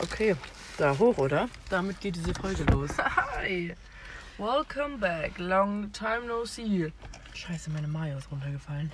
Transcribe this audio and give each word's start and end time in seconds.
Okay, 0.00 0.36
da 0.78 0.98
hoch, 0.98 1.18
oder? 1.18 1.48
Damit 1.70 2.00
geht 2.00 2.16
diese 2.16 2.34
Folge 2.34 2.64
los. 2.64 2.90
Hi. 2.98 3.74
Welcome 4.38 4.98
back. 4.98 5.38
Long 5.38 5.92
time 5.92 6.26
no 6.26 6.44
see. 6.44 6.92
Scheiße, 7.34 7.70
meine 7.70 7.88
Mayo 7.88 8.18
ist 8.18 8.30
runtergefallen. 8.30 8.90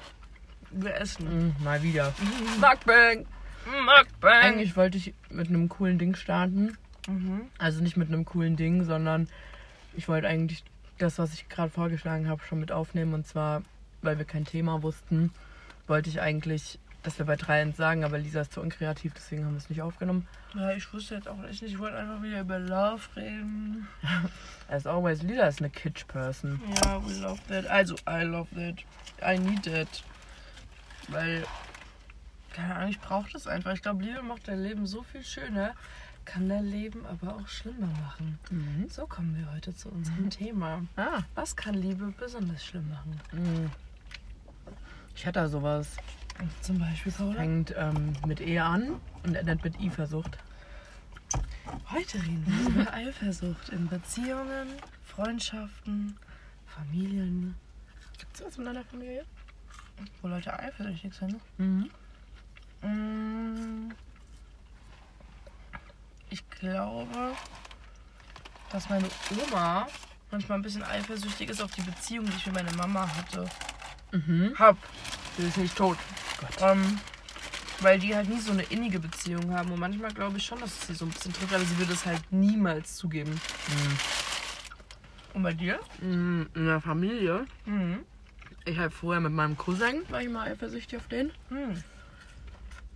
Wir 0.71 0.95
essen. 0.97 1.55
Mm, 1.59 1.65
mal 1.65 1.83
wieder. 1.83 2.13
Mukbang. 2.61 3.27
Mukbang. 3.67 4.43
Eigentlich 4.43 4.77
wollte 4.77 4.99
ich 4.99 5.15
mit 5.31 5.49
einem 5.49 5.69
coolen 5.69 5.99
Ding 5.99 6.15
starten. 6.15 6.77
Mhm. 7.09 7.43
Also 7.59 7.83
nicht 7.83 7.97
mit 7.97 8.09
einem 8.09 8.25
coolen 8.25 8.57
Ding, 8.57 8.85
sondern 8.85 9.29
ich 9.95 10.09
wollte 10.09 10.29
eigentlich 10.29 10.65
das, 10.99 11.19
was 11.19 11.33
ich 11.35 11.49
gerade 11.49 11.71
vorgeschlagen 11.71 12.29
habe, 12.29 12.43
schon 12.45 12.61
mit 12.61 12.73
aufnehmen. 12.73 13.15
Und 13.15 13.27
zwar, 13.27 13.63
weil 14.03 14.19
wir 14.19 14.25
kein 14.25 14.45
Thema 14.45 14.83
wussten, 14.83 15.33
wollte 15.87 16.11
ich 16.11 16.21
eigentlich, 16.21 16.79
dass 17.03 17.19
wir 17.19 17.27
bei 17.27 17.37
drei 17.37 17.69
sagen, 17.73 18.05
aber 18.05 18.19
Lisa 18.19 18.43
ist 18.43 18.53
zu 18.53 18.61
unkreativ, 18.61 19.13
deswegen 19.15 19.45
haben 19.45 19.53
wir 19.53 19.59
es 19.59 19.71
nicht 19.71 19.83
aufgenommen. 19.83 20.27
Ja, 20.55 20.73
ich 20.73 20.93
wusste 20.93 21.15
jetzt 21.15 21.29
auch 21.29 21.43
echt 21.45 21.63
nicht. 21.63 21.73
Ich 21.73 21.79
wollte 21.79 21.97
einfach 21.97 22.23
wieder 22.23 22.41
über 22.41 22.59
Love 22.59 23.03
reden. 23.17 23.89
As 24.69 24.87
always, 24.87 25.23
Lisa 25.23 25.47
ist 25.47 25.61
eine 25.61 25.71
Kitsch-Person. 25.71 26.61
Ja, 26.85 27.05
we 27.07 27.13
love 27.15 27.41
that. 27.49 27.67
Also, 27.67 27.95
I 28.09 28.23
love 28.25 28.49
that. 28.55 28.77
I 29.23 29.39
need 29.39 29.63
that. 29.65 29.89
Weil, 31.09 31.45
keine 32.53 32.75
Ahnung, 32.77 32.91
ich 32.91 33.01
brauche 33.01 33.31
das 33.33 33.47
einfach. 33.47 33.73
Ich 33.73 33.83
glaube, 33.83 34.05
Liebe 34.05 34.23
macht 34.23 34.49
dein 34.49 34.63
Leben 34.63 34.87
so 34.87 35.03
viel 35.03 35.25
schöner, 35.25 35.75
kann 36.25 36.49
dein 36.49 36.67
Leben 36.67 37.07
aber 37.07 37.37
auch 37.37 37.49
schlimmer 37.49 37.87
machen. 38.03 38.39
Mhm. 38.51 38.89
So 38.89 39.07
kommen 39.07 39.37
wir 39.37 39.51
heute 39.53 39.75
zu 39.75 39.89
unserem 39.89 40.29
Thema. 40.31 40.83
Ah, 40.97 41.23
Was 41.35 41.57
kann 41.57 41.75
Liebe 41.75 42.13
besonders 42.19 42.65
schlimm 42.65 42.89
machen? 42.91 43.21
mm. 43.33 43.71
ich 45.17 45.27
hatte 45.27 45.41
da 45.41 45.49
sowas. 45.49 45.97
Zum 46.61 46.79
Beispiel, 46.79 47.13
Paula? 47.13 47.35
Fängt 47.35 47.75
ähm, 47.77 48.13
mit 48.27 48.41
Ehe 48.41 48.63
an 48.63 49.01
und 49.25 49.35
endet 49.35 49.63
mit 49.65 49.79
Eifersucht. 49.81 50.39
Heute 51.91 52.19
reden 52.19 52.45
wir 52.47 52.83
über 52.83 52.93
Eifersucht 52.93 53.69
in 53.71 53.89
Beziehungen, 53.89 54.69
Freundschaften, 55.05 56.17
Familien, 56.67 57.55
Gibt 58.19 58.37
es 58.37 58.45
was 58.45 58.59
in 58.59 58.65
deiner 58.67 58.85
Familie? 58.85 59.25
wo 60.23 60.29
Leute 60.29 60.59
eifersüchtig 60.59 61.13
sind. 61.15 61.41
Mhm. 61.59 61.91
Mm. 62.83 63.93
Ich 66.31 66.49
glaube, 66.51 67.35
dass 68.71 68.89
meine 68.89 69.09
Oma 69.31 69.87
manchmal 70.31 70.59
ein 70.59 70.63
bisschen 70.63 70.83
eifersüchtig 70.83 71.51
ist 71.51 71.61
auf 71.61 71.73
die 71.73 71.83
Beziehung, 71.83 72.27
die 72.27 72.37
ich 72.37 72.47
mit 72.47 72.55
meiner 72.55 72.75
Mama 72.75 73.09
hatte. 73.17 73.49
Mhm. 74.13 74.55
Hab. 74.59 74.77
Sie 75.39 75.47
ist 75.47 75.57
nicht 75.57 75.77
tot. 75.77 75.97
Ähm, 76.61 76.99
weil 77.81 77.99
die 77.99 78.15
halt 78.15 78.29
nie 78.29 78.39
so 78.41 78.53
eine 78.53 78.63
innige 78.65 78.99
Beziehung 78.99 79.53
haben. 79.55 79.71
Und 79.73 79.81
manchmal 79.81 80.13
glaube 80.13 80.37
ich 80.39 80.45
schon, 80.45 80.61
dass 80.61 80.71
es 80.81 80.87
sie 80.89 80.95
so 80.95 81.07
ein 81.07 81.11
bisschen 81.11 81.33
trifft, 81.33 81.55
aber 81.55 81.65
sie 81.65 81.79
würde 81.79 81.93
es 81.93 82.05
halt 82.05 82.21
niemals 82.31 82.97
zugeben. 82.97 83.41
Und 85.35 85.43
bei 85.43 85.53
dir? 85.55 85.79
Mhm. 86.01 86.49
In 86.55 86.67
der 86.67 86.81
Familie. 86.81 87.47
Mhm. 87.65 88.01
Ich 88.67 88.79
habe 88.79 88.91
vorher 88.91 89.21
mit 89.21 89.33
meinem 89.33 89.57
Cousin, 89.57 90.03
war 90.11 90.21
ich 90.21 90.29
mal 90.29 90.49
eifersüchtig 90.51 90.99
auf 90.99 91.09
den. 91.09 91.31
Mhm. 91.49 91.83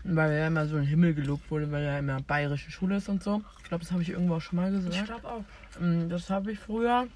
Weil 0.04 0.32
er 0.32 0.48
immer 0.48 0.66
so 0.66 0.76
in 0.76 0.82
den 0.82 0.88
Himmel 0.90 1.14
gelobt 1.14 1.50
wurde, 1.50 1.70
weil 1.72 1.82
er 1.82 1.98
immer 1.98 2.20
bayerische 2.20 2.70
Schule 2.70 2.96
ist 2.96 3.08
und 3.08 3.22
so. 3.22 3.42
Ich 3.62 3.68
glaube, 3.68 3.82
das 3.84 3.92
habe 3.92 4.02
ich 4.02 4.10
irgendwo 4.10 4.34
auch 4.34 4.40
schon 4.42 4.56
mal 4.56 4.74
Ich 4.74 4.84
gesagt. 4.84 5.06
glaube 5.06 5.28
auch. 5.28 5.44
Mm, 5.80 6.10
Das 6.10 6.28
habe 6.28 6.52
ich 6.52 6.58
früher. 6.58 7.06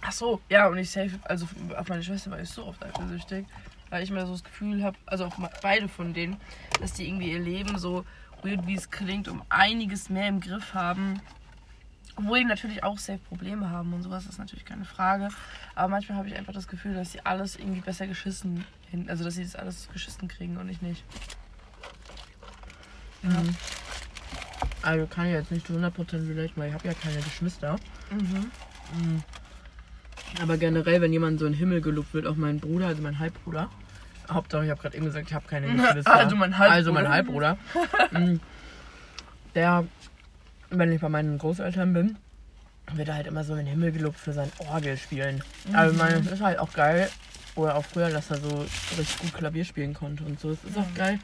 Ach 0.00 0.12
so, 0.12 0.40
ja, 0.48 0.66
und 0.68 0.78
ich 0.78 0.90
safe, 0.90 1.10
also 1.24 1.46
auf 1.76 1.88
meine 1.88 2.02
Schwester 2.02 2.30
war 2.30 2.40
ich 2.40 2.48
so 2.48 2.64
oft 2.64 2.82
eifersüchtig, 2.82 3.44
weil 3.90 4.02
ich 4.02 4.10
immer 4.10 4.24
so 4.26 4.32
das 4.32 4.44
Gefühl 4.44 4.82
habe, 4.82 4.96
also 5.06 5.26
auf 5.26 5.34
beide 5.62 5.88
von 5.88 6.14
denen, 6.14 6.36
dass 6.80 6.92
die 6.94 7.06
irgendwie 7.06 7.32
ihr 7.32 7.40
Leben 7.40 7.78
so 7.78 8.04
weird 8.42 8.66
wie 8.66 8.74
es 8.74 8.90
klingt, 8.90 9.28
um 9.28 9.42
einiges 9.48 10.08
mehr 10.08 10.28
im 10.28 10.40
Griff 10.40 10.74
haben. 10.74 11.20
Obwohl 12.16 12.38
die 12.38 12.44
natürlich 12.44 12.82
auch 12.82 12.98
safe 12.98 13.18
Probleme 13.18 13.70
haben 13.70 13.92
und 13.92 14.02
sowas, 14.02 14.26
ist 14.26 14.38
natürlich 14.38 14.64
keine 14.64 14.84
Frage. 14.84 15.28
Aber 15.74 15.88
manchmal 15.88 16.18
habe 16.18 16.28
ich 16.28 16.36
einfach 16.36 16.52
das 16.52 16.68
Gefühl, 16.68 16.94
dass 16.94 17.12
sie 17.12 17.24
alles 17.24 17.56
irgendwie 17.56 17.80
besser 17.80 18.06
geschissen 18.06 18.64
hin, 18.90 19.08
also 19.08 19.24
dass 19.24 19.34
sie 19.34 19.42
das 19.42 19.56
alles 19.56 19.88
geschissen 19.92 20.28
kriegen 20.28 20.56
und 20.56 20.68
ich 20.68 20.82
nicht. 20.82 21.04
Mhm. 23.22 23.54
Also 24.82 25.06
kann 25.06 25.26
ich 25.26 25.32
jetzt 25.32 25.50
nicht 25.50 25.66
zu 25.66 25.74
100% 25.74 26.28
relate, 26.28 26.52
weil 26.56 26.68
ich 26.68 26.74
habe 26.74 26.88
ja 26.88 26.94
keine 26.94 27.20
Geschwister. 27.20 27.76
Mhm. 28.10 28.50
Mm. 28.98 29.22
Aber 30.42 30.56
generell, 30.56 31.00
wenn 31.00 31.12
jemand 31.12 31.38
so 31.38 31.46
in 31.46 31.52
den 31.52 31.58
Himmel 31.58 31.80
gelobt 31.80 32.14
wird, 32.14 32.26
auch 32.26 32.36
mein 32.36 32.60
Bruder, 32.60 32.86
also 32.86 33.02
mein 33.02 33.18
Halbbruder. 33.18 33.70
Hauptsache, 34.30 34.64
ich 34.64 34.70
habe 34.70 34.80
gerade 34.80 34.96
eben 34.96 35.06
gesagt, 35.06 35.26
ich 35.28 35.34
habe 35.34 35.46
keine 35.48 35.66
Geschwister. 35.76 36.12
Also 36.14 36.36
mein 36.36 36.56
Halbbruder. 36.58 36.74
Also 36.76 36.92
mein 36.92 37.08
Halbbruder. 37.08 37.58
Mm. 38.12 38.36
Der, 39.54 39.84
wenn 40.70 40.92
ich 40.92 41.00
bei 41.00 41.08
meinen 41.08 41.38
Großeltern 41.38 41.92
bin, 41.92 42.16
wird 42.94 43.08
er 43.08 43.14
halt 43.16 43.26
immer 43.26 43.44
so 43.44 43.52
in 43.54 43.58
den 43.60 43.66
Himmel 43.68 43.92
gelobt 43.92 44.18
für 44.18 44.32
sein 44.32 44.50
Orgelspielen. 44.58 45.42
Also 45.72 45.92
ich 45.92 45.98
meine, 45.98 46.22
das 46.22 46.32
ist 46.34 46.40
halt 46.42 46.58
auch 46.58 46.72
geil. 46.72 47.08
Oder 47.56 47.74
auch 47.74 47.84
früher, 47.84 48.10
dass 48.10 48.30
er 48.30 48.36
so 48.38 48.64
richtig 48.96 49.18
gut 49.18 49.34
Klavier 49.34 49.64
spielen 49.64 49.92
konnte 49.92 50.22
und 50.24 50.38
so. 50.38 50.50
Das 50.50 50.64
ist 50.64 50.78
auch 50.78 50.94
geil. 50.94 51.18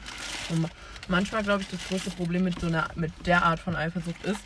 Und 0.49 0.61
ma- 0.61 0.69
manchmal, 1.07 1.41
glaube 1.43 1.61
ich, 1.61 1.69
das 1.69 1.79
größte 1.87 2.09
Problem 2.11 2.43
mit 2.43 2.59
so 2.59 2.67
einer, 2.67 2.87
mit 2.95 3.11
der 3.25 3.43
Art 3.43 3.59
von 3.59 3.75
Eifersucht 3.77 4.23
ist, 4.25 4.41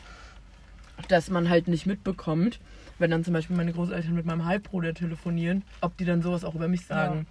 dass 1.08 1.30
man 1.32 1.50
halt 1.50 1.68
nicht 1.68 1.88
mitbekommt, 1.88 2.60
wenn 3.00 3.10
dann 3.10 3.24
zum 3.26 3.34
Beispiel 3.34 3.56
meine 3.58 3.74
Großeltern 3.74 4.14
mit 4.14 4.26
meinem 4.28 4.46
Halbbruder 4.46 4.94
telefonieren, 4.94 5.64
ob 5.82 5.98
die 5.98 6.06
dann 6.06 6.22
sowas 6.22 6.44
auch 6.44 6.54
über 6.54 6.68
mich 6.68 6.86
sagen. 6.86 7.26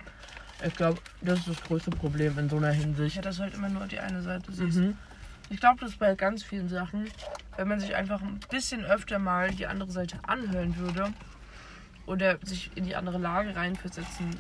Ich 0.66 0.75
glaube, 0.76 1.00
das 1.22 1.38
ist 1.41 1.48
das 1.48 1.62
größte 1.62 1.91
Problem 1.91 2.38
in 2.38 2.48
so 2.48 2.56
einer 2.59 2.71
Hinsicht. 2.72 3.16
Ja, 3.16 3.22
dass 3.22 3.37
du 3.37 3.43
halt 3.43 3.54
immer 3.54 3.69
nur 3.69 3.87
die 3.87 3.98
eine 3.98 4.22
Seite 4.22 4.53
siehst. 4.53 4.78
Mhm. 4.78 4.97
Ich 5.48 5.59
glaube, 5.59 5.81
das 5.81 5.97
bei 5.97 6.15
ganz 6.15 6.43
vielen 6.43 6.69
Sachen, 6.69 7.09
wenn 7.56 7.66
man 7.69 7.81
sich 7.81 7.94
einfach 7.97 8.21
ein 8.21 8.38
bisschen 8.50 8.84
öfter 8.84 9.19
mal 9.19 9.50
die 9.50 9.66
andere 9.66 9.91
Seite 9.91 10.19
anhören 10.26 10.76
würde 10.76 11.12
oder 12.06 12.38
sich 12.44 12.71
in 12.76 12.84
die 12.84 12.94
andere 12.94 13.19
Lage 13.19 13.56
reinversetzen 13.56 14.37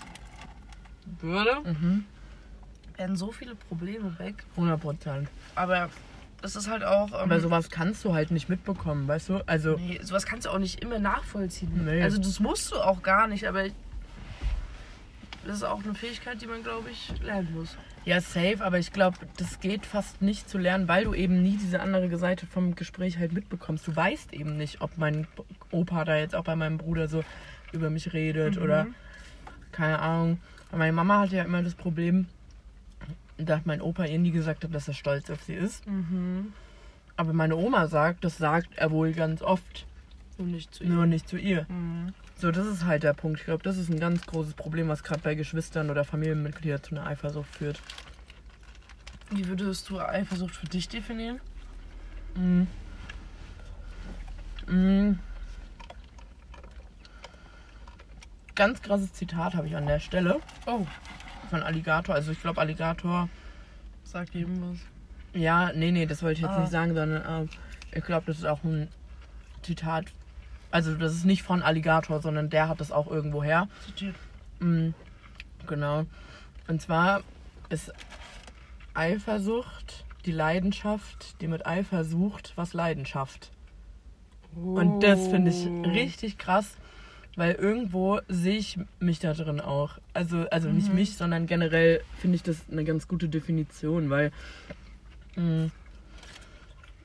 würde, 1.20 1.56
Mhm. 1.64 2.04
wären 2.96 3.16
so 3.16 3.32
viele 3.32 3.54
Probleme 3.54 4.16
weg. 4.18 4.44
100 4.56 4.80
Prozent. 4.80 5.28
Aber 5.54 5.88
das 6.42 6.54
ist 6.56 6.68
halt 6.68 6.84
auch. 6.84 7.08
Ähm, 7.08 7.14
Aber 7.14 7.40
sowas 7.40 7.70
kannst 7.70 8.04
du 8.04 8.14
halt 8.14 8.30
nicht 8.30 8.48
mitbekommen, 8.48 9.08
weißt 9.08 9.30
du? 9.30 9.40
Also, 9.48 9.76
nee, 9.76 9.98
sowas 10.02 10.26
kannst 10.26 10.46
du 10.46 10.50
auch 10.50 10.58
nicht 10.58 10.80
immer 10.82 10.98
nachvollziehen. 10.98 11.84
Nee. 11.84 12.02
Also 12.02 12.18
das 12.18 12.38
musst 12.40 12.70
du 12.72 12.76
auch 12.76 13.02
gar 13.02 13.26
nicht, 13.26 13.48
aber 13.48 13.64
das 15.50 15.58
ist 15.58 15.64
auch 15.64 15.82
eine 15.82 15.94
Fähigkeit, 15.94 16.40
die 16.40 16.46
man, 16.46 16.62
glaube 16.62 16.90
ich, 16.90 17.12
lernen 17.22 17.52
muss. 17.54 17.76
ja, 18.04 18.20
safe, 18.20 18.64
aber 18.64 18.78
ich 18.78 18.92
glaube, 18.92 19.18
das 19.36 19.58
geht 19.60 19.84
fast 19.84 20.22
nicht 20.22 20.48
zu 20.48 20.58
lernen, 20.58 20.86
weil 20.88 21.04
du 21.04 21.14
eben 21.14 21.42
nie 21.42 21.56
diese 21.56 21.80
andere 21.80 22.16
Seite 22.18 22.46
vom 22.46 22.74
Gespräch 22.76 23.18
halt 23.18 23.32
mitbekommst. 23.32 23.86
Du 23.88 23.94
weißt 23.96 24.32
eben 24.32 24.56
nicht, 24.56 24.80
ob 24.80 24.96
mein 24.96 25.26
Opa 25.72 26.04
da 26.04 26.16
jetzt 26.16 26.34
auch 26.36 26.44
bei 26.44 26.54
meinem 26.56 26.78
Bruder 26.78 27.08
so 27.08 27.24
über 27.72 27.90
mich 27.90 28.12
redet 28.12 28.56
Mhm. 28.56 28.62
oder 28.62 28.86
keine 29.72 29.98
Ahnung. 29.98 30.40
Meine 30.72 30.92
Mama 30.92 31.20
hatte 31.20 31.36
ja 31.36 31.42
immer 31.44 31.62
das 31.62 31.74
Problem, 31.74 32.28
dass 33.36 33.64
mein 33.64 33.80
Opa 33.80 34.04
ihr 34.04 34.18
nie 34.18 34.30
gesagt 34.30 34.62
hat, 34.64 34.72
dass 34.74 34.86
er 34.88 34.94
stolz 34.94 35.30
auf 35.30 35.42
sie 35.42 35.54
ist. 35.54 35.86
Mhm. 35.86 36.52
Aber 37.16 37.32
meine 37.32 37.56
Oma 37.56 37.86
sagt, 37.88 38.24
das 38.24 38.38
sagt 38.38 38.68
er 38.76 38.90
wohl 38.92 39.12
ganz 39.12 39.42
oft, 39.42 39.86
Und 40.38 40.52
nicht 40.52 40.74
zu 40.74 40.84
nur 40.84 41.06
nicht 41.06 41.28
zu 41.28 41.36
ihr. 41.36 41.66
Mhm. 41.68 42.14
So, 42.40 42.50
das 42.50 42.66
ist 42.66 42.84
halt 42.86 43.02
der 43.02 43.12
Punkt. 43.12 43.40
Ich 43.40 43.44
glaube, 43.44 43.62
das 43.62 43.76
ist 43.76 43.90
ein 43.90 44.00
ganz 44.00 44.24
großes 44.26 44.54
Problem, 44.54 44.88
was 44.88 45.02
gerade 45.02 45.20
bei 45.20 45.34
Geschwistern 45.34 45.90
oder 45.90 46.04
Familienmitgliedern 46.04 46.82
zu 46.82 46.94
einer 46.96 47.06
Eifersucht 47.06 47.54
führt. 47.54 47.80
Wie 49.30 49.46
würdest 49.46 49.90
du 49.90 50.00
Eifersucht 50.00 50.54
für 50.54 50.66
dich 50.66 50.88
definieren? 50.88 51.40
Mhm. 52.34 52.66
Mhm. 54.66 55.18
Ganz 58.54 58.80
krasses 58.82 59.12
Zitat 59.12 59.54
habe 59.54 59.66
ich 59.66 59.76
an 59.76 59.86
der 59.86 60.00
Stelle 60.00 60.40
Oh, 60.66 60.86
von 61.50 61.62
Alligator. 61.62 62.14
Also 62.14 62.32
ich 62.32 62.40
glaube 62.40 62.60
Alligator. 62.60 63.28
sag 64.04 64.34
jedem 64.34 64.62
was. 64.72 64.78
Ja, 65.34 65.72
nee, 65.74 65.92
nee, 65.92 66.06
das 66.06 66.22
wollte 66.22 66.38
ich 66.40 66.42
jetzt 66.46 66.56
Ah. 66.56 66.60
nicht 66.60 66.72
sagen, 66.72 66.94
sondern 66.94 67.42
ähm, 67.42 67.48
ich 67.92 68.04
glaube, 68.04 68.26
das 68.26 68.38
ist 68.38 68.44
auch 68.46 68.64
ein 68.64 68.88
Zitat. 69.62 70.06
Also 70.70 70.94
das 70.94 71.14
ist 71.14 71.24
nicht 71.24 71.42
von 71.42 71.62
Alligator, 71.62 72.20
sondern 72.20 72.48
der 72.50 72.68
hat 72.68 72.80
das 72.80 72.92
auch 72.92 73.10
irgendwo 73.10 73.42
her. 73.42 73.68
Mm, 74.60 74.90
Genau. 75.66 76.06
Und 76.68 76.80
zwar 76.80 77.22
ist 77.68 77.92
Eifersucht 78.94 80.04
die 80.26 80.32
Leidenschaft, 80.32 81.40
die 81.40 81.48
mit 81.48 81.66
Eifer 81.66 82.04
sucht, 82.04 82.52
was 82.56 82.72
Leidenschaft. 82.72 83.50
Und 84.74 85.02
das 85.02 85.28
finde 85.28 85.50
ich 85.50 85.68
Oh. 85.84 85.88
richtig 85.88 86.38
krass, 86.38 86.76
weil 87.36 87.54
irgendwo 87.54 88.20
sehe 88.28 88.56
ich 88.58 88.78
mich 88.98 89.18
da 89.20 89.32
drin 89.32 89.60
auch. 89.60 89.98
Also, 90.12 90.48
also 90.50 90.70
nicht 90.70 90.88
Mhm. 90.88 90.94
mich, 90.96 91.16
sondern 91.16 91.46
generell 91.46 92.00
finde 92.18 92.36
ich 92.36 92.42
das 92.42 92.58
eine 92.70 92.84
ganz 92.84 93.06
gute 93.06 93.28
Definition, 93.28 94.10
weil 94.10 94.32
mh, 95.36 95.70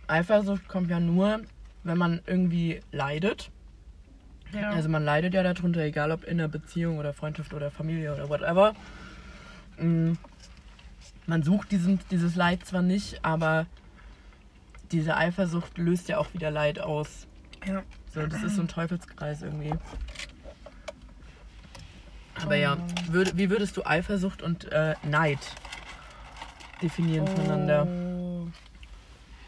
Eifersucht 0.07 0.67
kommt 0.67 0.89
ja 0.89 0.99
nur, 0.99 1.41
wenn 1.83 1.97
man 1.97 2.21
irgendwie 2.25 2.79
leidet. 2.91 3.51
Ja. 4.53 4.71
Also 4.71 4.87
man 4.89 5.03
leidet 5.03 5.33
ja 5.33 5.43
darunter, 5.43 5.81
egal 5.81 6.11
ob 6.11 6.23
in 6.23 6.39
einer 6.39 6.47
Beziehung 6.47 6.97
oder 6.97 7.13
Freundschaft 7.13 7.53
oder 7.53 7.71
Familie 7.71 8.13
oder 8.13 8.29
whatever. 8.29 8.73
Mm, 9.77 10.13
Man 11.27 11.43
sucht 11.43 11.71
diesen, 11.71 11.99
dieses 12.11 12.35
Leid 12.35 12.65
zwar 12.65 12.81
nicht, 12.81 13.25
aber 13.25 13.65
diese 14.91 15.17
Eifersucht 15.17 15.77
löst 15.77 16.07
ja 16.07 16.19
auch 16.19 16.33
wieder 16.33 16.51
Leid 16.51 16.79
aus. 16.79 17.27
Ja. 17.65 17.83
So, 18.13 18.25
das 18.27 18.43
ist 18.43 18.55
so 18.55 18.61
ein 18.61 18.67
Teufelskreis 18.67 19.41
irgendwie. 19.41 19.73
Aber 22.41 22.55
ja, 22.55 22.77
würd, 23.09 23.37
wie 23.37 23.49
würdest 23.49 23.75
du 23.75 23.85
Eifersucht 23.85 24.41
und 24.41 24.71
äh, 24.71 24.95
Neid 25.03 25.39
definieren 26.81 27.27
voneinander? 27.27 27.87
Oh. 27.87 28.47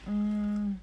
Mm. 0.09 0.79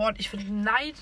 Boah, 0.00 0.14
ich 0.16 0.30
finde 0.30 0.50
Neid 0.50 0.94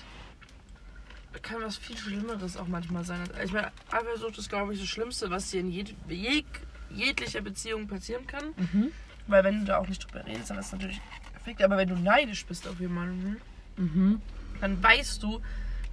kann 1.41 1.61
was 1.61 1.77
viel 1.77 1.95
Schlimmeres 1.95 2.57
auch 2.57 2.67
manchmal 2.67 3.05
sein. 3.05 3.21
Ich 3.41 3.53
meine, 3.53 3.71
Eifersucht 3.91 4.37
ist, 4.37 4.49
glaube 4.49 4.73
ich, 4.73 4.81
das 4.81 4.89
Schlimmste, 4.89 5.29
was 5.29 5.49
dir 5.51 5.61
in 5.61 5.71
jed 5.71 5.95
jeg 6.09 6.43
jeglicher 6.89 7.39
Beziehung 7.39 7.87
passieren 7.87 8.27
kann. 8.27 8.47
Mhm. 8.57 8.91
Weil 9.27 9.45
wenn 9.45 9.59
du 9.61 9.65
da 9.67 9.77
auch 9.77 9.87
nicht 9.87 10.03
drüber 10.03 10.25
redest, 10.25 10.49
dann 10.49 10.57
ist 10.57 10.65
es 10.65 10.71
natürlich 10.73 10.99
perfekt. 11.31 11.63
Aber 11.63 11.77
wenn 11.77 11.87
du 11.87 11.95
neidisch 11.95 12.45
bist 12.45 12.67
auf 12.67 12.81
jemanden, 12.81 13.39
Mhm. 13.77 14.21
dann 14.59 14.83
weißt 14.83 15.23
du, 15.23 15.39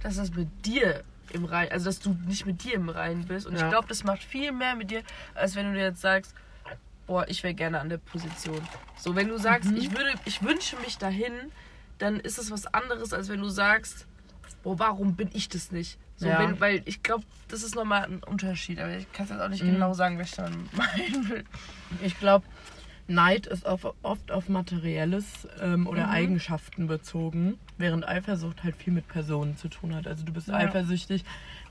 dass 0.03 0.17
das 0.17 0.33
mit 0.33 0.49
dir 0.65 1.05
im 1.31 1.45
Rein, 1.45 1.71
also 1.71 1.85
dass 1.85 1.99
du 2.01 2.13
nicht 2.27 2.45
mit 2.45 2.65
dir 2.65 2.73
im 2.73 2.89
Reinen 2.89 3.23
bist. 3.25 3.47
Und 3.47 3.55
Ja. 3.55 3.63
ich 3.63 3.69
glaube, 3.69 3.87
das 3.87 4.03
macht 4.03 4.21
viel 4.21 4.51
mehr 4.51 4.75
mit 4.75 4.91
dir, 4.91 5.01
als 5.33 5.55
wenn 5.55 5.67
du 5.71 5.77
dir 5.79 5.85
jetzt 5.85 6.01
sagst, 6.01 6.35
boah, 7.05 7.25
ich 7.29 7.41
wäre 7.43 7.53
gerne 7.53 7.79
an 7.79 7.87
der 7.87 7.99
Position. 7.99 8.67
So, 8.97 9.15
wenn 9.15 9.29
du 9.29 9.37
sagst, 9.37 9.71
ich 9.71 9.91
würde, 9.91 10.11
ich 10.25 10.43
wünsche 10.43 10.75
mich 10.81 10.97
dahin, 10.97 11.53
dann 11.97 12.19
ist 12.19 12.37
es 12.37 12.51
was 12.51 12.65
anderes, 12.73 13.13
als 13.13 13.29
wenn 13.29 13.41
du 13.41 13.49
sagst, 13.49 14.05
boah, 14.63 14.77
warum 14.79 15.15
bin 15.15 15.29
ich 15.33 15.49
das 15.49 15.71
nicht? 15.71 15.97
So, 16.17 16.27
Ja. 16.29 16.39
wenn, 16.39 16.59
weil 16.59 16.81
ich 16.85 17.03
glaube, 17.03 17.23
das 17.47 17.63
ist 17.63 17.75
nochmal 17.75 18.05
ein 18.05 18.21
Unterschied. 18.23 18.79
Aber 18.79 18.95
ich 18.97 19.11
kann 19.13 19.25
es 19.25 19.31
jetzt 19.31 19.41
auch 19.41 19.49
nicht 19.49 19.63
Mhm. 19.63 19.73
genau 19.73 19.93
sagen, 19.93 20.17
was 20.19 20.29
ich 20.29 20.35
dann 20.35 20.67
meinen 20.73 21.29
will. 21.29 21.43
Ich 22.01 22.17
glaube, 22.19 22.45
Neid 23.09 23.47
ist 23.47 23.65
auf, 23.65 23.87
oft 24.01 24.31
auf 24.31 24.49
Materielles 24.49 25.47
ähm, 25.61 25.87
oder 25.87 26.07
Mhm. 26.07 26.11
Eigenschaften 26.13 26.87
bezogen, 26.87 27.57
während 27.77 28.07
Eifersucht 28.07 28.63
halt 28.63 28.75
viel 28.75 28.91
mit 28.93 29.07
Personen 29.07 29.55
zu 29.57 29.69
tun 29.69 29.95
hat. 29.95 30.07
Also 30.07 30.25
du 30.25 30.33
bist 30.33 30.49
Ja. 30.49 30.55
eifersüchtig, 30.55 31.23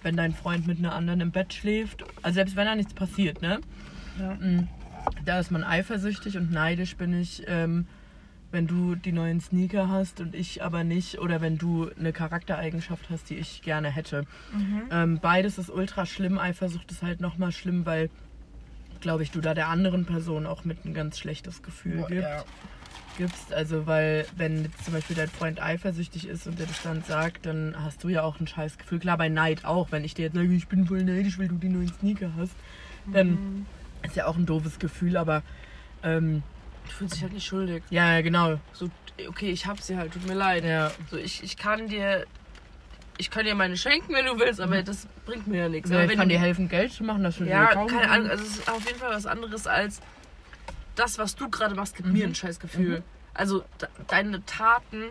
wenn 0.03 0.17
dein 0.17 0.33
Freund 0.33 0.67
mit 0.67 0.79
einer 0.79 0.95
anderen 0.95 1.21
im 1.21 1.31
Bett 1.33 1.53
schläft. 1.53 2.05
Also 2.23 2.37
selbst 2.37 2.57
wenn 2.57 2.67
da 2.67 2.75
nichts 2.75 2.95
passiert, 2.95 3.43
ne? 3.43 3.61
Ja. 4.19 4.35
Mm, 4.35 4.69
Da 5.25 5.39
ist 5.39 5.51
man 5.53 5.63
eifersüchtig 5.63 6.37
und 6.37 6.51
neidisch 6.51 6.97
bin 6.97 7.13
ich, 7.21 7.43
ähm, 7.47 7.87
wenn 8.53 8.67
du 8.67 8.95
die 8.95 9.13
neuen 9.13 9.41
Sneaker 9.41 9.89
hast 9.89 10.21
und 10.21 10.35
ich 10.35 10.63
aber 10.63 10.85
nicht. 10.85 11.19
Oder 11.19 11.41
wenn 11.41 11.59
du 11.59 11.91
eine 11.99 12.13
Charaktereigenschaft 12.13 13.11
hast, 13.11 13.29
die 13.31 13.37
ich 13.37 13.63
gerne 13.63 13.91
hätte. 13.91 14.25
Mhm. 14.53 14.83
Ähm, 14.91 15.19
beides 15.21 15.59
ist 15.59 15.69
ultra 15.71 16.07
schlimm. 16.07 16.39
Eifersucht 16.39 16.91
ist 16.91 17.03
halt 17.03 17.21
nochmal 17.21 17.53
schlimm, 17.53 17.85
weil, 17.87 18.09
glaube 19.01 19.23
ich, 19.25 19.31
du 19.31 19.41
da 19.41 19.53
der 19.55 19.69
anderen 19.69 20.05
Person 20.07 20.47
auch 20.47 20.65
mit 20.65 20.85
ein 20.85 20.95
ganz 20.95 21.19
schlechtes 21.19 21.63
Gefühl 21.63 21.99
Boah, 21.99 22.07
gibt, 22.09 22.23
ja. 22.23 22.45
gibst. 23.19 23.53
Also, 23.53 23.87
weil, 23.87 24.27
wenn 24.37 24.73
zum 24.85 24.95
Beispiel 24.95 25.17
dein 25.17 25.29
Freund 25.29 25.61
eifersüchtig 25.61 26.27
ist 26.29 26.47
und 26.47 26.59
dir 26.59 26.67
das 26.67 26.83
dann 26.83 27.03
sagt, 27.03 27.47
dann 27.47 27.75
hast 27.83 28.03
du 28.05 28.09
ja 28.09 28.23
auch 28.23 28.39
ein 28.41 28.47
scheiß 28.47 28.79
Gefühl. 28.79 29.01
Klar, 29.01 29.19
bei 29.19 29.29
Neid 29.29 29.65
auch. 29.65 29.91
Wenn 29.91 30.05
ich 30.05 30.15
dir 30.15 30.27
jetzt 30.27 30.35
sage, 30.35 30.53
ich 30.55 30.69
bin 30.69 30.87
voll 30.87 31.03
neidisch, 31.03 31.39
weil 31.39 31.49
du 31.49 31.57
die 31.57 31.69
neuen 31.69 31.93
Sneaker 31.93 32.31
hast, 32.37 32.55
dann 33.13 33.29
Mhm. 33.31 33.67
ist 34.03 34.15
ja 34.17 34.27
auch 34.27 34.37
ein 34.37 34.47
doofes 34.47 34.79
Gefühl, 34.79 35.17
aber. 35.17 35.43
Ähm, 36.03 36.43
Du 36.87 36.93
fühlst 36.93 37.15
dich 37.17 37.23
halt 37.23 37.33
nicht 37.33 37.47
schuldig. 37.47 37.83
ja, 37.91 38.15
ja, 38.15 38.21
genau. 38.23 38.59
So, 38.73 38.89
okay, 39.29 39.51
ich 39.51 39.67
hab 39.67 39.81
sie 39.81 39.97
halt, 39.97 40.13
tut 40.13 40.27
mir 40.27 40.35
leid. 40.35 40.65
Ja, 40.65 40.93
So, 41.11 41.17
ich, 41.17 41.43
ich 41.43 41.57
kann 41.57 41.89
dir. 41.89 42.27
Ich 43.19 43.31
kann 43.31 43.47
dir 43.47 43.55
meine 43.55 43.79
schenken, 43.79 44.13
wenn 44.13 44.27
du 44.27 44.39
willst, 44.39 44.61
aber 44.61 44.83
das 44.83 45.07
bringt 45.25 45.47
mir 45.47 45.63
ja 45.63 45.69
nichts. 45.71 45.89
ja 45.91 45.97
aber 46.03 46.13
ich 46.13 46.19
kann 46.19 46.29
du, 46.29 46.35
dir 46.35 46.41
helfen, 46.41 46.69
Geld 46.69 46.93
zu 46.93 47.03
machen, 47.03 47.25
das 47.25 47.41
will 47.41 47.49
Ja, 47.49 47.69
dir 47.69 47.75
kaufen. 47.75 47.97
keine 47.97 48.11
Ahnung. 48.11 48.29
Also, 48.31 48.45
es 48.45 48.59
ist 48.59 48.71
auf 48.71 48.85
jeden 48.87 48.99
Fall 48.99 49.11
was 49.11 49.25
anderes 49.25 49.67
als 49.67 50.03
das, 50.97 51.19
was 51.19 51.35
du 51.35 51.49
gerade 51.49 51.75
machst, 51.75 51.97
gibt 51.97 52.09
Mhm. 52.09 52.15
mir 52.15 52.25
ein 52.27 52.35
scheiß 52.35 52.61
Gefühl. 52.61 52.99
Mhm. 53.01 53.05
Also, 53.33 53.65
de 53.81 53.89
deine 54.09 54.45
Taten, 54.45 55.05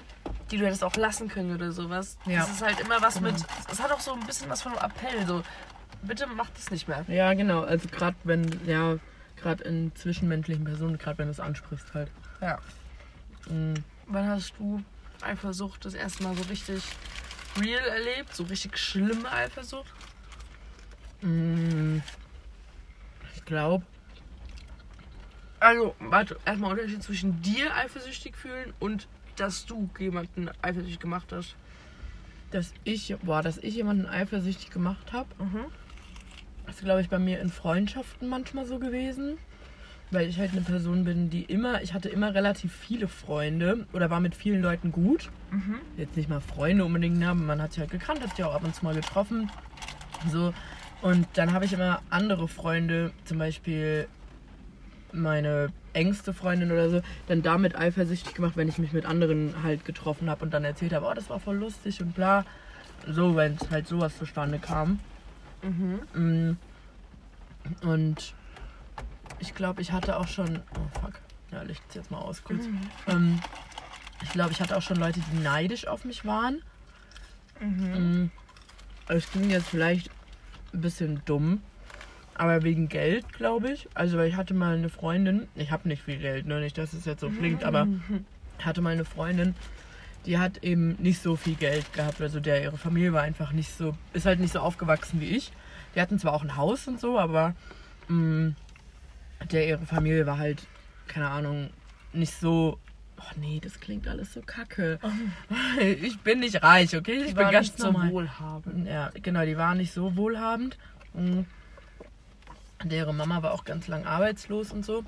die 0.51 0.57
du 0.57 0.65
hättest 0.67 0.83
auch 0.83 0.95
lassen 0.95 1.29
können 1.29 1.53
oder 1.55 1.71
sowas, 1.71 2.17
Ja. 2.27 2.41
das 2.41 2.51
ist 2.51 2.61
halt 2.61 2.79
immer 2.79 3.01
was 3.01 3.15
Genau. 3.15 3.31
mit. 3.31 3.43
Es 3.71 3.81
hat 3.81 3.91
auch 3.91 3.99
so 3.99 4.13
ein 4.13 4.19
bisschen 4.27 4.49
was 4.51 4.61
von 4.61 4.77
einem 4.77 4.91
Appell. 4.91 5.25
So, 5.25 5.41
bitte 6.03 6.27
mach 6.27 6.49
das 6.51 6.69
nicht 6.69 6.87
mehr. 6.87 7.05
Ja, 7.07 7.33
genau. 7.33 7.61
Also 7.61 7.87
gerade 7.89 8.15
wenn, 8.23 8.45
ja, 8.67 8.97
gerade 9.37 9.63
in 9.63 9.93
zwischenmenschlichen 9.95 10.63
Personen, 10.65 10.97
gerade 10.97 11.17
wenn 11.19 11.25
du 11.27 11.31
es 11.31 11.39
ansprichst 11.39 11.93
halt. 11.93 12.09
Ja. 12.41 12.57
Mm, 13.49 13.73
Wann 14.07 14.27
hast 14.27 14.53
du 14.59 14.83
Eifersucht 15.21 15.85
das 15.85 15.93
erste 15.93 16.23
Mal 16.23 16.35
so 16.35 16.43
richtig 16.43 16.83
real 17.59 17.85
erlebt? 17.87 18.33
So 18.35 18.43
richtig 18.43 18.77
schlimme 18.77 19.31
Eifersucht? 19.31 19.91
mm, 21.21 21.97
ich 23.35 23.45
glaube, 23.45 23.85
Also, 25.59 25.95
warte, 25.99 26.37
erstmal 26.45 26.71
Unterschied 26.71 27.01
zwischen 27.01 27.41
dir 27.41 27.73
eifersüchtig 27.75 28.35
fühlen 28.35 28.73
und 28.79 29.07
dass 29.37 29.65
du 29.65 29.89
jemanden 29.97 30.49
eifersüchtig 30.61 30.99
gemacht 30.99 31.31
hast. 31.31 31.55
dass 32.51 32.71
ich, 32.83 33.15
boah, 33.23 33.41
dass 33.41 33.57
ich 33.57 33.73
jemanden 33.75 34.05
eifersüchtig 34.05 34.69
gemacht 34.69 35.11
habe, 35.13 35.27
Mhm. 35.43 35.65
Ist 36.69 36.83
glaube 36.83 37.01
ich 37.01 37.09
bei 37.09 37.19
mir 37.19 37.39
in 37.39 37.49
Freundschaften 37.49 38.27
manchmal 38.27 38.65
so 38.65 38.79
gewesen. 38.79 39.37
Weil 40.11 40.29
ich 40.29 40.37
halt 40.37 40.51
eine 40.51 40.61
Person 40.61 41.03
bin, 41.03 41.31
die 41.31 41.43
immer, 41.43 41.81
ich 41.81 41.93
hatte 41.93 42.09
immer 42.09 42.35
relativ 42.35 42.71
viele 42.71 43.07
Freunde 43.07 43.87
oder 43.91 44.11
war 44.11 44.19
mit 44.19 44.35
vielen 44.35 44.61
Leuten 44.61 44.91
gut. 44.91 45.31
Mhm. 45.51 45.79
jetzt 45.97 46.15
nicht 46.15 46.29
mal 46.29 46.41
Freunde 46.41 46.85
unbedingt 46.85 47.23
haben. 47.25 47.45
Man 47.45 47.61
hat 47.61 47.73
sich 47.73 47.79
halt 47.79 47.91
gekannt, 47.91 48.21
hat 48.21 48.35
sich 48.35 48.45
auch 48.45 48.53
ab 48.53 48.63
und 48.63 48.75
zu 48.75 48.85
mal 48.85 48.93
getroffen. 48.93 49.49
So. 50.31 50.53
Und 51.01 51.27
dann 51.33 51.53
habe 51.53 51.65
ich 51.65 51.73
immer 51.73 52.01
andere 52.09 52.47
Freunde, 52.47 53.11
zum 53.25 53.39
Beispiel 53.39 54.07
meine 55.11 55.69
engste 55.93 56.33
Freundin 56.33 56.71
oder 56.71 56.89
so, 56.89 57.01
dann 57.27 57.41
damit 57.41 57.75
eifersüchtig 57.75 58.33
gemacht, 58.33 58.57
wenn 58.57 58.67
ich 58.67 58.77
mich 58.77 58.91
mit 58.91 59.05
anderen 59.05 59.63
halt 59.63 59.85
getroffen 59.85 60.29
habe 60.29 60.43
und 60.43 60.53
dann 60.53 60.63
erzählt 60.63 60.93
habe, 60.93 61.05
oh, 61.05 61.13
das 61.13 61.29
war 61.29 61.39
voll 61.39 61.57
lustig 61.57 62.01
und 62.01 62.13
bla. 62.13 62.45
So, 63.07 63.35
wenn 63.35 63.55
es 63.55 63.69
halt 63.71 63.87
sowas 63.87 64.17
zustande 64.17 64.59
kam. 64.59 64.99
Mhm. 65.61 65.99
Mm. 66.13 66.57
Und 67.87 68.33
ich 69.39 69.53
glaube, 69.55 69.81
ich 69.81 69.91
hatte 69.91 70.17
auch 70.17 70.27
schon. 70.27 70.61
Oh 70.77 70.99
fuck. 71.01 71.19
Ja, 71.51 71.61
licht's 71.63 71.95
jetzt 71.95 72.11
mal 72.11 72.19
aus 72.19 72.43
kurz. 72.43 72.65
Ähm, 73.07 73.39
ich 74.23 74.29
glaube, 74.31 74.51
ich 74.51 74.59
hatte 74.61 74.75
auch 74.75 74.81
schon 74.81 74.97
Leute, 74.97 75.19
die 75.31 75.37
neidisch 75.39 75.87
auf 75.87 76.05
mich 76.05 76.25
waren. 76.25 76.61
Mhm. 77.59 78.23
Mm, 78.23 78.31
Es 79.07 79.31
ging 79.31 79.49
jetzt 79.49 79.69
vielleicht 79.69 80.09
ein 80.73 80.81
bisschen 80.81 81.21
dumm, 81.25 81.61
aber 82.33 82.63
wegen 82.63 82.89
Geld, 82.89 83.31
glaube 83.33 83.71
ich. 83.71 83.87
Also, 83.93 84.17
weil 84.17 84.27
ich 84.27 84.35
hatte 84.35 84.53
mal 84.53 84.75
eine 84.75 84.89
Freundin, 84.89 85.47
ich 85.55 85.71
habe 85.71 85.87
nicht 85.87 86.03
viel 86.03 86.17
Geld, 86.17 86.45
ne? 86.47 86.59
nicht, 86.59 86.77
dass 86.77 86.93
es 86.93 87.05
jetzt 87.05 87.21
so 87.21 87.29
klingt, 87.29 87.63
aber 87.63 87.87
ich 88.59 88.65
hatte 88.65 88.81
mal 88.81 88.91
eine 88.93 89.05
Freundin, 89.05 89.55
die 90.25 90.37
hat 90.37 90.63
eben 90.63 90.95
nicht 91.01 91.21
so 91.21 91.35
viel 91.35 91.55
Geld 91.55 91.91
gehabt. 91.93 92.21
Also, 92.21 92.39
der 92.39 92.61
ihre 92.63 92.77
Familie 92.77 93.13
war 93.13 93.21
einfach 93.23 93.51
nicht 93.51 93.75
so, 93.77 93.95
ist 94.13 94.25
halt 94.25 94.39
nicht 94.39 94.53
so 94.53 94.59
aufgewachsen 94.59 95.21
wie 95.21 95.29
ich. 95.29 95.51
Die 95.95 96.01
hatten 96.01 96.19
zwar 96.19 96.33
auch 96.33 96.43
ein 96.43 96.55
Haus 96.57 96.87
und 96.87 96.99
so, 96.99 97.17
aber 97.19 97.55
mm, 98.07 98.49
der 99.51 99.67
ihre 99.67 99.85
Familie 99.85 100.25
war 100.25 100.37
halt, 100.37 100.63
keine 101.07 101.29
Ahnung, 101.29 101.69
nicht 102.13 102.33
so. 102.39 102.79
Oh 103.17 103.39
nee, 103.39 103.59
das 103.63 103.79
klingt 103.79 104.07
alles 104.07 104.33
so 104.33 104.41
kacke. 104.41 104.99
Ich 105.79 106.19
bin 106.19 106.39
nicht 106.39 106.61
reich, 106.63 106.95
okay? 106.95 107.21
Ich 107.21 107.27
Ich 107.29 107.35
bin 107.35 107.49
ganz 107.49 107.67
nicht 107.67 107.79
so 107.79 107.85
normal. 107.91 108.11
wohlhabend. 108.11 108.87
Ja, 108.87 109.09
genau, 109.21 109.45
die 109.45 109.57
war 109.57 109.73
nicht 109.75 109.93
so 109.93 110.15
wohlhabend. 110.17 110.77
Mhm. 111.13 111.45
Deren 112.83 113.15
Mama 113.15 113.41
war 113.41 113.53
auch 113.53 113.63
ganz 113.63 113.87
lang 113.87 114.05
arbeitslos 114.05 114.71
und 114.71 114.85
so. 114.85 115.03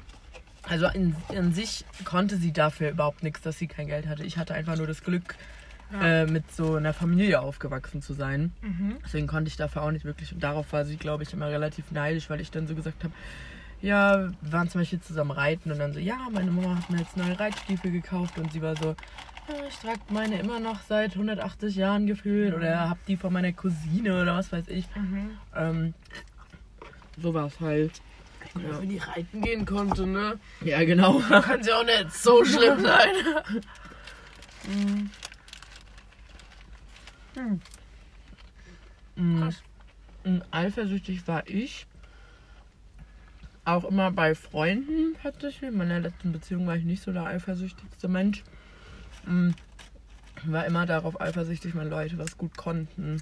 Also 0.70 0.88
in, 0.88 1.16
in 1.32 1.54
sich 1.54 1.86
konnte 2.04 2.38
sie 2.38 2.52
dafür 2.52 2.90
überhaupt 2.92 3.24
nichts, 3.24 3.42
dass 3.42 3.58
sie 3.58 3.68
kein 3.68 3.88
Geld 3.88 4.08
hatte. 4.08 4.24
Ich 4.24 4.38
hatte 4.38 4.54
einfach 4.54 4.76
nur 4.78 4.88
das 4.88 5.04
Glück, 5.04 5.36
Ja. 5.94 6.24
äh, 6.24 6.26
mit 6.26 6.52
so 6.52 6.76
einer 6.76 6.94
Familie 6.94 7.40
aufgewachsen 7.40 8.02
zu 8.02 8.14
sein. 8.14 8.52
Mhm. 8.62 8.98
Deswegen 9.06 9.28
konnte 9.28 9.48
ich 9.48 9.56
dafür 9.56 9.84
auch 9.84 9.92
nicht 9.92 10.04
wirklich. 10.04 10.34
Und 10.34 10.44
darauf 10.44 10.74
war 10.74 10.84
sie, 10.84 10.98
glaube 10.98 11.24
ich, 11.24 11.32
immer 11.32 11.48
relativ 11.48 11.92
neidisch, 11.92 12.30
weil 12.30 12.42
ich 12.42 12.52
dann 12.52 12.68
so 12.68 12.76
gesagt 12.76 13.04
habe, 13.06 13.14
ja, 13.82 14.30
wir 14.42 14.52
waren 14.52 14.68
zum 14.70 14.82
Beispiel 14.82 15.00
zusammen 15.00 15.32
reiten 15.32 15.72
und 15.72 15.80
dann 15.80 15.94
so, 15.94 16.00
ja, 16.00 16.18
meine 16.32 16.52
Mama 16.52 16.76
hat 16.76 16.90
mir 16.90 16.98
jetzt 17.00 17.16
neue 17.16 17.40
Reitstiefel 17.40 17.92
gekauft 17.92 18.38
und 18.38 18.52
sie 18.52 18.62
war 18.62 18.76
so, 18.76 18.96
ja, 19.48 19.56
ich 19.70 19.76
trage 19.78 20.00
meine 20.10 20.40
immer 20.40 20.60
noch 20.60 20.82
seit 20.82 21.14
180 21.14 21.76
Jahren 21.78 22.06
gefühlt 22.08 22.54
oder 22.54 22.90
hab 22.90 23.06
die 23.06 23.16
von 23.16 23.32
meiner 23.32 23.54
Cousine 23.54 24.22
oder 24.22 24.36
was 24.36 24.52
weiß 24.52 24.68
ich. 24.68 24.86
Mhm. 24.96 25.30
Ähm, 25.56 25.94
so 27.22 27.34
war 27.34 27.46
es 27.46 27.60
halt. 27.62 28.02
Ja. 28.64 28.82
Wenn 28.82 28.90
die 28.90 28.98
reiten 28.98 29.42
gehen 29.42 29.66
konnte, 29.66 30.06
ne? 30.08 30.40
Ja, 30.62 30.84
genau. 30.84 31.20
Kann 31.20 31.64
sie 31.64 31.72
auch 31.74 31.86
nicht 31.86 32.12
so 32.14 32.44
schlimm 32.46 32.82
sein. 32.82 33.10
mhm. 34.68 35.10
Hm. 39.16 39.40
Krass. 39.40 39.62
mm, 40.26 40.40
Eifersüchtig 40.52 41.28
war 41.28 41.48
ich. 41.48 41.86
Auch 43.66 43.84
immer 43.84 44.12
bei 44.12 44.34
Freunden 44.36 45.16
tatsächlich. 45.22 45.70
In 45.72 45.78
meiner 45.78 46.00
letzten 46.00 46.32
Beziehung 46.32 46.66
war 46.68 46.76
ich 46.78 46.86
nicht 46.86 47.04
so 47.04 47.12
der 47.12 47.26
eifersüchtigste 47.26 48.08
Mensch. 48.08 48.44
Mm, 49.26 49.50
War 50.46 50.66
immer 50.66 50.86
darauf 50.86 51.20
eifersüchtig, 51.20 51.76
wenn 51.76 51.90
Leute 51.90 52.18
was 52.18 52.38
gut 52.38 52.56
konnten, 52.56 53.22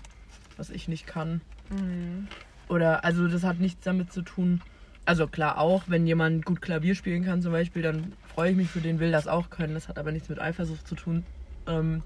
was 0.58 0.70
ich 0.70 0.88
nicht 0.88 1.08
kann. 1.08 1.42
Mhm. 1.70 2.28
Oder, 2.68 3.04
also 3.06 3.28
das 3.28 3.44
hat 3.44 3.60
nichts 3.60 3.84
damit 3.84 4.12
zu 4.12 4.22
tun, 4.22 4.62
Also 5.06 5.28
klar 5.28 5.60
auch, 5.60 5.84
wenn 5.88 6.08
jemand 6.08 6.46
gut 6.46 6.62
Klavier 6.62 6.96
spielen 6.96 7.26
kann 7.26 7.42
zum 7.42 7.52
Beispiel, 7.52 7.84
dann 7.84 8.14
freue 8.34 8.52
ich 8.52 8.58
mich 8.58 8.70
für 8.70 8.82
den, 8.82 9.00
will 9.00 9.12
das 9.12 9.28
auch 9.28 9.50
können. 9.50 9.76
Das 9.76 9.88
hat 9.88 9.98
aber 10.00 10.12
nichts 10.12 10.30
mit 10.30 10.40
Eifersucht 10.40 10.88
zu 10.88 10.96
tun. 10.96 11.24
Ähm, 11.68 12.02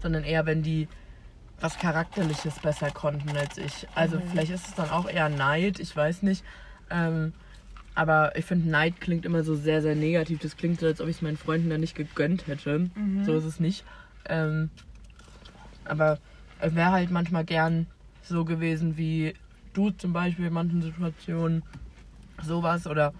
sondern 0.00 0.24
eher, 0.24 0.46
wenn 0.46 0.62
die 0.62 0.86
was 1.60 1.78
Charakterliches 1.78 2.60
besser 2.60 2.90
konnten 2.90 3.36
als 3.36 3.58
ich. 3.58 3.88
Also 3.94 4.20
vielleicht 4.30 4.52
ist 4.52 4.68
es 4.68 4.74
dann 4.74 4.90
auch 4.90 5.08
eher 5.08 5.28
Neid, 5.28 5.80
ich 5.80 5.94
weiß 5.96 6.22
nicht. 6.22 6.44
Ähm, 6.90 7.32
aber 7.94 8.36
ich 8.36 8.44
finde, 8.44 8.70
Neid 8.70 9.00
klingt 9.00 9.26
immer 9.26 9.42
so 9.42 9.56
sehr, 9.56 9.82
sehr 9.82 9.96
negativ. 9.96 10.38
Das 10.38 10.56
klingt 10.56 10.78
so, 10.78 10.86
als 10.86 11.00
ob 11.00 11.08
ich 11.08 11.16
es 11.16 11.22
meinen 11.22 11.36
Freunden 11.36 11.68
dann 11.68 11.80
nicht 11.80 11.96
gegönnt 11.96 12.46
hätte. 12.46 12.90
So 13.24 13.34
ist 13.36 13.44
es 13.44 13.58
nicht. 13.58 13.84
Ähm, 14.28 14.70
aber 15.84 16.18
es 16.60 16.76
wäre 16.76 16.92
halt 16.92 17.10
manchmal 17.10 17.44
gern 17.44 17.86
so 18.22 18.44
gewesen 18.44 18.96
wie 18.96 19.34
du 19.78 19.90
zum 19.90 20.12
Beispiel 20.12 20.46
in 20.46 20.52
manchen 20.52 20.82
Situationen. 20.82 21.62
Sowas 22.42 22.86
oder. 22.86 23.12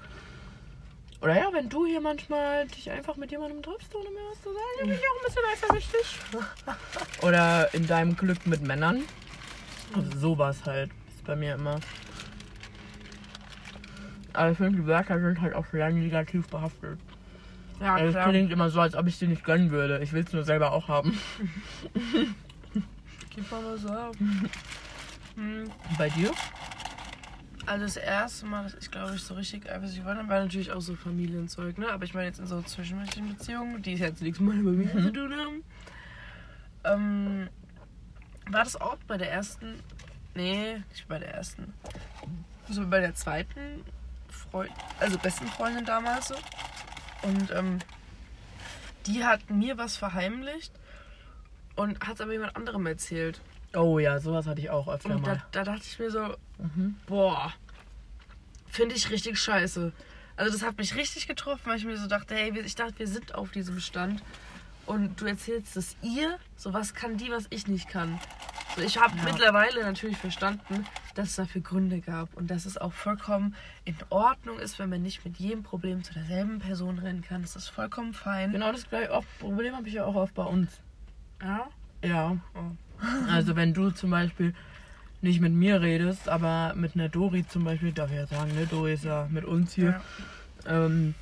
Oder 1.21 1.37
ja, 1.37 1.49
wenn 1.53 1.69
du 1.69 1.85
hier 1.87 2.01
manchmal 2.01 2.67
dich 2.69 2.91
einfach 2.91 3.17
mit 3.17 3.31
jemandem 3.33 3.61
triffst, 3.63 3.93
ohne 3.95 4.09
mir 4.11 4.21
was 4.31 4.41
zu 4.41 4.51
sagen, 4.51 4.77
dann 4.79 4.89
bin 4.89 4.97
ich 4.97 5.03
auch 5.03 5.17
ein 5.17 5.25
bisschen 5.27 5.43
eifersüchtig. 5.53 6.19
Oder 7.27 7.75
in 7.75 7.87
deinem 7.89 8.17
Glück 8.17 8.47
mit 8.47 8.63
Männern. 8.63 9.03
Also 9.97 10.17
sowas 10.17 10.65
halt. 10.65 10.91
Ist 11.09 11.25
bei 11.25 11.35
mir 11.35 11.55
immer. 11.55 11.81
Aber 14.33 14.53
ich 14.53 14.57
finde, 14.57 14.79
die 14.79 14.87
Wörter 14.87 15.19
sind 15.21 15.41
halt 15.41 15.55
auch 15.55 15.67
sehr 15.67 15.91
negativ 15.91 16.47
behaftet. 16.47 17.01
Ja, 17.81 17.97
Also 17.97 18.17
es 18.17 18.25
klingt 18.25 18.53
immer 18.53 18.71
so, 18.71 18.81
als 18.81 18.95
ob 18.95 19.09
ich 19.09 19.17
sie 19.17 19.27
nicht 19.27 19.43
gönnen 19.43 19.73
würde. 19.73 19.99
Ich 20.01 20.13
will 20.13 20.23
es 20.25 20.33
nur 20.33 20.45
selber 20.45 20.71
auch 20.71 20.87
haben. 20.87 21.19
Gib 23.35 23.51
mal 23.51 23.65
was 23.65 23.87
ab. 23.87 24.15
Hm. 25.39 25.71
Bei 25.97 26.09
dir? 26.11 26.33
Also 27.65 27.85
das 27.85 27.97
erste 27.97 28.47
Mal, 28.47 28.65
dass 28.65 28.75
ich 28.75 28.91
glaube 28.91 29.15
ich 29.15 29.23
so 29.23 29.35
richtig 29.35 29.71
eifersüchtig 29.71 30.05
war, 30.05 30.17
war 30.17 30.41
natürlich 30.41 30.73
auch 30.73 30.81
so 30.81 30.97
Familienzeug, 30.97 31.79
ne? 31.79 31.89
Aber 31.91 32.05
ich 32.05 32.13
meine 32.13 32.27
jetzt 32.27 32.41
in 32.41 32.47
so 32.47 32.61
zwischenmenschlichen 32.63 33.37
Beziehungen, 33.37 33.81
die 33.83 33.95
jetzt 33.95 34.21
nichts 34.21 34.41
mal 34.41 34.57
mit 34.57 34.95
mir 34.95 35.03
zu 35.03 35.13
tun 35.13 35.33
haben. 35.33 35.65
Ähm, 36.85 37.49
war 38.51 38.65
das 38.65 38.81
auch 38.81 38.97
bei 39.07 39.17
der 39.17 39.31
ersten? 39.31 39.81
Nee, 40.35 40.83
nicht 40.91 41.07
bei 41.07 41.19
der 41.21 41.35
ersten. 41.35 41.73
So 42.69 42.85
bei 42.87 43.01
der 43.01 43.15
zweiten 43.15 43.85
Freund, 44.29 44.73
also 44.99 45.19
besten 45.19 45.47
Freundin 45.47 45.85
damals 45.85 46.29
so. 46.29 46.37
Und 47.23 47.51
ähm, 47.53 47.79
die 49.07 49.25
hat 49.25 49.51
mir 49.51 49.79
was 49.79 49.97
verheimlicht 49.97 50.73
und 51.77 52.01
hat 52.07 52.17
es 52.17 52.21
aber 52.23 52.33
jemand 52.33 52.57
anderem 52.57 52.87
erzählt. 52.87 53.41
Oh 53.75 53.99
ja, 53.99 54.19
sowas 54.19 54.47
hatte 54.47 54.61
ich 54.61 54.71
auch 54.71 54.89
öfter 54.89 55.11
Und 55.15 55.27
da, 55.27 55.35
mal. 55.35 55.43
da 55.53 55.65
dachte 55.65 55.83
ich 55.85 55.99
mir 55.99 56.11
so, 56.11 56.35
Mhm. 56.59 56.97
boah, 57.07 57.53
finde 58.69 58.95
ich 58.95 59.11
richtig 59.11 59.39
scheiße. 59.39 59.93
Also 60.37 60.53
das 60.53 60.63
hat 60.63 60.79
mich 60.79 60.95
richtig 60.95 61.27
getroffen, 61.27 61.63
weil 61.67 61.77
ich 61.79 61.85
mir 61.85 61.97
so 61.97 62.07
dachte, 62.07 62.35
hey, 62.35 62.57
ich 62.61 62.75
dachte, 62.75 62.99
wir 62.99 63.09
sind 63.09 63.35
auf 63.35 63.51
diesem 63.51 63.81
Stand. 63.81 64.23
Und 64.87 65.21
du 65.21 65.27
erzählst 65.27 65.77
es 65.77 65.97
ihr, 66.01 66.39
so 66.57 66.73
was 66.73 66.95
kann 66.95 67.19
die, 67.19 67.31
was 67.31 67.45
ich 67.51 67.67
nicht 67.67 67.89
kann. 67.89 68.19
So, 68.75 68.83
ich 68.83 68.97
habe 68.99 69.15
Ja. 69.19 69.25
mittlerweile 69.25 69.83
natürlich 69.83 70.17
verstanden, 70.17 70.87
dass 71.15 71.31
es 71.31 71.37
dafür 71.37 71.61
Gründe 71.61 72.01
gab 72.01 72.33
und 72.35 72.51
dass 72.51 72.65
es 72.65 72.79
auch 72.79 72.93
vollkommen 72.93 73.55
in 73.85 73.97
Ordnung 74.09 74.59
ist, 74.59 74.79
wenn 74.79 74.89
man 74.89 75.03
nicht 75.03 75.25
mit 75.25 75.37
jedem 75.39 75.63
Problem 75.63 76.03
zu 76.05 76.15
derselben 76.15 76.59
Person 76.61 76.99
rennen 76.99 77.21
kann. 77.23 77.43
Das 77.43 77.55
ist 77.57 77.69
vollkommen 77.69 78.15
fein. 78.15 78.53
Genau 78.53 78.73
das 78.73 78.89
gleiche 78.89 79.21
Problem 79.41 79.75
habe 79.77 79.89
ich 79.89 79.95
ja 79.95 80.05
auch 80.07 80.15
oft 80.15 80.35
bei 80.35 80.45
uns. 80.45 80.81
Ja? 81.43 81.69
Ja. 82.03 82.37
Oh. 82.55 82.71
Also 83.31 83.57
wenn 83.57 83.75
du 83.75 83.91
zum 83.91 84.11
Beispiel 84.11 84.55
nicht 85.21 85.41
mit 85.41 85.53
mir 85.53 85.81
redest, 85.81 86.29
aber 86.29 86.75
mit 86.77 86.95
einer 86.95 87.09
Dori 87.09 87.47
zum 87.47 87.65
Beispiel, 87.65 87.93
darf 87.93 88.11
ich 88.11 88.17
ja 88.17 88.27
sagen, 88.27 88.55
ne? 88.55 88.67
Dori 88.67 88.95
ist 88.95 89.05
ja 89.05 89.27
mit 89.31 89.45
uns 89.45 89.75
hier. 89.75 90.01
Ja. 90.65 90.87
Ähm, 90.87 91.15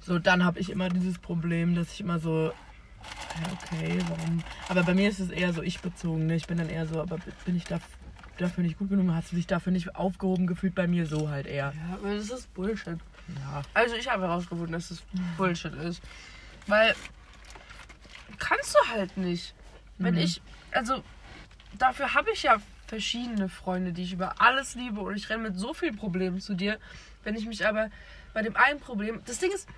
so, 0.00 0.18
dann 0.18 0.44
habe 0.44 0.58
ich 0.60 0.70
immer 0.70 0.88
dieses 0.88 1.18
Problem, 1.18 1.74
dass 1.74 1.92
ich 1.92 2.00
immer 2.00 2.18
so, 2.18 2.52
ja, 2.52 3.52
okay, 3.52 3.98
warum? 4.08 4.42
Aber 4.68 4.82
bei 4.82 4.94
mir 4.94 5.08
ist 5.08 5.20
es 5.20 5.30
eher 5.30 5.52
so 5.52 5.62
ich 5.62 5.80
bezogen, 5.80 6.26
ne? 6.26 6.36
Ich 6.36 6.46
bin 6.46 6.58
dann 6.58 6.68
eher 6.68 6.86
so, 6.86 7.00
aber 7.00 7.18
bin 7.44 7.56
ich 7.56 7.64
da, 7.64 7.80
dafür 8.38 8.64
nicht 8.64 8.78
gut 8.78 8.88
genug? 8.88 9.10
Hast 9.14 9.32
du 9.32 9.36
dich 9.36 9.46
dafür 9.46 9.72
nicht 9.72 9.96
aufgehoben 9.96 10.46
gefühlt? 10.46 10.74
Bei 10.74 10.86
mir 10.86 11.06
so 11.06 11.28
halt 11.28 11.46
eher. 11.46 11.72
Ja, 11.76 11.94
aber 11.94 12.14
das 12.14 12.30
ist 12.30 12.52
Bullshit. 12.54 12.98
Ja. 13.36 13.62
Also 13.74 13.94
ich 13.96 14.10
habe 14.10 14.22
herausgefunden, 14.26 14.72
dass 14.72 14.90
es 14.90 15.02
Bullshit 15.36 15.74
ist. 15.74 16.02
Weil 16.66 16.94
kannst 18.38 18.74
du 18.74 18.90
halt 18.90 19.16
nicht. 19.16 19.54
Wenn 20.00 20.14
Mhm. 20.14 20.20
ich, 20.20 20.40
also 20.72 21.04
dafür 21.74 22.14
habe 22.14 22.30
ich 22.32 22.42
ja 22.42 22.56
verschiedene 22.86 23.48
Freunde, 23.48 23.92
die 23.92 24.02
ich 24.02 24.12
über 24.14 24.40
alles 24.40 24.74
liebe 24.74 25.00
und 25.00 25.14
ich 25.14 25.28
renne 25.28 25.50
mit 25.50 25.58
so 25.58 25.74
vielen 25.74 25.96
Problemen 25.96 26.40
zu 26.40 26.54
dir. 26.54 26.78
Wenn 27.22 27.36
ich 27.36 27.46
mich 27.46 27.66
aber 27.66 27.90
bei 28.32 28.42
dem 28.42 28.56
einen 28.56 28.80
Problem, 28.80 29.20
das 29.26 29.38
Ding 29.38 29.52
ist, 29.52 29.68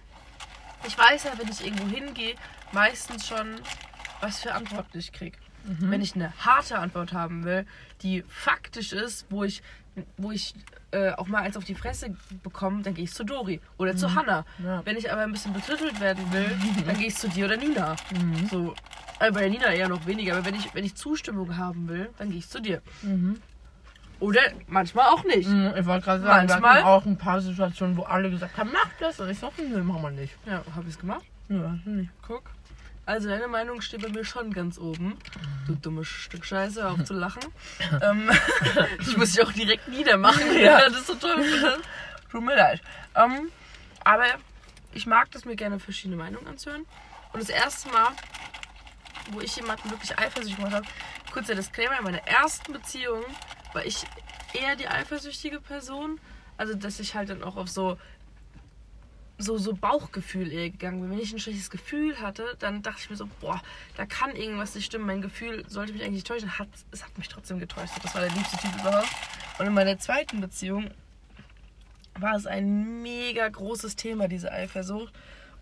ich 0.87 0.97
weiß 0.97 1.25
ja, 1.25 1.33
wenn 1.37 1.49
ich 1.49 1.64
irgendwo 1.64 1.88
hingehe, 1.88 2.37
meistens 2.71 3.26
schon, 3.26 3.61
was 4.21 4.41
für 4.41 4.55
Antworten 4.55 4.99
ich 4.99 5.12
krieg. 5.66 5.76
Wenn 5.90 6.00
ich 6.02 6.14
eine 6.14 6.33
harte 6.45 6.78
Antwort 6.78 7.12
haben 7.12 7.45
will, 7.45 7.66
die 8.02 8.25
faktisch 8.28 8.92
ist, 8.92 9.26
wo 9.31 9.45
ich, 9.45 9.62
wo 10.16 10.31
ich 10.33 10.54
äh, 10.90 11.12
auch 11.12 11.26
mal 11.28 11.42
eins 11.42 11.57
auf 11.57 11.64
die 11.64 11.75
Fresse 11.75 12.14
bekomme, 12.42 12.83
dann 12.83 12.95
gehe 12.95 13.04
ich 13.04 13.12
zu 13.14 13.25
Dori 13.25 13.61
oder 13.78 13.97
zu 13.97 14.14
Hanna. 14.14 14.45
Ja. 14.62 14.83
Wenn 14.85 14.97
ich 14.97 15.11
aber 15.12 15.23
ein 15.23 15.33
bisschen 15.33 15.52
betüttelt 15.52 16.00
werden 16.00 16.33
will, 16.33 16.50
dann 16.87 16.97
gehe 16.99 17.07
ich 17.09 17.16
zu 17.16 17.28
dir 17.28 17.47
oder 17.47 17.57
Nina. 17.57 17.97
Mhm. 18.12 18.49
So, 18.49 18.75
äh, 19.21 19.31
bei 19.31 19.49
Nina 19.49 19.73
eher 19.73 19.88
noch 19.88 20.07
weniger, 20.07 20.37
aber 20.37 20.45
wenn 20.47 20.54
ich, 20.54 20.75
wenn 20.75 20.85
ich 20.85 20.95
Zustimmung 20.95 21.57
haben 21.57 21.88
will, 21.88 22.11
dann 22.19 22.28
gehe 22.31 22.38
ich 22.38 22.49
zu 22.49 22.61
dir. 22.61 22.83
Mhm. 23.02 23.40
Oder 24.21 24.40
manchmal 24.69 25.07
auch 25.07 25.25
nicht. 25.25 25.49
Mhm, 25.49 25.73
Ich 25.76 25.85
wollte 25.87 26.04
gerade 26.04 26.23
sagen, 26.23 26.49
wir 26.49 26.54
Manchmal- 26.54 26.75
hatten 26.76 26.85
auch 26.87 27.07
ein 27.07 27.16
paar 27.19 27.40
Situationen, 27.40 27.97
wo 27.97 28.02
alle 28.02 28.31
gesagt 28.31 28.57
haben, 28.57 28.71
mach 28.73 28.88
das. 29.00 29.19
Und 29.19 29.28
ich 29.31 29.38
so, 29.38 29.50
nö, 29.59 29.83
machen 29.83 30.02
wir 30.02 30.11
nicht. 30.12 30.35
Ja, 30.47 30.62
habe 30.76 30.85
ich 30.87 30.95
es 30.95 30.99
gemacht? 31.00 31.25
Du 31.49 31.54
nicht. 31.87 32.11
Guck. 32.26 32.45
Also 33.04 33.28
deine 33.28 33.49
Meinung 33.49 33.80
steht 33.80 34.02
bei 34.02 34.09
mir 34.09 34.25
schon 34.25 34.52
ganz 34.52 34.78
oben. 34.78 35.18
Du 35.66 35.75
dummes 35.75 36.06
Stück 36.06 36.44
Scheiße, 36.44 36.88
auf 36.88 37.02
zu 37.04 37.14
lachen. 37.14 37.42
ähm, 38.02 38.30
ich 39.00 39.16
muss 39.16 39.32
dich 39.32 39.44
auch 39.44 39.52
direkt 39.52 39.88
niedermachen. 39.88 40.42
Ja. 40.54 40.80
ja. 40.80 40.88
Das 40.88 41.00
ist 41.00 41.06
so 41.09 41.14
toll. 41.14 41.44
Tut 42.30 42.42
mir 42.42 42.56
leid. 42.56 42.80
Ähm, 43.16 43.50
aber 44.04 44.26
ich 44.92 45.06
mag 45.06 45.30
das 45.32 45.44
mir 45.44 45.56
gerne 45.56 45.80
verschiedene 45.80 46.16
Meinungen 46.16 46.47
anzuhören. 46.47 46.87
Und 47.32 47.42
das 47.42 47.49
erste 47.49 47.88
Mal, 47.90 48.11
wo 49.32 49.40
ich 49.40 49.56
jemanden 49.56 49.90
wirklich 49.90 50.16
eifersüchtig 50.18 50.56
gemacht 50.56 50.75
habe, 50.75 50.87
kurzer 51.32 51.54
Disclaimer, 51.54 51.99
in 51.99 52.04
meiner 52.04 52.26
ersten 52.26 52.73
Beziehung 52.73 53.23
war 53.73 53.85
ich 53.85 54.04
eher 54.52 54.76
die 54.76 54.87
eifersüchtige 54.87 55.61
Person. 55.61 56.21
Also, 56.56 56.75
dass 56.75 57.00
ich 57.00 57.14
halt 57.14 57.30
dann 57.30 57.42
auch 57.42 57.56
auf 57.56 57.68
so 57.68 57.99
so, 59.38 59.58
so 59.58 59.74
Bauchgefühl 59.74 60.52
eher 60.52 60.70
gegangen 60.70 61.00
bin. 61.00 61.10
Wenn 61.10 61.18
ich 61.18 61.32
ein 61.32 61.38
schlechtes 61.38 61.70
Gefühl 61.70 62.20
hatte, 62.20 62.56
dann 62.58 62.82
dachte 62.82 63.00
ich 63.00 63.10
mir 63.10 63.16
so, 63.16 63.28
boah, 63.40 63.60
da 63.96 64.06
kann 64.06 64.36
irgendwas 64.36 64.74
nicht 64.74 64.86
stimmen. 64.86 65.06
Mein 65.06 65.22
Gefühl 65.22 65.64
sollte 65.68 65.92
mich 65.92 66.04
eigentlich 66.04 66.24
täuschen. 66.24 66.58
Hat, 66.58 66.68
es 66.90 67.04
hat 67.04 67.16
mich 67.18 67.28
trotzdem 67.28 67.58
getäuscht. 67.58 67.92
Das 68.02 68.14
war 68.14 68.22
der 68.22 68.30
liebste 68.30 68.56
Typ 68.58 68.74
überhaupt. 68.80 69.08
Und 69.58 69.66
in 69.66 69.74
meiner 69.74 69.98
zweiten 69.98 70.40
Beziehung 70.40 70.90
war 72.18 72.36
es 72.36 72.46
ein 72.46 73.02
mega 73.02 73.48
großes 73.48 73.96
Thema, 73.96 74.28
diese 74.28 74.52
Eifersucht. 74.52 75.12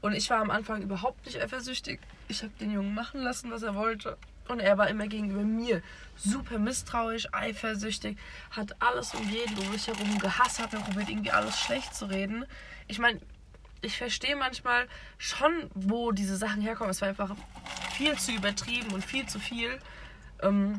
Und 0.00 0.14
ich 0.14 0.28
war 0.30 0.38
am 0.38 0.50
Anfang 0.50 0.82
überhaupt 0.82 1.26
nicht 1.26 1.40
eifersüchtig. 1.40 2.00
Ich 2.28 2.42
habe 2.42 2.52
den 2.60 2.72
Jungen 2.72 2.94
machen 2.94 3.20
lassen, 3.22 3.50
was 3.50 3.62
er 3.62 3.74
wollte. 3.74 4.16
Und 4.48 4.58
er 4.58 4.78
war 4.78 4.88
immer 4.88 5.06
gegenüber 5.06 5.42
mir 5.42 5.80
super 6.16 6.58
misstrauisch, 6.58 7.28
eifersüchtig, 7.32 8.18
hat 8.50 8.74
alles 8.80 9.14
und 9.14 9.30
jeden 9.30 9.56
um 9.58 9.70
mich 9.70 9.86
herum 9.86 10.18
gehasst, 10.18 10.58
hat 10.58 10.72
mir 10.72 10.80
probiert, 10.80 11.08
irgendwie 11.08 11.30
alles 11.30 11.58
schlecht 11.60 11.94
zu 11.94 12.06
reden. 12.06 12.44
Ich 12.88 12.98
meine, 12.98 13.20
ich 13.82 13.96
verstehe 13.99 14.37
manchmal 14.37 14.87
schon, 15.18 15.70
wo 15.75 16.12
diese 16.12 16.37
Sachen 16.37 16.60
herkommen. 16.62 16.90
Es 16.90 17.00
war 17.00 17.08
einfach 17.08 17.34
viel 17.92 18.16
zu 18.18 18.32
übertrieben 18.32 18.92
und 18.92 19.04
viel 19.04 19.26
zu 19.26 19.38
viel. 19.38 19.78
Ähm, 20.42 20.78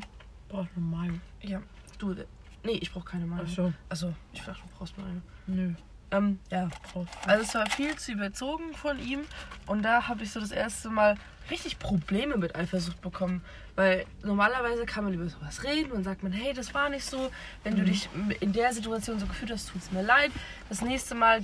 Brauchst 0.49 0.71
du 0.75 0.79
eine 0.81 0.85
Meinung? 0.85 1.21
ja, 1.41 1.61
du, 1.97 2.15
nee, 2.63 2.71
ich 2.73 2.91
brauche 2.91 3.05
keine 3.05 3.25
Meinung. 3.25 3.45
Ach 3.49 3.55
so. 3.55 3.73
Also, 3.89 4.13
ich 4.33 4.41
dachte, 4.41 4.61
du 4.61 4.77
brauchst 4.77 4.97
mal 4.97 5.05
eine. 5.07 5.21
Nö, 5.47 5.73
Ähm, 6.11 6.39
ja, 6.49 6.69
brauchst 6.93 7.13
du. 7.25 7.29
also 7.29 7.43
es 7.43 7.55
war 7.55 7.69
viel 7.69 7.95
zu 7.95 8.11
überzogen 8.11 8.73
von 8.73 8.99
ihm 8.99 9.21
und 9.65 9.81
da 9.83 10.07
habe 10.07 10.23
ich 10.23 10.31
so 10.31 10.39
das 10.39 10.51
erste 10.51 10.89
Mal 10.89 11.15
richtig 11.49 11.79
Probleme 11.79 12.37
mit 12.37 12.55
Eifersucht 12.55 13.01
bekommen, 13.01 13.43
weil 13.75 14.05
normalerweise 14.23 14.85
kann 14.85 15.05
man 15.05 15.13
über 15.13 15.27
sowas 15.29 15.63
reden 15.63 15.91
und 15.91 16.03
sagt 16.03 16.21
man, 16.23 16.31
hey, 16.31 16.53
das 16.53 16.73
war 16.73 16.89
nicht 16.89 17.05
so, 17.05 17.31
wenn 17.63 17.75
du 17.75 17.83
dich 17.83 18.09
in 18.41 18.53
der 18.53 18.73
Situation 18.73 19.19
so 19.19 19.25
gefühlt 19.25 19.51
hast, 19.51 19.69
tut 19.69 19.81
es 19.81 19.91
mir 19.91 20.03
leid. 20.03 20.31
Das 20.69 20.81
nächste 20.81 21.15
Mal 21.15 21.43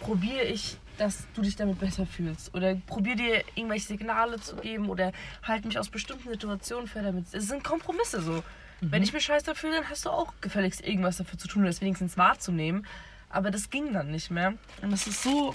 probiere 0.00 0.44
ich, 0.44 0.78
dass 0.98 1.26
du 1.34 1.42
dich 1.42 1.56
damit 1.56 1.78
besser 1.78 2.06
fühlst 2.06 2.54
oder 2.54 2.74
probiere 2.86 3.16
dir 3.16 3.44
irgendwelche 3.54 3.86
Signale 3.86 4.40
zu 4.40 4.56
geben 4.56 4.88
oder 4.90 5.12
halt 5.42 5.64
mich 5.64 5.78
aus 5.78 5.88
bestimmten 5.88 6.28
Situationen 6.28 6.88
fern 6.88 7.04
damit. 7.04 7.26
Es 7.32 7.48
sind 7.48 7.62
Kompromisse 7.62 8.20
so. 8.20 8.42
Wenn 8.80 9.02
ich 9.02 9.12
mich 9.12 9.24
scheiße 9.24 9.54
fühle, 9.54 9.76
dann 9.76 9.90
hast 9.90 10.06
du 10.06 10.10
auch 10.10 10.32
gefälligst 10.40 10.86
irgendwas 10.86 11.16
dafür 11.16 11.38
zu 11.38 11.48
tun, 11.48 11.64
das 11.64 11.80
wenigstens 11.80 12.16
wahrzunehmen. 12.16 12.86
Aber 13.28 13.50
das 13.50 13.70
ging 13.70 13.92
dann 13.92 14.10
nicht 14.10 14.30
mehr. 14.30 14.54
Und 14.82 14.92
es 14.92 15.06
ist 15.06 15.22
so 15.22 15.54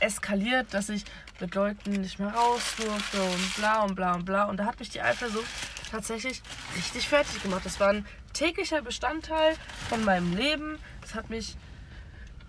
eskaliert, 0.00 0.72
dass 0.72 0.88
ich 0.88 1.04
mit 1.38 1.54
Leuten 1.54 1.90
nicht 1.92 2.18
mehr 2.18 2.32
raus 2.32 2.76
durfte 2.76 3.22
und 3.22 3.56
bla 3.56 3.82
und 3.82 3.94
bla 3.94 4.14
und 4.14 4.24
bla. 4.24 4.44
Und 4.44 4.56
da 4.56 4.64
hat 4.64 4.78
mich 4.80 4.88
die 4.88 5.02
Eifersucht 5.02 5.46
tatsächlich 5.90 6.42
richtig 6.76 7.08
fertig 7.08 7.42
gemacht. 7.42 7.64
Das 7.64 7.78
war 7.78 7.90
ein 7.90 8.06
täglicher 8.32 8.80
Bestandteil 8.80 9.54
von 9.88 10.04
meinem 10.04 10.34
Leben. 10.34 10.78
das 11.02 11.14
hat 11.14 11.28
mich 11.28 11.56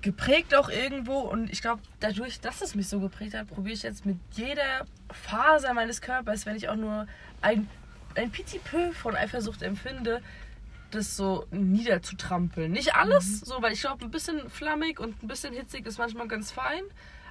geprägt 0.01 0.55
auch 0.55 0.69
irgendwo 0.69 1.19
und 1.19 1.51
ich 1.51 1.61
glaube, 1.61 1.81
dadurch, 1.99 2.39
dass 2.41 2.61
es 2.61 2.75
mich 2.75 2.87
so 2.89 2.99
geprägt 2.99 3.33
hat, 3.35 3.47
probiere 3.47 3.73
ich 3.75 3.83
jetzt 3.83 4.05
mit 4.05 4.17
jeder 4.33 4.85
Faser 5.11 5.73
meines 5.73 6.01
Körpers, 6.01 6.45
wenn 6.45 6.55
ich 6.55 6.69
auch 6.69 6.75
nur 6.75 7.07
ein, 7.41 7.67
ein 8.15 8.31
petit 8.31 8.63
peu 8.63 8.91
von 8.93 9.15
Eifersucht 9.15 9.61
empfinde, 9.61 10.21
das 10.91 11.15
so 11.15 11.45
niederzutrampeln. 11.51 12.71
Nicht 12.71 12.95
alles, 12.95 13.39
so, 13.41 13.61
weil 13.61 13.73
ich 13.73 13.81
glaube, 13.81 14.03
ein 14.03 14.11
bisschen 14.11 14.49
flammig 14.49 14.99
und 14.99 15.21
ein 15.23 15.27
bisschen 15.27 15.53
hitzig 15.53 15.85
ist 15.85 15.97
manchmal 15.97 16.27
ganz 16.27 16.51
fein, 16.51 16.81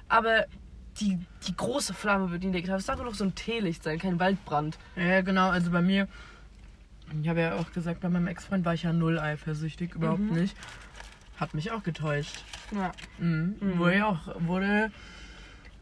aber 0.09 0.45
die, 0.99 1.17
die 1.47 1.55
große 1.55 1.93
Flamme 1.93 2.31
wird 2.31 2.43
niedergetragen. 2.43 2.79
Es 2.79 2.85
darf 2.85 2.97
nur 2.97 3.05
noch 3.05 3.15
so 3.15 3.23
ein 3.23 3.35
Teelicht 3.35 3.83
sein, 3.83 3.99
kein 3.99 4.19
Waldbrand. 4.19 4.77
Ja, 4.95 5.21
genau. 5.21 5.49
Also 5.49 5.71
bei 5.71 5.81
mir, 5.81 6.07
ich 7.21 7.29
habe 7.29 7.41
ja 7.41 7.55
auch 7.55 7.71
gesagt, 7.71 8.01
bei 8.01 8.09
meinem 8.09 8.27
Ex-Freund 8.27 8.65
war 8.65 8.73
ich 8.73 8.83
ja 8.83 8.91
null 8.93 9.19
eifersüchtig, 9.19 9.95
überhaupt 9.95 10.19
Mhm. 10.19 10.33
nicht. 10.33 10.55
Hat 11.41 11.55
mich 11.55 11.71
auch 11.71 11.81
getäuscht. 11.81 12.43
Ja. 12.71 12.91
Mhm. 13.17 13.55
Mhm. 13.59 13.79
Wurde 13.79 13.97
ja 13.97 14.05
auch, 14.05 14.19
wurde 14.41 14.91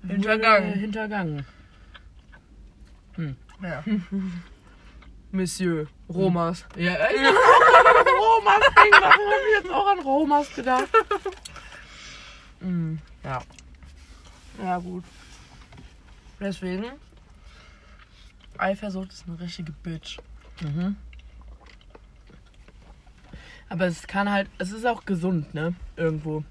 Hintergangen. 0.08 0.70
Wurde 0.70 0.80
hintergangen. 0.80 1.46
ja. 3.62 3.84
Monsieur, 5.32 5.88
Romas. 6.08 6.66
Ja, 6.78 6.94
äh, 6.94 7.14
ich 7.14 7.22
Romas 7.22 8.66
gedacht. 8.74 9.04
Warum 9.04 9.32
hab 9.32 9.42
ich 9.48 9.64
jetzt 9.64 9.72
auch 9.72 9.88
an 9.88 10.00
Romas 10.00 10.56
gedacht? 10.56 10.88
Mhm. 12.62 13.00
Ja. 13.26 13.42
Ja, 14.64 14.78
gut. 14.78 15.04
Deswegen, 16.40 16.86
Eifersucht 18.58 19.12
ist 19.12 19.26
eine 19.28 19.38
richtige 19.38 19.74
Bitch. 19.74 20.20
Mhm. 20.62 20.96
Aber 23.70 23.86
es 23.86 24.08
kann 24.08 24.32
halt, 24.32 24.50
es 24.58 24.72
ist 24.72 24.86
auch 24.86 25.06
gesund, 25.06 25.54
ne? 25.54 25.74
Irgendwo. 25.96 26.44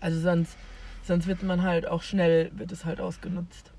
Also 0.00 0.20
sonst, 0.20 0.56
sonst 1.04 1.26
wird 1.26 1.42
man 1.42 1.62
halt 1.62 1.86
auch 1.88 2.02
schnell, 2.02 2.50
wird 2.56 2.70
es 2.72 2.84
halt 2.84 3.00
ausgenutzt. 3.00 3.72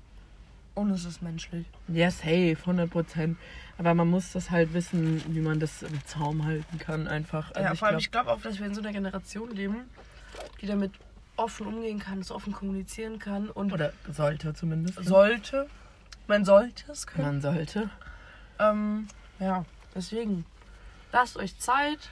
Und 0.74 0.90
es 0.90 1.04
ist 1.04 1.22
menschlich. 1.22 1.66
Ja, 1.88 2.10
safe, 2.10 2.56
100 2.60 2.88
Prozent. 2.90 3.36
Aber 3.78 3.94
man 3.94 4.08
muss 4.08 4.32
das 4.32 4.50
halt 4.50 4.74
wissen, 4.74 5.22
wie 5.34 5.40
man 5.40 5.58
das 5.58 5.82
im 5.82 6.04
Zaum 6.06 6.44
halten 6.44 6.78
kann, 6.78 7.08
einfach. 7.08 7.50
Also 7.52 7.60
ja, 7.62 7.74
vor 7.74 7.88
allem, 7.88 7.94
glaub- 7.94 8.00
ich 8.00 8.10
glaube 8.10 8.30
auch, 8.32 8.40
dass 8.42 8.58
wir 8.58 8.66
in 8.66 8.74
so 8.74 8.80
einer 8.80 8.92
Generation 8.92 9.50
leben, 9.50 9.88
die 10.60 10.66
damit 10.66 10.92
offen 11.36 11.66
umgehen 11.66 11.98
kann, 11.98 12.18
das 12.18 12.30
offen 12.30 12.52
kommunizieren 12.52 13.18
kann 13.18 13.48
und 13.50 13.72
Oder 13.72 13.92
sollte 14.10 14.52
zumindest. 14.54 15.02
sollte. 15.04 15.66
Man 16.26 16.44
sollte 16.44 16.92
es 16.92 17.06
können. 17.06 17.26
Man 17.26 17.40
sollte. 17.40 17.90
Ähm, 18.58 19.08
ja, 19.38 19.64
deswegen, 19.94 20.44
lasst 21.12 21.36
euch 21.36 21.58
Zeit, 21.58 22.10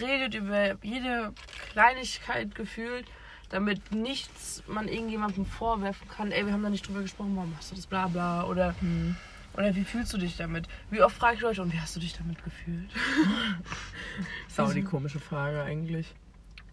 redet 0.00 0.34
über 0.34 0.76
jede 0.84 1.32
Kleinigkeit 1.72 2.54
gefühlt, 2.54 3.06
damit 3.50 3.92
nichts 3.92 4.62
man 4.66 4.88
irgendjemandem 4.88 5.46
vorwerfen 5.46 6.06
kann, 6.08 6.32
ey, 6.32 6.44
wir 6.44 6.52
haben 6.52 6.62
da 6.62 6.70
nicht 6.70 6.86
drüber 6.86 7.00
gesprochen, 7.02 7.34
warum 7.36 7.54
hast 7.56 7.70
du 7.70 7.76
das 7.76 7.86
bla 7.86 8.06
bla 8.08 8.44
oder, 8.44 8.74
Hm. 8.80 9.16
oder 9.54 9.74
wie 9.74 9.84
fühlst 9.84 10.12
du 10.12 10.18
dich 10.18 10.36
damit? 10.36 10.68
Wie 10.90 11.00
oft 11.02 11.16
frage 11.16 11.36
ich 11.36 11.40
Leute, 11.40 11.62
und 11.62 11.72
wie 11.72 11.80
hast 11.80 11.96
du 11.96 12.00
dich 12.00 12.14
damit 12.16 12.42
gefühlt? 12.44 12.90
Sau 14.48 14.72
die 14.72 14.82
komische 14.82 15.20
Frage 15.20 15.62
eigentlich. 15.62 16.14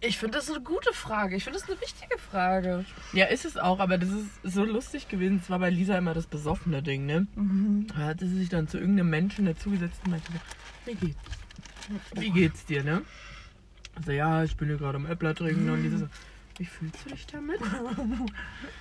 Ich 0.01 0.17
finde 0.17 0.37
das 0.37 0.49
eine 0.51 0.59
gute 0.61 0.93
Frage, 0.93 1.35
ich 1.37 1.43
finde 1.45 1.57
das 1.59 1.67
eine 1.69 1.79
wichtige 1.81 2.17
Frage. 2.17 2.85
Ja, 3.13 3.25
ist 3.25 3.45
es 3.45 3.57
auch, 3.57 3.79
aber 3.79 3.97
das 3.97 4.09
ist 4.09 4.29
so 4.43 4.63
lustig 4.65 5.07
gewesen. 5.07 5.39
Es 5.41 5.49
war 5.49 5.57
bei 5.59 5.69
Lisa 5.69 5.97
immer 5.97 6.13
das 6.13 6.27
besoffene 6.27 6.83
Ding, 6.83 7.05
ne? 7.05 7.25
Da 7.87 7.95
hatte 8.05 8.27
sie 8.27 8.37
sich 8.37 8.49
dann 8.49 8.67
zu 8.67 8.77
irgendeinem 8.77 9.09
Menschen 9.09 9.45
dazugesetzt 9.45 10.01
und 10.03 10.11
meinte, 10.11 10.31
wie 10.85 10.93
geht's? 10.95 11.17
Wie 12.15 12.31
geht's 12.31 12.65
dir, 12.65 12.83
ne? 12.83 13.01
Also 13.95 14.11
ja, 14.11 14.43
ich 14.43 14.55
bin 14.57 14.67
hier 14.67 14.77
gerade 14.77 14.97
am 14.97 15.05
Äppler 15.05 15.33
trinken 15.35 15.69
und 15.69 15.81
Lisa 15.83 15.97
so, 15.97 16.07
wie 16.57 16.65
fühlst 16.65 17.05
du 17.05 17.09
dich 17.09 17.25
damit? 17.27 17.59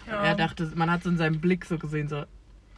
Ja. 0.07 0.23
Er 0.23 0.35
dachte, 0.35 0.71
man 0.75 0.91
hat 0.91 1.03
so 1.03 1.09
in 1.09 1.17
seinem 1.17 1.41
Blick 1.41 1.65
so 1.65 1.79
gesehen, 1.79 2.09
so, 2.09 2.25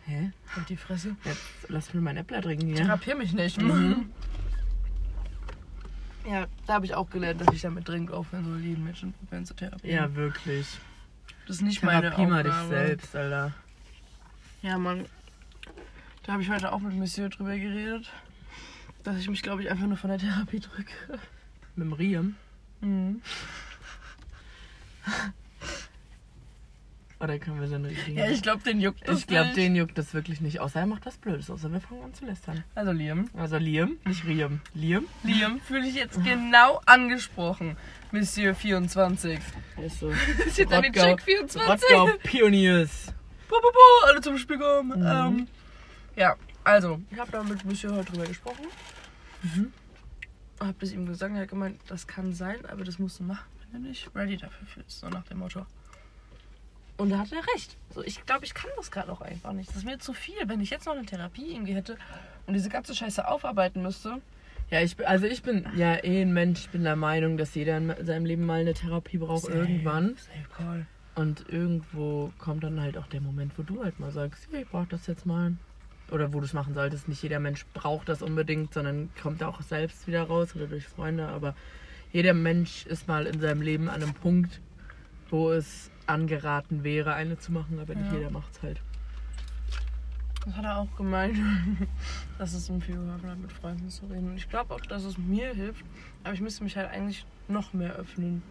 hä? 0.04 0.30
Und 0.56 0.68
die 0.68 0.76
Fresse. 0.76 1.16
Jetzt 1.25 1.42
lass 1.68 1.92
mir 1.92 2.01
mein 2.01 2.16
Äppler 2.16 2.40
trinken 2.40 2.68
hier. 2.68 2.77
Therapier 2.77 3.16
mich 3.16 3.33
nicht. 3.33 3.61
Mhm. 3.61 4.11
Ja, 6.29 6.46
da 6.66 6.74
habe 6.74 6.87
ich 6.87 6.92
auch 6.94 7.09
gelernt, 7.09 7.40
dass 7.40 7.55
ich 7.55 7.61
damit 7.61 7.87
dringend 7.87 8.11
aufhören 8.11 8.44
soll, 8.44 8.59
jeden 8.59 8.83
Menschen 8.83 9.12
probieren 9.12 9.44
zu 9.44 9.55
therapieren. 9.55 9.96
Ja, 9.96 10.12
wirklich. 10.16 10.66
das 11.46 11.57
ist 11.57 11.62
nicht 11.62 11.85
meine 11.85 12.01
Therapie 12.01 12.27
mal 12.27 12.40
Aufgabe. 12.40 12.68
dich 12.68 12.68
selbst, 12.68 13.14
Alter. 13.14 13.53
Ja, 14.61 14.77
Mann. 14.77 15.07
Da 16.24 16.33
habe 16.33 16.42
ich 16.42 16.51
heute 16.51 16.72
auch 16.72 16.81
mit 16.81 16.94
Monsieur 16.94 17.29
drüber 17.29 17.57
geredet, 17.57 18.11
dass 19.07 19.16
ich 19.19 19.29
mich, 19.29 19.42
glaube 19.42 19.62
ich, 19.62 19.71
einfach 19.71 19.87
nur 19.87 19.97
von 19.97 20.11
der 20.11 20.19
Therapie 20.19 20.61
drücke. 20.61 20.92
Mit 21.77 21.87
dem 21.87 21.92
Riem. 21.92 22.37
Mhm. 22.81 23.23
Oder 27.19 27.38
können 27.38 27.59
wir 27.61 27.66
so 27.69 27.77
eine 27.77 27.90
Idee? 27.90 28.12
Ja, 28.12 28.29
ich 28.29 28.42
glaube, 28.42 28.62
den 28.62 28.79
juckt 28.79 29.09
das 29.09 29.21
ich 29.21 29.27
glaube, 29.27 29.51
den 29.55 29.75
juckt 29.75 29.97
das 29.97 30.12
wirklich 30.12 30.42
nicht. 30.42 30.61
Außer 30.61 30.81
er 30.81 30.87
macht 30.87 31.07
was 31.07 31.16
Blödes. 31.16 31.49
Außer 31.51 31.73
wir 31.73 31.81
fangen 31.81 32.03
an 32.03 32.12
zu 32.12 32.27
lästern. 32.27 32.62
Also 32.75 32.92
Liam. 32.92 33.31
Also 33.35 33.57
Liam, 33.57 33.97
nicht 34.05 34.27
Riem. 34.27 34.61
Liam? 34.75 35.07
Liam 35.23 35.59
fühle 35.61 35.87
ich 35.87 35.95
jetzt 35.95 36.23
genau 36.25 36.83
angesprochen. 36.85 37.79
Monsieur 38.12 38.55
24. 38.55 39.38
Ist 39.83 40.01
so. 40.01 40.11
Das 40.38 40.47
ist 40.47 40.59
jetzt 40.59 40.73
eine 40.73 40.88
Rottgau- 40.88 41.16
Check 41.16 41.23
24. 41.23 41.66
Rottgau 41.69 42.11
Pioniers. 42.23 43.07
Bo, 43.49 43.57
bo, 43.62 43.71
bo, 43.73 44.07
alle 44.09 44.21
zum 44.21 44.37
Spiel 44.37 44.59
kommen. 44.59 44.99
Mhm. 45.01 45.07
Ähm, 45.07 45.49
ja, 46.16 46.37
also, 46.64 47.01
ich 47.11 47.19
habe 47.19 47.31
da 47.33 47.42
mit 47.42 47.64
Monsieur 47.64 47.95
heute 47.95 48.12
drüber 48.12 48.27
gesprochen. 48.27 48.66
Mhm. 49.54 49.72
Hab 50.61 50.78
das 50.80 50.92
ihm 50.92 51.06
gesagt, 51.06 51.35
er 51.35 51.42
hat 51.42 51.48
gemeint, 51.48 51.80
das 51.88 52.06
kann 52.06 52.32
sein, 52.32 52.64
aber 52.66 52.85
das 52.85 52.98
musst 52.98 53.20
du 53.20 53.24
machen, 53.24 53.46
wenn 53.72 53.82
du 53.82 53.88
dich 53.90 54.09
ready 54.14 54.37
dafür 54.37 54.66
fühlst. 54.66 55.00
So 55.00 55.09
nach 55.09 55.24
dem 55.24 55.38
Motto. 55.38 55.66
Und 56.96 57.11
da 57.11 57.18
hat 57.18 57.30
er 57.32 57.46
recht. 57.54 57.76
So, 57.94 58.02
ich 58.02 58.24
glaube, 58.24 58.46
ich 58.46 58.54
kann 58.54 58.70
das 58.76 58.90
gerade 58.90 59.12
auch 59.12 59.20
einfach 59.20 59.52
nicht. 59.52 59.68
Das 59.68 59.76
ist 59.76 59.85
mir 59.85 59.98
zu 59.98 60.14
viel, 60.14 60.37
wenn 60.46 60.61
ich 60.62 60.70
jetzt 60.70 60.87
noch 60.87 60.94
eine 60.94 61.04
Therapie 61.04 61.52
irgendwie 61.52 61.74
hätte 61.74 61.98
und 62.46 62.54
diese 62.54 62.70
ganze 62.70 62.94
Scheiße 62.94 63.28
aufarbeiten 63.28 63.82
müsste. 63.82 64.22
Ja, 64.70 64.80
ich, 64.80 64.96
bin- 64.96 65.04
also 65.06 65.26
ich 65.26 65.42
bin 65.42 65.66
ja 65.76 66.02
eh 66.02 66.22
ein 66.22 66.32
Mensch. 66.32 66.61
Ich 66.61 66.68
bin 66.70 66.82
der 66.85 66.96
Meinung, 66.96 67.37
dass 67.37 67.54
jeder 67.54 67.76
in 67.76 67.94
seinem 68.06 68.24
Leben 68.24 68.46
mal 68.46 68.61
eine 68.62 68.72
Therapie 68.72 69.18
braucht 69.18 69.44
Safe. 69.44 69.59
irgendwann. 69.59 70.16
Safe 70.16 70.48
call. 70.56 70.87
Und 71.14 71.48
irgendwo 71.50 72.32
kommt 72.38 72.64
dann 72.64 72.80
halt 72.80 72.96
auch 72.98 73.06
der 73.09 73.20
Moment, 73.20 73.52
wo 73.59 73.62
du 73.62 73.85
halt 73.85 74.00
mal 74.00 74.11
sagst, 74.11 74.48
ich 74.52 74.66
brauch 74.68 74.87
das 74.87 75.06
jetzt 75.06 75.24
mal. 75.26 75.52
Oder 76.11 76.33
wo 76.33 76.38
du 76.38 76.45
es 76.45 76.53
machen 76.53 76.75
solltest. 76.75 77.09
Nicht 77.09 77.23
jeder 77.23 77.40
Mensch 77.40 77.66
braucht 77.75 78.09
das 78.09 78.23
unbedingt, 78.23 78.73
sondern 78.75 79.11
kommt 79.21 79.42
auch 79.42 79.61
selbst 79.62 80.07
wieder 80.07 80.23
raus 80.25 80.55
oder 80.55 80.66
durch 80.66 80.87
Freunde. 80.87 81.29
Aber 81.29 81.55
jeder 82.12 82.35
Mensch 82.35 82.87
ist 82.87 83.09
mal 83.09 83.27
in 83.27 83.40
seinem 83.40 83.62
Leben 83.62 83.88
an 83.88 84.03
einem 84.03 84.14
Punkt, 84.14 84.61
wo 85.31 85.51
es 85.51 85.90
angeraten 86.07 86.85
wäre, 86.85 87.14
eine 87.14 87.38
zu 87.38 87.51
machen, 87.53 87.81
aber 87.81 87.95
nicht 87.95 88.11
Ja. 88.12 88.19
jeder 88.19 88.31
macht 88.31 88.53
es 88.53 88.62
halt. 88.62 88.81
Das 90.45 90.55
hat 90.55 90.64
er 90.64 90.79
auch 90.79 90.97
gemeint, 90.97 91.37
dass 92.38 92.55
es 92.55 92.69
geholfen 92.69 93.11
hat, 93.11 93.38
mit 93.38 93.53
Freunden 93.53 93.90
zu 93.90 94.07
reden. 94.07 94.31
Und 94.31 94.37
ich 94.37 94.49
glaube 94.49 94.73
auch, 94.75 94.81
dass 94.83 95.03
es 95.03 95.19
mir 95.19 95.53
hilft. 95.53 95.85
Aber 96.23 96.35
ich 96.35 96.40
müsste 96.40 96.62
mich 96.62 96.77
halt 96.77 96.88
eigentlich 96.88 97.27
noch 97.49 97.73
mehr 97.73 97.97
öffnen. 97.97 98.42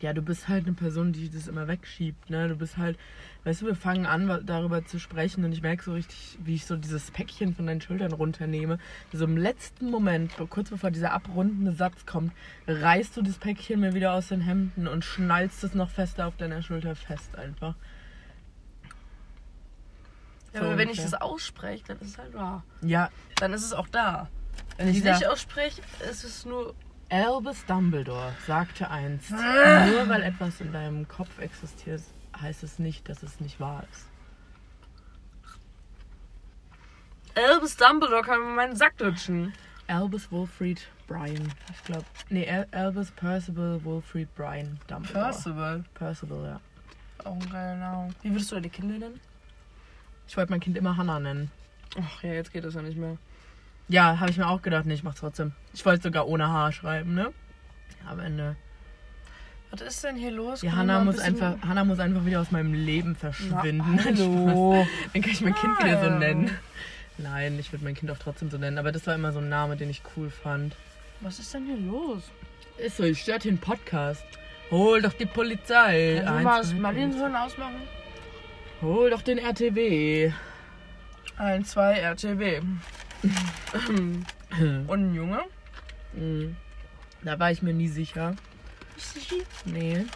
Ja, 0.00 0.12
du 0.12 0.22
bist 0.22 0.48
halt 0.48 0.66
eine 0.66 0.74
Person, 0.74 1.12
die 1.12 1.28
das 1.28 1.48
immer 1.48 1.66
wegschiebt, 1.66 2.30
ne? 2.30 2.48
Du 2.48 2.54
bist 2.56 2.76
halt, 2.76 2.96
weißt 3.44 3.62
du, 3.62 3.66
wir 3.66 3.74
fangen 3.74 4.06
an, 4.06 4.42
darüber 4.44 4.84
zu 4.84 4.98
sprechen 4.98 5.44
und 5.44 5.52
ich 5.52 5.62
merke 5.62 5.82
so 5.82 5.92
richtig, 5.92 6.38
wie 6.42 6.54
ich 6.54 6.66
so 6.66 6.76
dieses 6.76 7.10
Päckchen 7.10 7.54
von 7.54 7.66
deinen 7.66 7.80
Schultern 7.80 8.12
runternehme. 8.12 8.78
So 9.12 9.24
im 9.24 9.36
letzten 9.36 9.90
Moment, 9.90 10.32
kurz 10.50 10.70
bevor 10.70 10.90
dieser 10.90 11.12
abrundende 11.12 11.72
Satz 11.72 12.04
kommt, 12.06 12.32
reißt 12.66 13.16
du 13.16 13.22
das 13.22 13.38
Päckchen 13.38 13.80
mir 13.80 13.94
wieder 13.94 14.12
aus 14.12 14.28
den 14.28 14.40
Hemden 14.40 14.86
und 14.86 15.04
schnallst 15.04 15.64
es 15.64 15.74
noch 15.74 15.90
fester 15.90 16.26
auf 16.26 16.36
deiner 16.36 16.62
Schulter 16.62 16.94
fest 16.94 17.36
einfach. 17.36 17.74
Ja, 20.52 20.60
So 20.60 20.66
aber 20.66 20.78
wenn 20.78 20.90
ich 20.90 21.00
das 21.00 21.14
ausspreche, 21.14 21.84
dann 21.86 21.98
ist 22.00 22.08
es 22.08 22.18
halt 22.18 22.34
wahr. 22.34 22.64
Ja, 22.82 23.10
Dann 23.36 23.52
ist 23.52 23.64
es 23.64 23.72
auch 23.72 23.88
da. 23.88 24.28
Wenn 24.76 24.88
ich 24.88 24.98
es 24.98 25.04
nicht 25.04 25.26
ausspreche, 25.26 25.80
ist 26.10 26.24
es 26.24 26.44
nur. 26.44 26.74
Albus 27.12 27.64
Dumbledore 27.66 28.32
sagte 28.46 28.88
einst, 28.88 29.30
nur 29.32 30.08
weil 30.08 30.22
etwas 30.22 30.60
in 30.60 30.72
deinem 30.72 31.08
Kopf 31.08 31.40
existiert, 31.40 32.02
heißt 32.40 32.62
es 32.62 32.78
nicht, 32.78 33.08
dass 33.08 33.22
es 33.22 33.40
nicht 33.40 33.60
wahr 33.60 33.84
ist. 33.92 34.06
Albus 37.36 37.76
Dumbledore 37.76 38.22
kann 38.22 38.40
mir 38.40 38.54
meinen 38.54 38.76
Sack 38.76 38.98
lutschen. 38.98 39.52
Albus 39.86 40.30
Wolfried 40.30 40.88
Brian. 41.06 41.52
Ich 41.70 41.84
glaube. 41.84 42.04
Nee, 42.28 42.48
Al 42.48 42.66
Albus 42.72 43.10
Percival 43.12 43.82
Wolfried 43.84 44.32
Brian 44.34 44.78
Dumbledore. 44.86 45.24
Percival. 45.24 45.84
Percival, 45.94 46.44
ja. 46.44 46.60
Auch 47.24 47.34
ein 47.34 47.50
geiler 47.50 47.76
Name. 47.76 48.14
Wie 48.22 48.30
würdest 48.30 48.50
du 48.50 48.56
deine 48.56 48.70
Kinder 48.70 48.98
nennen? 48.98 49.20
Ich 50.26 50.36
wollte 50.36 50.50
mein 50.50 50.60
Kind 50.60 50.76
immer 50.76 50.96
Hannah 50.96 51.18
nennen. 51.20 51.50
Ach 52.00 52.22
ja, 52.22 52.32
jetzt 52.32 52.52
geht 52.52 52.64
das 52.64 52.74
ja 52.74 52.82
nicht 52.82 52.96
mehr. 52.96 53.16
Ja, 53.88 54.20
habe 54.20 54.30
ich 54.30 54.38
mir 54.38 54.46
auch 54.46 54.62
gedacht. 54.62 54.86
Nee, 54.86 54.94
ich 54.94 55.02
mach's 55.02 55.20
trotzdem. 55.20 55.52
Ich 55.72 55.84
wollte 55.84 56.04
sogar 56.04 56.28
ohne 56.28 56.48
H 56.48 56.72
schreiben, 56.72 57.14
ne? 57.14 57.32
Am 58.08 58.20
Ende. 58.20 58.56
Was 59.70 59.82
ist 59.82 60.02
denn 60.02 60.16
hier 60.16 60.32
los? 60.32 60.62
Ja, 60.62 60.72
Hannah 60.72 61.04
muss, 61.04 61.18
ein 61.18 61.34
einfach, 61.34 61.56
Hannah 61.62 61.84
muss 61.84 62.00
einfach 62.00 62.24
wieder 62.26 62.40
aus 62.40 62.50
meinem 62.50 62.74
Leben 62.74 63.14
verschwinden. 63.14 63.96
Na, 63.96 64.04
hallo. 64.04 64.86
Dann 65.12 65.22
kann 65.22 65.30
ich 65.30 65.40
mein 65.40 65.54
Kind 65.54 65.78
wieder 65.78 66.02
so 66.02 66.10
nennen. 66.10 66.50
Nein, 67.18 67.56
ich 67.58 67.72
würde 67.72 67.84
mein 67.84 67.94
Kind 67.94 68.10
auch 68.10 68.18
trotzdem 68.18 68.50
so 68.50 68.58
nennen. 68.58 68.78
Aber 68.78 68.90
das 68.90 69.06
war 69.06 69.14
immer 69.14 69.32
so 69.32 69.38
ein 69.38 69.48
Name, 69.48 69.76
den 69.76 69.88
ich 69.88 70.02
cool 70.16 70.30
fand. 70.30 70.74
Was 71.20 71.38
ist 71.38 71.54
denn 71.54 71.66
hier 71.66 71.76
los? 71.76 72.22
Ist 72.78 72.96
so, 72.96 73.04
ich 73.04 73.20
stört 73.20 73.44
den 73.44 73.58
Podcast. 73.58 74.24
Hol 74.70 75.02
doch 75.02 75.12
die 75.12 75.26
Polizei. 75.26 76.22
Kannst 76.24 76.72
du 76.72 76.76
mal 76.76 76.94
das 76.94 77.16
zwei, 77.16 77.38
ausmachen? 77.38 77.82
Hol 78.82 79.10
doch 79.10 79.22
den 79.22 79.38
RTW. 79.38 80.32
1, 81.36 81.70
2, 81.70 81.92
RTW. 81.98 82.60
Und 84.86 84.90
ein 84.90 85.14
Junge? 85.14 85.40
Hm. 86.14 86.56
Da 87.22 87.38
war 87.38 87.50
ich 87.50 87.62
mir 87.62 87.74
nie 87.74 87.88
sicher. 87.88 88.34
Nee. 89.64 90.06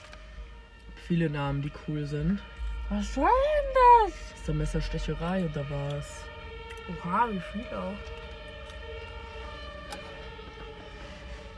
Viele 1.07 1.29
Namen, 1.31 1.63
die 1.63 1.73
cool 1.87 2.07
sind. 2.07 2.41
Was 2.89 3.15
soll 3.15 3.25
denn 3.25 4.11
das? 4.11 4.39
Ist 4.39 4.49
da 4.49 4.53
Messerstecherei 4.53 5.45
oder 5.45 5.65
was? 5.71 6.25
Oha, 6.89 7.29
wie 7.31 7.41
viel 7.41 7.67
auch. 7.77 7.95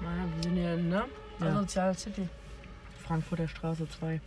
Naja, 0.01 0.29
wir 0.35 0.43
sind 0.43 0.57
ja, 0.57 0.77
ne? 0.77 1.05
Ja. 1.41 1.47
Asozial 1.47 1.97
City. 1.97 2.29
Frankfurter 3.05 3.49
Straße 3.49 3.89
2. 3.89 4.21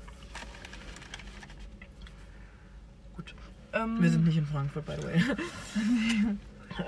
Ähm, 3.71 4.01
Wir 4.01 4.09
sind 4.09 4.25
nicht 4.25 4.37
in 4.37 4.45
Frankfurt, 4.45 4.85
by 4.85 4.93
the 4.99 5.03
way. 5.03 5.21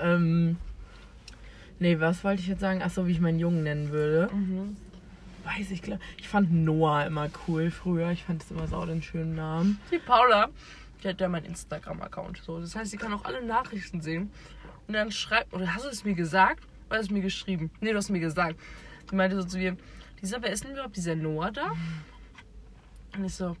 ähm, 0.00 0.56
nee, 1.78 2.00
was 2.00 2.24
wollte 2.24 2.40
ich 2.42 2.48
jetzt 2.48 2.60
sagen? 2.60 2.82
Achso, 2.82 3.06
wie 3.06 3.12
ich 3.12 3.20
meinen 3.20 3.38
Jungen 3.38 3.62
nennen 3.62 3.90
würde. 3.90 4.34
Mhm. 4.34 4.76
Weiß 5.44 5.70
ich. 5.70 5.82
Ich 6.18 6.28
fand 6.28 6.52
Noah 6.52 7.06
immer 7.06 7.28
cool 7.46 7.70
früher. 7.70 8.10
Ich 8.10 8.24
fand 8.24 8.42
es 8.42 8.50
immer 8.50 8.66
so 8.68 8.84
den 8.86 9.02
schönen 9.02 9.34
Namen. 9.34 9.80
Die 9.90 9.98
Paula, 9.98 10.48
die 11.02 11.08
hat 11.08 11.20
ja 11.20 11.28
meinen 11.28 11.46
Instagram-Account. 11.46 12.42
So. 12.44 12.60
Das 12.60 12.76
heißt, 12.76 12.90
sie 12.90 12.96
kann 12.96 13.12
auch 13.12 13.24
alle 13.24 13.44
Nachrichten 13.44 14.00
sehen. 14.00 14.30
Und 14.86 14.94
dann 14.94 15.10
schreibt, 15.10 15.52
oder 15.52 15.74
hast 15.74 15.84
du 15.84 15.88
es 15.88 16.04
mir 16.04 16.14
gesagt? 16.14 16.64
Oder 16.88 16.98
hast 16.98 17.08
du 17.08 17.14
es 17.14 17.18
mir 17.18 17.22
geschrieben? 17.22 17.70
Nee, 17.80 17.90
du 17.90 17.96
hast 17.96 18.10
mir 18.10 18.20
gesagt. 18.20 18.58
Sie 19.08 19.16
meinte 19.16 19.36
so 19.36 19.44
zu 19.44 19.58
mir, 19.58 19.76
dieser, 20.20 20.40
wer 20.42 20.52
ist 20.52 20.64
denn 20.64 20.72
überhaupt 20.72 20.96
dieser 20.96 21.16
Noah 21.16 21.50
da? 21.50 21.72
Und 23.16 23.24
ich 23.24 23.34
so, 23.34 23.56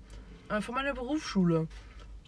äh, 0.48 0.60
von 0.60 0.74
meiner 0.74 0.94
Berufsschule. 0.94 1.66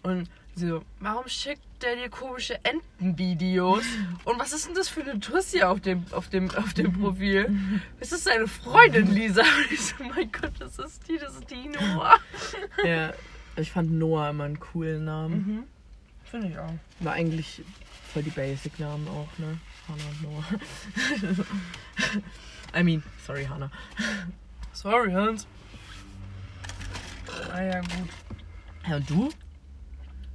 Und 0.03 0.29
so, 0.55 0.81
warum 1.01 1.27
schickt 1.27 1.61
der 1.81 1.97
dir 1.97 2.09
komische 2.09 2.57
Entenvideos? 2.63 3.83
Und 4.23 4.39
was 4.39 4.53
ist 4.53 4.67
denn 4.67 4.75
das 4.75 4.87
für 4.87 5.01
eine 5.01 5.19
Tussi 5.19 5.61
auf 5.61 5.81
dem, 5.81 6.05
auf 6.11 6.29
dem, 6.29 6.49
auf 6.51 6.73
dem 6.73 6.93
Profil? 6.93 7.81
Ist 7.99 8.13
das 8.13 8.23
seine 8.23 8.47
Freundin, 8.47 9.13
Lisa? 9.13 9.41
Und 9.57 9.71
ich 9.71 9.81
so, 9.81 9.95
mein 10.03 10.31
Gott, 10.31 10.53
das 10.59 10.79
ist 10.79 11.07
die, 11.09 11.17
das 11.17 11.35
ist 11.35 11.51
die 11.51 11.67
Noah. 11.67 12.15
ja, 12.85 13.13
ich 13.57 13.71
fand 13.71 13.91
Noah 13.91 14.29
immer 14.29 14.45
einen 14.45 14.59
coolen 14.59 15.03
Namen. 15.03 15.35
Mhm. 15.35 15.63
Finde 16.23 16.47
ich 16.47 16.57
auch. 16.57 16.73
War 17.01 17.13
eigentlich 17.13 17.61
voll 18.13 18.23
die 18.23 18.29
Basic-Namen 18.29 19.09
auch, 19.09 19.27
ne? 19.37 19.59
Hannah 19.89 20.03
und 20.09 20.21
Noah. 20.23 20.45
I 22.79 22.83
mean, 22.83 23.03
sorry, 23.25 23.45
Hannah. 23.45 23.71
Sorry, 24.71 25.11
Hans. 25.11 25.47
Ah 27.51 27.61
ja, 27.61 27.81
gut. 27.81 28.09
Ja, 28.87 28.95
und 28.95 29.09
du? 29.09 29.29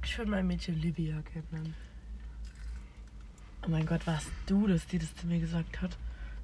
Ich 0.03 0.17
würde 0.17 0.31
mein 0.31 0.47
Mädchen 0.47 0.79
Livia 0.81 1.21
kennen. 1.21 1.75
Oh 3.65 3.69
mein 3.69 3.85
Gott, 3.85 4.07
warst 4.07 4.31
du 4.47 4.67
das, 4.67 4.87
die 4.87 4.97
das 4.97 5.15
zu 5.15 5.27
mir 5.27 5.39
gesagt 5.39 5.81
hat? 5.81 5.97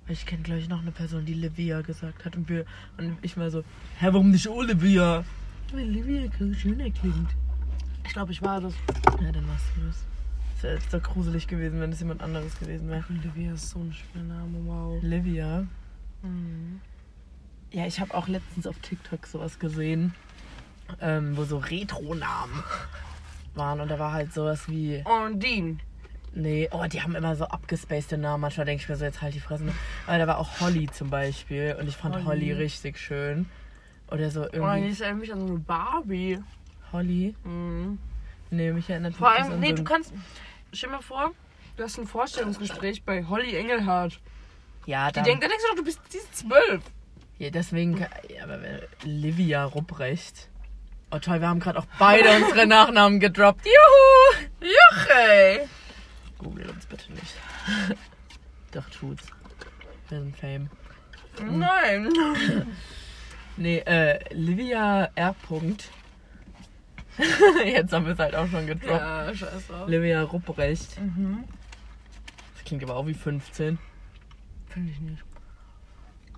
Weil 0.05 0.13
ich 0.13 0.25
kenne, 0.25 0.43
glaube 0.43 0.59
ich, 0.59 0.69
noch 0.69 0.81
eine 0.81 0.91
Person, 0.91 1.25
die 1.25 1.33
Livia 1.33 1.81
gesagt 1.81 2.25
hat. 2.25 2.35
Und, 2.35 2.47
wir, 2.47 2.65
und 2.97 3.17
ich 3.23 3.35
mal 3.35 3.49
so, 3.49 3.63
hä, 3.99 4.07
warum 4.11 4.29
nicht 4.29 4.47
Olivia? 4.47 5.25
Weil 5.73 5.85
Livia 5.85 6.31
schöner 6.53 6.89
klingt. 6.91 7.31
Ich 8.05 8.13
glaube, 8.13 8.31
ich 8.31 8.41
war 8.41 8.61
das. 8.61 8.73
Ja, 9.19 9.31
dann 9.31 9.47
warst 9.47 9.65
du 9.75 9.85
das. 9.87 10.05
Das 10.53 10.63
wäre 10.63 10.75
jetzt 10.75 10.91
so 10.91 10.99
gruselig 10.99 11.47
gewesen, 11.47 11.81
wenn 11.81 11.91
es 11.91 11.99
jemand 11.99 12.21
anderes 12.21 12.57
gewesen 12.59 12.87
wäre. 12.87 13.03
Livia 13.09 13.53
ist 13.53 13.71
so 13.71 13.79
ein 13.79 13.93
schöner 13.93 14.35
Name, 14.35 14.59
wow. 14.65 15.03
Livia. 15.03 15.67
Mhm. 16.21 16.79
Ja, 17.71 17.85
ich 17.85 17.99
habe 17.99 18.13
auch 18.13 18.27
letztens 18.27 18.65
auf 18.65 18.79
TikTok 18.79 19.27
sowas 19.27 19.59
gesehen, 19.59 20.13
ähm, 21.01 21.35
wo 21.35 21.43
so 21.43 21.57
Retro-Namen 21.57 22.63
waren. 23.57 23.79
Und 23.81 23.89
da 23.89 23.99
war 23.99 24.13
halt 24.13 24.33
sowas 24.33 24.67
wie. 24.69 25.03
Dean. 25.35 25.81
Nee, 26.33 26.69
oh, 26.71 26.85
die 26.85 27.01
haben 27.01 27.15
immer 27.15 27.35
so 27.35 27.45
abgespacede 27.45 28.17
Namen. 28.17 28.41
Manchmal 28.41 28.65
denke 28.67 28.83
ich 28.83 28.89
mir 28.89 28.95
so, 28.95 29.05
jetzt 29.05 29.21
halt 29.21 29.33
die 29.33 29.39
Fresse. 29.39 29.63
ne? 29.65 29.73
Aber 30.05 30.17
da 30.19 30.27
war 30.27 30.37
auch 30.37 30.59
Holly 30.59 30.87
zum 30.91 31.09
Beispiel. 31.09 31.75
Und 31.79 31.87
ich 31.87 31.97
fand 31.97 32.13
Holly. 32.15 32.25
Holly, 32.25 32.51
richtig 32.53 32.99
schön. 32.99 33.47
Oder 34.11 34.29
so 34.29 34.43
Oh, 34.43 34.47
die 34.51 34.57
irgendwie. 34.57 34.87
ist 34.89 35.01
erinnert 35.01 35.21
mich 35.21 35.33
an 35.33 35.39
so 35.41 35.47
eine 35.47 35.59
Barbie. 35.59 36.39
Holly? 36.93 37.33
Mhm. 37.43 37.97
Nee, 38.51 38.71
mich 38.71 38.89
erinnert 38.89 39.15
Vor 39.15 39.29
allem, 39.31 39.53
an 39.53 39.59
nee, 39.59 39.69
so 39.69 39.75
du 39.77 39.83
kannst. 39.83 40.13
Stell 40.71 40.89
dir 40.89 40.95
mal 40.97 41.01
vor, 41.01 41.31
du 41.75 41.83
hast 41.83 41.97
ein 41.97 42.07
Vorstellungsgespräch 42.07 43.03
bei 43.03 43.25
Holly 43.25 43.55
Engelhardt. 43.55 44.19
Ja, 44.85 45.07
Die 45.09 45.15
dann, 45.15 45.23
denkt, 45.25 45.43
dann 45.43 45.49
denkst 45.49 45.63
du 45.65 45.69
doch, 45.71 45.75
du 45.77 45.83
bist 45.83 45.99
zwölf. 46.35 46.81
ja, 47.39 47.49
deswegen. 47.49 47.97
Ja, 47.97 48.43
aber 48.43 48.61
wenn- 48.61 48.79
Livia 49.03 49.65
Rupprecht. 49.65 50.49
Oh 51.11 51.19
toll, 51.19 51.39
wir 51.39 51.47
haben 51.47 51.59
gerade 51.59 51.79
auch 51.79 51.87
beide 51.99 52.29
unsere 52.35 52.67
Nachnamen 52.67 53.19
gedroppt. 53.19 53.65
Juhu! 53.65 54.47
Juche! 54.61 55.69
Google 56.37 56.69
uns 56.69 56.85
bitte 56.85 57.11
nicht. 57.13 57.33
Doch, 58.71 58.89
tut's. 58.89 59.23
Wir 60.09 60.19
sind 60.19 60.37
Fame. 60.37 60.69
Nein. 61.41 62.11
Nee, 63.59 63.79
äh, 63.79 64.19
Livia 64.35 65.09
R. 65.15 65.33
Punkt. 65.33 65.89
Jetzt 67.65 67.91
haben 67.91 68.05
wir 68.05 68.13
es 68.13 68.19
halt 68.19 68.35
auch 68.35 68.47
schon 68.47 68.67
gedroppt. 68.67 69.01
Ja, 69.01 69.33
scheiße. 69.33 69.85
Livia 69.87 70.21
Rupprecht. 70.21 71.01
Mhm. 71.01 71.43
Das 72.53 72.63
klingt 72.65 72.83
aber 72.83 72.95
auch 72.95 73.07
wie 73.07 73.15
15. 73.15 73.79
Finde 74.67 74.91
ich 74.91 74.99
nicht. 74.99 75.23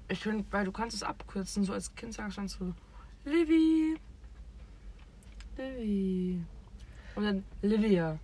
Ich 0.08 0.20
finde, 0.20 0.46
weil 0.50 0.64
du 0.64 0.72
kannst 0.72 0.96
es 0.96 1.04
abkürzen. 1.04 1.66
So 1.66 1.74
als 1.74 1.94
Kind 1.96 2.14
sagst 2.14 2.38
du 2.38 2.42
dann 2.42 2.48
so, 2.48 2.74
Livy. 3.26 4.00
Livy. 5.60 6.42
Und 7.16 7.24
dann 7.26 7.44
Livia. 7.62 8.18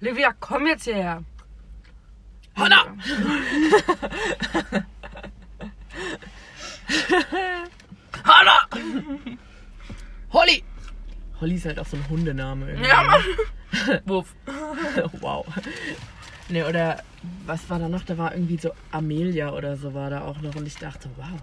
Livia, 0.00 0.32
komm 0.40 0.66
jetzt 0.66 0.84
hierher. 0.84 1.22
Hanna! 2.56 2.96
Hanna! 8.24 8.68
Holly! 10.32 10.64
Holly 11.40 11.54
ist 11.56 11.66
halt 11.66 11.78
auch 11.78 11.86
so 11.86 11.98
ein 11.98 12.08
Hundename 12.08 12.70
irgendwie. 12.70 12.88
Ja, 12.88 13.02
Mann. 13.02 14.00
Wuff. 14.06 14.34
wow. 15.20 15.46
Nee, 16.48 16.62
oder 16.62 17.02
was 17.44 17.68
war 17.68 17.78
da 17.78 17.88
noch? 17.90 18.04
Da 18.04 18.16
war 18.16 18.32
irgendwie 18.32 18.56
so 18.56 18.70
Amelia 18.92 19.52
oder 19.52 19.76
so 19.76 19.92
war 19.92 20.08
da 20.08 20.22
auch 20.22 20.40
noch 20.40 20.54
und 20.54 20.66
ich 20.66 20.76
dachte, 20.76 21.10
wow. 21.16 21.38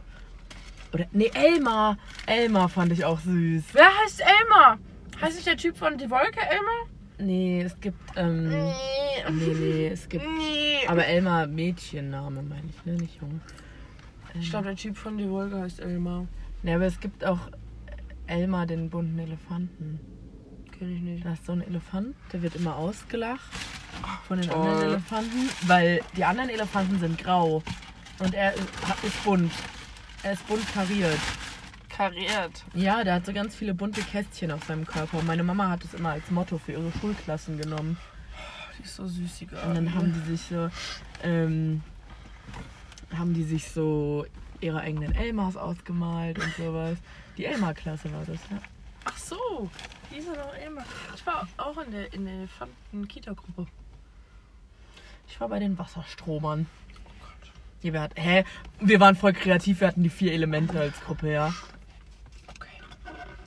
Oder, 0.92 1.06
nee, 1.12 1.30
Elmar. 1.36 1.98
Elmar 2.26 2.68
fand 2.70 2.92
ich 2.94 3.06
auch 3.06 3.20
süß. 3.20 3.64
Wer 3.74 3.90
heißt 4.02 4.22
Elmar? 4.22 4.80
Heißt 5.24 5.36
nicht 5.36 5.48
der 5.48 5.58
Typ 5.58 5.78
von 5.78 5.98
Die 5.98 6.10
Wolke 6.10 6.40
Elmar? 6.42 6.88
Nee, 7.20 7.62
es 7.62 7.80
gibt, 7.80 7.98
ähm, 8.18 8.50
nee, 8.50 9.54
nee, 9.54 9.88
es 9.88 10.10
gibt, 10.10 10.26
Nee. 10.26 10.86
aber 10.88 11.06
Elmar 11.06 11.48
Mädchenname 11.48 12.42
meine 12.42 12.68
ich, 12.70 12.86
ne, 12.86 12.94
nicht 12.94 13.22
Junge. 13.22 13.40
Ich 14.40 14.50
glaube, 14.50 14.66
der 14.66 14.76
Typ 14.76 14.98
von 14.98 15.18
Die 15.18 15.30
Wolke 15.30 15.60
heißt 15.62 15.80
Elmar. 15.80 16.28
Nee, 16.64 16.74
aber 16.74 16.86
es 16.86 17.00
gibt 17.00 17.24
auch 17.24 17.40
Elmar 18.28 18.66
den 18.66 18.90
bunten 18.90 19.20
Elefanten. 19.20 20.00
Kenn 20.78 20.96
ich 20.96 21.02
nicht. 21.02 21.26
Da 21.26 21.34
ist 21.34 21.46
so 21.46 21.52
ein 21.54 21.62
Elefant, 21.62 22.16
der 22.34 22.42
wird 22.42 22.56
immer 22.56 22.76
ausgelacht 22.76 23.50
von 24.28 24.42
den 24.42 24.50
Toll. 24.50 24.60
anderen 24.68 24.90
Elefanten, 24.90 25.50
weil 25.68 26.02
die 26.18 26.26
anderen 26.26 26.50
Elefanten 26.50 27.00
sind 27.00 27.18
grau 27.20 27.62
und 28.20 28.34
er 28.34 28.54
ist 28.56 29.24
bunt. 29.24 29.52
Er 30.24 30.34
ist 30.34 30.48
bunt 30.48 30.74
kariert. 30.74 31.20
Kariert. 32.04 32.66
Ja, 32.74 33.04
der 33.04 33.16
hat 33.16 33.26
so 33.26 33.32
ganz 33.32 33.56
viele 33.56 33.74
bunte 33.74 34.02
Kästchen 34.02 34.52
auf 34.52 34.66
seinem 34.66 34.86
Körper. 34.86 35.20
Und 35.20 35.26
meine 35.26 35.44
Mama 35.44 35.70
hat 35.70 35.86
es 35.86 35.94
immer 35.94 36.10
als 36.10 36.30
Motto 36.32 36.58
für 36.58 36.74
ihre 36.74 36.92
Schulklassen 37.00 37.58
genommen. 37.58 37.98
Die 38.78 38.84
ist 38.84 38.98
so 38.98 39.08
süß, 39.08 39.40
die 39.40 39.46
Und 39.46 39.76
dann 39.76 39.94
haben 39.94 40.14
die 40.14 40.32
sich 40.32 40.42
so, 40.42 40.70
ähm, 41.24 41.82
haben 43.18 43.34
die 43.34 43.44
sich 43.44 43.70
so 43.70 44.26
ihre 44.60 44.82
eigenen 44.82 45.16
Elmars 45.16 45.56
ausgemalt 45.56 46.40
und 46.40 46.54
sowas. 46.56 46.98
Die 47.38 47.46
Elmar-Klasse 47.46 48.12
war 48.12 48.26
das, 48.26 48.40
ja. 48.52 48.58
Ach 49.06 49.18
so, 49.18 49.70
die 50.12 50.18
ist 50.18 50.28
ja 50.28 50.34
noch 50.34 50.54
Elmar. 50.54 50.86
Ich 51.16 51.26
war 51.26 51.48
auch 51.58 51.78
in 51.86 51.92
der, 51.92 52.14
in 52.14 52.26
der 52.26 52.34
Elefanten-Kita-Gruppe. 52.34 53.68
Ich 55.30 55.40
war 55.40 55.48
bei 55.48 55.60
den 55.60 55.78
Wasserstromern. 55.78 56.66
Ja, 57.82 57.94
wir 57.94 58.02
hatten, 58.02 58.20
hä? 58.20 58.44
Wir 58.82 59.00
waren 59.00 59.16
voll 59.16 59.34
kreativ, 59.34 59.80
wir 59.80 59.88
hatten 59.88 60.04
die 60.04 60.10
vier 60.10 60.34
Elemente 60.34 60.80
als 60.80 61.00
Gruppe, 61.02 61.32
ja. 61.32 61.54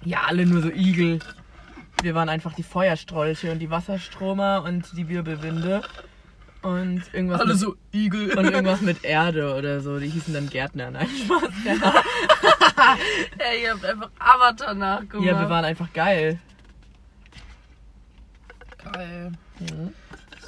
Ja, 0.07 0.21
alle 0.29 0.47
nur 0.47 0.63
so 0.63 0.71
Igel. 0.71 1.19
Wir 2.01 2.15
waren 2.15 2.29
einfach 2.29 2.53
die 2.55 2.63
Feuerstrolche 2.63 3.51
und 3.51 3.59
die 3.59 3.71
Wasserstromer 3.71 4.63
und 4.65 4.97
die 4.97 5.09
Wirbelwinde. 5.09 5.83
Und 6.63 7.03
irgendwas, 7.13 7.41
Alle 7.41 7.53
mit, 7.55 7.59
so 7.61 7.77
Igel. 7.93 8.39
und 8.39 8.45
irgendwas 8.45 8.81
mit 8.83 9.05
Erde 9.05 9.55
oder 9.57 9.81
so. 9.81 9.99
Die 9.99 10.09
hießen 10.09 10.33
dann 10.33 10.49
Gärtner. 10.49 10.91
Nein, 10.93 11.09
Spaß. 11.25 11.51
Ja, 12.79 12.97
Ey, 13.39 13.63
ihr 13.65 13.73
habt 13.73 13.85
einfach 13.85 14.11
Avatar 14.19 14.75
nachgemacht. 14.75 15.27
ja 15.27 15.41
wir 15.41 15.49
waren 15.51 15.65
einfach 15.65 15.93
geil. 15.93 16.39
Geil. 18.93 19.33
Mhm. 19.59 19.93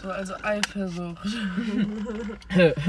So, 0.01 0.09
also 0.11 0.35
Eifersucht. 0.42 1.27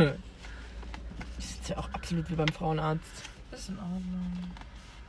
Das 1.37 1.45
ist 1.51 1.69
ja 1.69 1.77
auch 1.77 1.89
absolut 1.93 2.29
wie 2.29 2.35
beim 2.35 2.47
Frauenarzt. 2.49 3.01
Ist 3.51 3.69
in 3.69 3.77
Ordnung. 3.79 4.33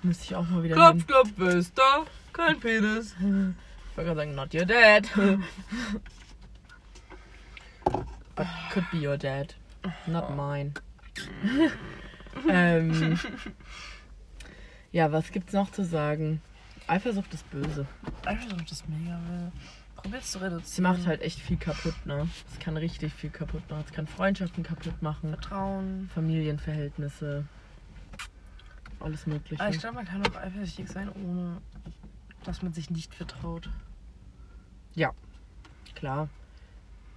Müsste 0.03 0.25
ich 0.25 0.35
auch 0.35 0.49
mal 0.49 0.63
wieder 0.63 0.75
Klopf, 0.75 1.07
klopf, 1.07 1.39
ist 1.39 1.77
da? 1.77 2.05
Kein 2.33 2.59
Penis. 2.59 3.15
Ich 3.19 3.97
wollte 3.97 4.15
gerade 4.15 4.17
sagen, 4.17 4.35
not 4.35 4.55
your 4.55 4.65
dad. 4.65 5.09
But 8.37 8.47
could 8.73 8.91
be 8.91 9.07
your 9.07 9.19
dad. 9.19 9.55
Not 10.07 10.35
mine. 10.35 10.73
ähm, 12.49 13.19
ja, 14.93 15.13
was 15.13 15.31
gibt's 15.33 15.53
noch 15.53 15.71
zu 15.71 15.85
sagen? 15.85 16.41
Eifersucht 16.87 17.35
ist 17.35 17.51
böse. 17.51 17.87
Eifersucht 18.25 18.71
ist 18.71 18.89
mega 18.89 19.21
will. 19.29 19.53
Probier's 19.97 20.33
zu 20.33 20.39
reduzieren. 20.39 20.65
Sie 20.65 20.81
macht 20.81 21.07
halt 21.07 21.21
echt 21.21 21.41
viel 21.41 21.59
kaputt, 21.59 21.95
ne? 22.07 22.29
Es 22.51 22.59
kann 22.59 22.77
richtig 22.77 23.13
viel 23.13 23.31
kaputt 23.31 23.69
machen. 23.69 23.85
Es 23.87 23.93
kann 23.93 24.07
Freundschaften 24.07 24.63
kaputt 24.63 25.03
machen, 25.03 25.31
Vertrauen. 25.31 26.09
Familienverhältnisse, 26.15 27.45
alles 29.01 29.27
Mögliche. 29.27 29.63
Aber 29.63 29.71
ich 29.75 29.81
glaube, 29.81 29.97
man 29.97 30.07
kann 30.07 30.23
auch 30.27 30.37
eifersüchtig 30.37 30.89
sein, 30.89 31.11
ohne 31.11 31.61
dass 32.45 32.63
man 32.63 32.73
sich 32.73 32.91
nicht 32.91 33.15
vertraut. 33.15 33.69
Klar. 35.95 36.29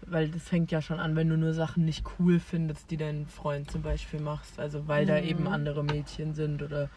Weil 0.05 0.27
das 0.29 0.43
fängt 0.43 0.71
ja 0.71 0.81
schon 0.81 0.99
an, 0.99 1.15
wenn 1.15 1.29
du 1.29 1.37
nur 1.37 1.53
Sachen 1.53 1.85
nicht 1.85 2.03
cool 2.19 2.41
findest, 2.41 2.91
die 2.91 2.97
dein 2.97 3.27
Freund 3.27 3.71
zum 3.71 3.81
Beispiel 3.81 4.19
machst. 4.19 4.59
Also 4.59 4.89
weil 4.89 5.05
da 5.05 5.21
Mhm. 5.21 5.27
eben 5.27 5.47
andere 5.47 5.83
Mädchen 5.85 6.33
sind 6.33 6.61
oder 6.61 6.89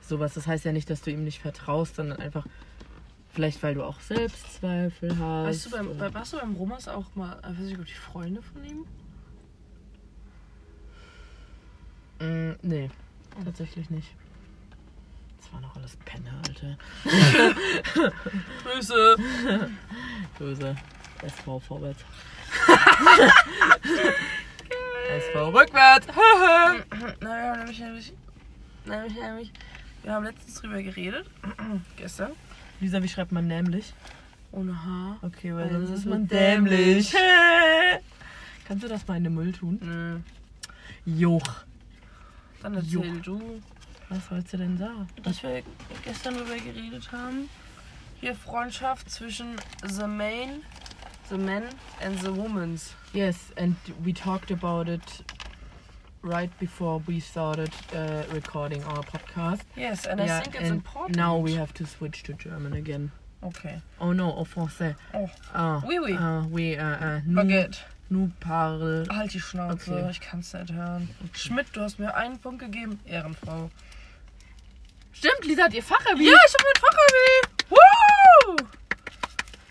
sowas. 0.00 0.34
Das 0.34 0.48
heißt 0.48 0.64
ja 0.64 0.72
nicht, 0.72 0.90
dass 0.90 1.02
du 1.02 1.12
ihm 1.12 1.22
nicht 1.22 1.38
vertraust, 1.38 1.94
sondern 1.94 2.18
einfach 2.18 2.44
vielleicht, 3.32 3.62
weil 3.62 3.74
du 3.74 3.84
auch 3.84 4.00
Selbstzweifel 4.00 5.16
hast. 5.18 5.46
Weißt 5.46 5.66
du, 5.66 5.70
beim, 5.70 5.96
bei, 5.98 6.12
warst 6.12 6.32
du 6.32 6.38
beim 6.38 6.56
Romas 6.56 6.88
auch 6.88 7.14
mal 7.14 7.38
eifersüchtig 7.44 7.78
auf 7.78 7.86
die 7.86 7.92
Freunde 7.92 8.42
von 8.42 8.64
ihm? 8.64 8.84
Mm, 12.20 12.56
nee, 12.62 12.90
tatsächlich 13.44 13.90
nicht. 13.90 14.08
Das 15.48 15.54
waren 15.54 15.64
auch 15.64 15.76
alles 15.76 15.96
Penner, 16.04 16.42
Alter. 16.46 16.76
Grüße. 18.64 19.16
Böse. 20.38 20.76
SV 21.22 21.58
vorwärts. 21.60 22.04
SV 25.16 25.48
rückwärts. 25.48 26.06
Na, 27.20 27.28
wir 27.28 27.50
haben 27.50 27.58
nämlich, 27.58 27.80
nämlich, 27.80 28.12
nämlich, 28.84 29.14
nämlich, 29.14 29.52
wir 30.02 30.12
haben 30.12 30.24
letztens 30.24 30.54
drüber 30.54 30.82
geredet. 30.82 31.26
Gestern. 31.96 32.32
Lisa, 32.80 33.02
wie 33.02 33.08
schreibt 33.08 33.32
man 33.32 33.46
nämlich? 33.46 33.94
Ohne 34.52 34.84
Haar. 34.84 35.18
Okay, 35.22 35.54
weil 35.54 35.70
sonst 35.70 35.90
das 35.90 35.98
ist 36.00 36.06
man 36.06 36.28
dämlich. 36.28 37.14
Kannst 38.66 38.84
du 38.84 38.88
das 38.88 39.06
mal 39.08 39.16
in 39.16 39.24
den 39.24 39.34
Müll 39.34 39.52
tun? 39.52 39.78
Nö. 39.82 40.18
Joch. 41.06 41.64
Dann 42.62 42.74
erzähl 42.74 43.20
du. 43.20 43.62
Was 44.10 44.26
sollst 44.28 44.52
du 44.52 44.56
denn 44.56 44.78
sagen? 44.78 45.06
Dass 45.22 45.42
wir 45.42 45.62
gestern 46.04 46.34
drüber 46.34 46.56
geredet 46.56 47.10
haben. 47.12 47.48
Hier 48.20 48.34
Freundschaft 48.34 49.10
zwischen 49.10 49.56
the 49.86 50.06
main, 50.06 50.62
the 51.28 51.36
man 51.36 51.64
and 52.04 52.18
the 52.20 52.28
womans. 52.34 52.94
Yes, 53.12 53.52
and 53.56 53.76
we 54.04 54.12
talked 54.12 54.50
about 54.50 54.88
it 54.88 55.02
right 56.22 56.50
before 56.58 57.00
we 57.06 57.20
started 57.20 57.70
uh, 57.94 58.22
recording 58.34 58.82
our 58.84 59.02
podcast. 59.04 59.60
Yes, 59.76 60.06
and 60.06 60.20
I 60.20 60.26
Yeah, 60.26 60.40
think 60.40 60.56
it's 60.56 60.70
important. 60.70 61.16
now 61.16 61.36
we 61.36 61.54
have 61.54 61.72
to 61.74 61.86
switch 61.86 62.22
to 62.24 62.32
German 62.32 62.72
again. 62.72 63.12
Okay. 63.44 63.80
Oh 64.00 64.12
no, 64.12 64.32
au 64.32 64.44
français. 64.44 64.96
Oh. 65.14 65.28
Ah, 65.54 65.80
Oui, 65.86 65.98
oui. 66.00 66.16
ah, 66.18 66.42
oui, 66.50 66.76
uh, 66.76 66.82
uh, 66.82 67.20
nous, 67.24 67.36
Baguette. 67.36 67.84
nous 68.10 68.30
parle. 68.40 69.04
Halt 69.10 69.32
die 69.32 69.38
Schnauze, 69.40 69.92
Okay. 69.94 70.10
ich 70.10 70.20
kann's 70.20 70.52
nicht 70.54 70.72
hören. 70.72 71.08
Schmidt, 71.34 71.68
du 71.74 71.82
hast 71.82 72.00
mir 72.00 72.16
einen 72.16 72.38
Punkt 72.40 72.58
gegeben. 72.60 72.98
Ehrenfrau. 73.06 73.70
Stimmt, 75.18 75.44
Lisa 75.44 75.64
hat 75.64 75.74
ihr 75.74 75.82
Fachabi. 75.82 76.26
Ja, 76.30 76.36
ich 76.46 76.54
hab 76.54 76.62
mein 76.64 76.80
Fachabi. 76.80 77.70
Woo! 77.70 78.56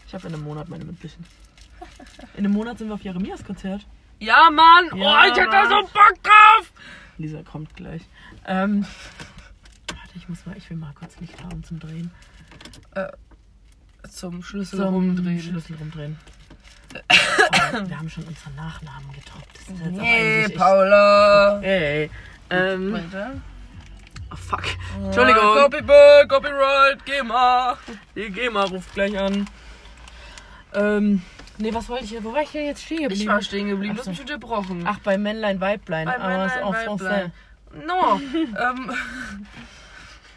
Ich 0.05 0.13
habe 0.13 0.27
in 0.27 0.33
einem 0.33 0.43
Monat 0.43 0.67
meine 0.69 0.83
mündlichen. 0.86 1.25
In 2.36 2.45
einem 2.45 2.53
Monat 2.53 2.77
sind 2.77 2.88
wir 2.89 2.95
auf 2.95 3.01
Jeremias 3.01 3.43
Konzert. 3.45 3.86
Ja, 4.19 4.49
Mann. 4.51 4.86
Ja, 4.97 5.21
oh, 5.23 5.31
ich 5.31 5.39
hab 5.39 5.51
da 5.51 5.67
so 5.69 5.81
Bock 5.81 6.13
drauf. 6.23 6.71
Lisa 7.17 7.41
kommt 7.43 7.75
gleich. 7.75 8.01
Ähm, 8.45 8.86
warte, 9.88 10.12
ich 10.15 10.27
muss 10.27 10.45
mal, 10.45 10.57
ich 10.57 10.69
will 10.69 10.77
mal 10.77 10.93
kurz 10.99 11.17
Licht 11.19 11.41
haben 11.43 11.63
zum 11.63 11.79
Drehen. 11.79 12.12
Zum 14.10 14.41
Schlüssel 14.43 14.79
Zum 14.79 14.93
rumdrehen. 14.93 15.41
Schlüssel 15.41 15.75
rumdrehen. 15.77 16.17
oh, 16.93 17.07
wir 17.88 17.97
haben 17.99 18.10
schon 18.10 18.23
unseren 18.23 18.55
Nachnamen 18.55 19.12
getoppt. 19.13 19.55
Das 19.55 19.69
ist 19.69 19.86
jetzt 19.86 19.99
eigentlich 19.99 20.57
Paula. 20.57 21.57
echt, 21.62 21.65
Hey. 21.65 22.10
Ähm, 22.49 22.93
Weiter. 22.93 23.41
Oh 24.32 24.36
fuck. 24.36 24.63
Entschuldigung. 25.04 25.44
Ah, 25.44 25.63
Copyright, 25.63 26.30
Copyright, 26.30 27.06
geh 27.06 27.22
mal. 27.24 27.78
Die 28.16 28.30
GEMA 28.30 28.63
ruft 28.66 28.94
gleich 28.94 29.18
an. 29.20 29.48
Ähm, 30.74 31.22
nee, 31.58 31.74
was 31.74 31.88
wollte 31.90 32.04
ich 32.06 32.10
hier? 32.12 32.24
Wo 32.24 32.34
war 32.34 32.42
ich 32.42 32.52
denn 32.52 32.66
jetzt 32.66 32.84
stehen 32.84 33.04
geblieben? 33.04 33.22
Ich 33.22 33.28
war 33.28 33.42
stehen 33.42 33.70
geblieben, 33.70 33.96
du 33.96 34.00
hast 34.02 34.08
mich 34.08 34.20
unterbrochen. 34.22 34.84
Ach, 34.86 35.00
bei 35.00 35.18
Männlein, 35.18 35.60
Weiblein. 35.62 36.06
Bei 36.06 36.20
Ah, 36.20 36.28
Männlein, 36.28 36.60
en 36.62 36.74
Weiblein. 37.00 37.32
No. 37.86 38.20
ähm, 38.36 38.92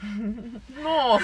No. 0.82 1.20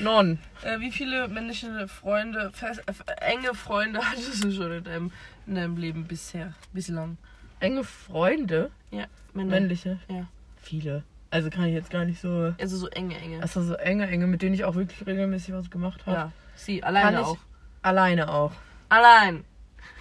Non. 0.00 0.38
äh, 0.62 0.80
wie 0.80 0.90
viele 0.90 1.28
männliche 1.28 1.86
Freunde, 1.88 2.50
fest, 2.52 2.82
äh, 2.86 2.92
enge 3.20 3.54
Freunde 3.54 4.00
hattest 4.04 4.42
du 4.42 4.50
schon 4.50 4.72
in 4.72 4.84
deinem, 4.84 5.12
in 5.46 5.54
deinem 5.54 5.76
Leben 5.76 6.06
bisher? 6.06 6.54
Bislang? 6.72 7.16
Enge 7.60 7.84
Freunde. 7.84 8.70
Ja, 8.90 9.04
Männer. 9.34 9.50
Männliche. 9.50 10.00
Ja. 10.08 10.26
Viele. 10.60 11.04
Also 11.32 11.48
kann 11.48 11.64
ich 11.64 11.72
jetzt 11.72 11.90
gar 11.90 12.04
nicht 12.04 12.20
so. 12.20 12.54
Also 12.60 12.76
so 12.76 12.88
enge, 12.88 13.16
enge. 13.18 13.40
Also 13.40 13.62
so 13.62 13.72
enge, 13.74 14.06
enge, 14.06 14.26
mit 14.26 14.42
denen 14.42 14.54
ich 14.54 14.64
auch 14.66 14.74
wirklich 14.74 15.06
regelmäßig 15.06 15.54
was 15.54 15.70
gemacht 15.70 16.04
habe. 16.04 16.16
ja. 16.16 16.32
Sie, 16.54 16.84
alleine 16.84 17.26
auch. 17.26 17.38
Alleine 17.80 18.30
auch. 18.30 18.52
Allein. 18.90 19.44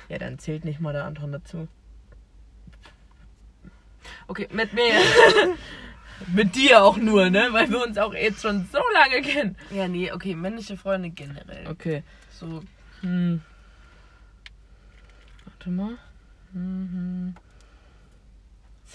Ja, 0.10 0.18
dann 0.18 0.38
zählt 0.40 0.66
nicht 0.66 0.82
mal 0.82 0.92
der 0.92 1.06
Anton 1.06 1.32
dazu. 1.32 1.70
Okay, 4.28 4.50
mit 4.52 4.74
mir. 4.74 4.94
Mit 6.28 6.56
dir 6.56 6.84
auch 6.84 6.98
nur, 6.98 7.32
ne? 7.32 7.48
Weil 7.52 7.68
wir 7.72 7.82
uns 7.84 7.98
auch 7.98 8.14
jetzt 8.14 8.44
schon 8.44 8.68
so 8.72 8.78
lange 8.94 9.24
kennen. 9.24 9.56
ja, 9.72 9.88
nee, 9.88 10.12
okay, 10.12 10.36
männliche 10.36 10.78
Freunde 10.78 11.10
generell. 11.10 11.68
Okay. 11.68 12.04
So, 12.30 12.62
Hm. 13.00 13.42
Warte 15.46 15.70
mal. 15.72 15.98
Mhm. 16.54 17.36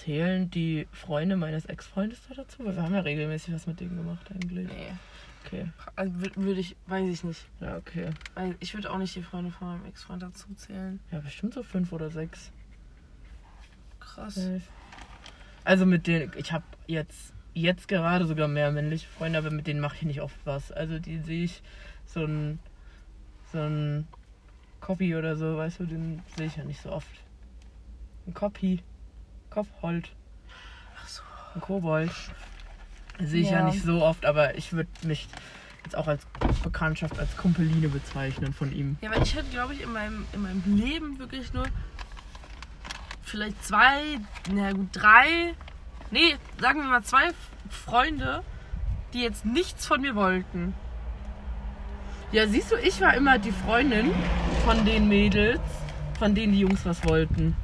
Zählen 0.07 0.49
die 0.49 0.87
Freunde 0.93 1.35
meines 1.35 1.65
Ex-Freundes 1.65 2.21
da 2.29 2.35
dazu? 2.35 2.63
Weil 2.63 2.77
wir 2.77 2.81
haben 2.81 2.93
ja 2.93 3.01
regelmäßig 3.01 3.53
was 3.53 3.67
mit 3.67 3.81
denen 3.81 3.97
gemacht 3.97 4.25
eigentlich. 4.31 4.65
nee. 4.69 4.93
Okay. 5.45 5.67
Also, 5.97 6.13
würde 6.37 6.61
ich, 6.61 6.77
weiß 6.85 7.09
ich 7.09 7.25
nicht. 7.25 7.45
Ja, 7.59 7.75
okay. 7.75 8.11
Weil 8.33 8.55
ich 8.61 8.73
würde 8.73 8.89
auch 8.89 8.99
nicht 8.99 9.13
die 9.17 9.21
Freunde 9.21 9.51
von 9.51 9.67
meinem 9.67 9.85
Ex-Freund 9.85 10.23
dazu 10.23 10.53
zählen. 10.55 11.01
Ja, 11.11 11.19
bestimmt 11.19 11.53
so 11.53 11.61
fünf 11.61 11.91
oder 11.91 12.09
sechs. 12.09 12.53
Krass. 13.99 14.39
Also 15.65 15.85
mit 15.85 16.07
denen, 16.07 16.31
ich 16.37 16.53
habe 16.53 16.63
jetzt, 16.87 17.33
jetzt 17.53 17.89
gerade 17.89 18.25
sogar 18.25 18.47
mehr 18.47 18.71
männliche 18.71 19.09
Freunde, 19.09 19.39
aber 19.39 19.51
mit 19.51 19.67
denen 19.67 19.81
mache 19.81 19.97
ich 19.97 20.03
nicht 20.03 20.21
oft 20.21 20.37
was. 20.45 20.71
Also 20.71 20.99
die 20.99 21.19
sehe 21.19 21.43
ich 21.43 21.61
so 22.05 22.23
ein, 22.23 22.59
so 23.51 23.59
ein 23.59 24.07
Copy 24.79 25.17
oder 25.17 25.35
so, 25.35 25.57
weißt 25.57 25.81
du, 25.81 25.85
den 25.85 26.21
sehe 26.37 26.47
ich 26.47 26.55
ja 26.55 26.63
nicht 26.63 26.81
so 26.81 26.93
oft. 26.93 27.11
Ein 28.25 28.33
Copy. 28.33 28.81
Kopfhold. 29.57 30.11
Ach 31.01 31.07
so. 31.07 31.23
Ein 31.55 31.61
Kobold. 31.61 32.11
Sehe 33.19 33.41
ich 33.41 33.49
ja. 33.49 33.59
Ja. 33.59 33.65
nicht 33.65 33.83
so 33.83 34.03
oft, 34.03 34.23
aber 34.23 34.55
ich 34.55 34.71
würde 34.73 34.89
mich 35.01 35.27
jetzt 35.83 35.97
auch 35.97 36.07
als 36.07 36.21
Bekanntschaft, 36.61 37.17
als 37.17 37.35
Kumpeline 37.37 37.89
bezeichnen 37.89 38.53
von 38.53 38.71
ihm. 38.71 38.97
Ja, 39.01 39.09
weil 39.09 39.23
ich 39.23 39.35
hatte, 39.35 39.47
glaube 39.49 39.73
ich, 39.73 39.81
in 39.81 39.91
meinem, 39.91 40.27
in 40.33 40.43
meinem 40.43 40.61
Leben 40.77 41.17
wirklich 41.17 41.53
nur 41.53 41.65
vielleicht 43.23 43.63
zwei, 43.65 44.19
na 44.53 44.73
gut, 44.73 44.89
drei, 44.91 45.55
nee, 46.11 46.35
sagen 46.59 46.81
wir 46.81 46.89
mal 46.89 47.03
zwei 47.03 47.29
Freunde, 47.67 48.43
die 49.13 49.21
jetzt 49.21 49.43
nichts 49.43 49.87
von 49.87 50.01
mir 50.01 50.13
wollten. 50.13 50.75
Ja, 52.31 52.47
siehst 52.47 52.71
du, 52.71 52.75
ich 52.75 53.01
war 53.01 53.15
immer 53.15 53.39
die 53.39 53.51
Freundin 53.51 54.11
von 54.63 54.85
den 54.85 55.07
Mädels, 55.07 55.61
von 56.19 56.35
denen 56.35 56.53
die 56.53 56.59
Jungs 56.59 56.85
was 56.85 57.03
wollten. 57.05 57.55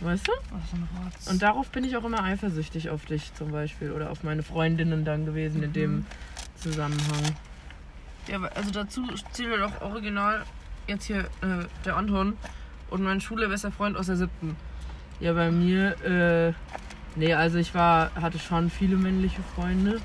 Weißt 0.00 0.28
du? 0.28 0.32
Rotz. 0.32 1.26
Und 1.28 1.42
darauf 1.42 1.70
bin 1.70 1.84
ich 1.84 1.96
auch 1.96 2.04
immer 2.04 2.22
eifersüchtig 2.22 2.90
auf 2.90 3.04
dich 3.04 3.34
zum 3.34 3.50
Beispiel 3.50 3.90
oder 3.90 4.10
auf 4.10 4.22
meine 4.22 4.42
Freundinnen 4.42 5.04
dann 5.04 5.26
gewesen 5.26 5.62
in 5.62 5.72
dem 5.72 6.06
Zusammenhang. 6.56 7.36
ja, 8.28 8.40
also 8.54 8.70
dazu 8.70 9.04
zählt 9.32 9.50
halt 9.50 9.62
auch 9.62 9.82
original 9.82 10.44
jetzt 10.86 11.04
hier 11.04 11.20
äh, 11.42 11.66
der 11.84 11.96
Anton 11.96 12.36
und 12.90 13.02
mein 13.02 13.20
schulbester 13.20 13.72
Freund 13.72 13.96
aus 13.96 14.06
der 14.06 14.16
siebten. 14.16 14.56
Ja, 15.20 15.32
bei 15.32 15.50
mir, 15.50 15.96
äh, 16.04 16.52
nee, 17.16 17.34
also 17.34 17.58
ich 17.58 17.74
war, 17.74 18.14
hatte 18.14 18.38
schon 18.38 18.70
viele 18.70 18.96
männliche 18.96 19.42
Freunde. 19.54 20.00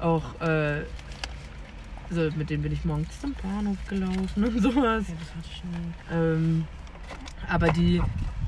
Auch, 0.00 0.40
äh, 0.40 0.82
so, 2.10 2.30
mit 2.36 2.50
denen 2.50 2.62
bin 2.62 2.72
ich 2.72 2.84
morgens 2.84 3.20
zum 3.20 3.34
Bahnhof 3.42 3.76
gelaufen 3.88 4.44
und 4.44 4.60
sowas. 4.62 5.08
Ja, 5.08 5.14
das 5.18 5.34
hatte 5.34 5.48
ich 5.50 5.64
nie. 5.64 5.92
Ähm, 6.12 6.64
aber 7.48 7.68
die, 7.68 8.00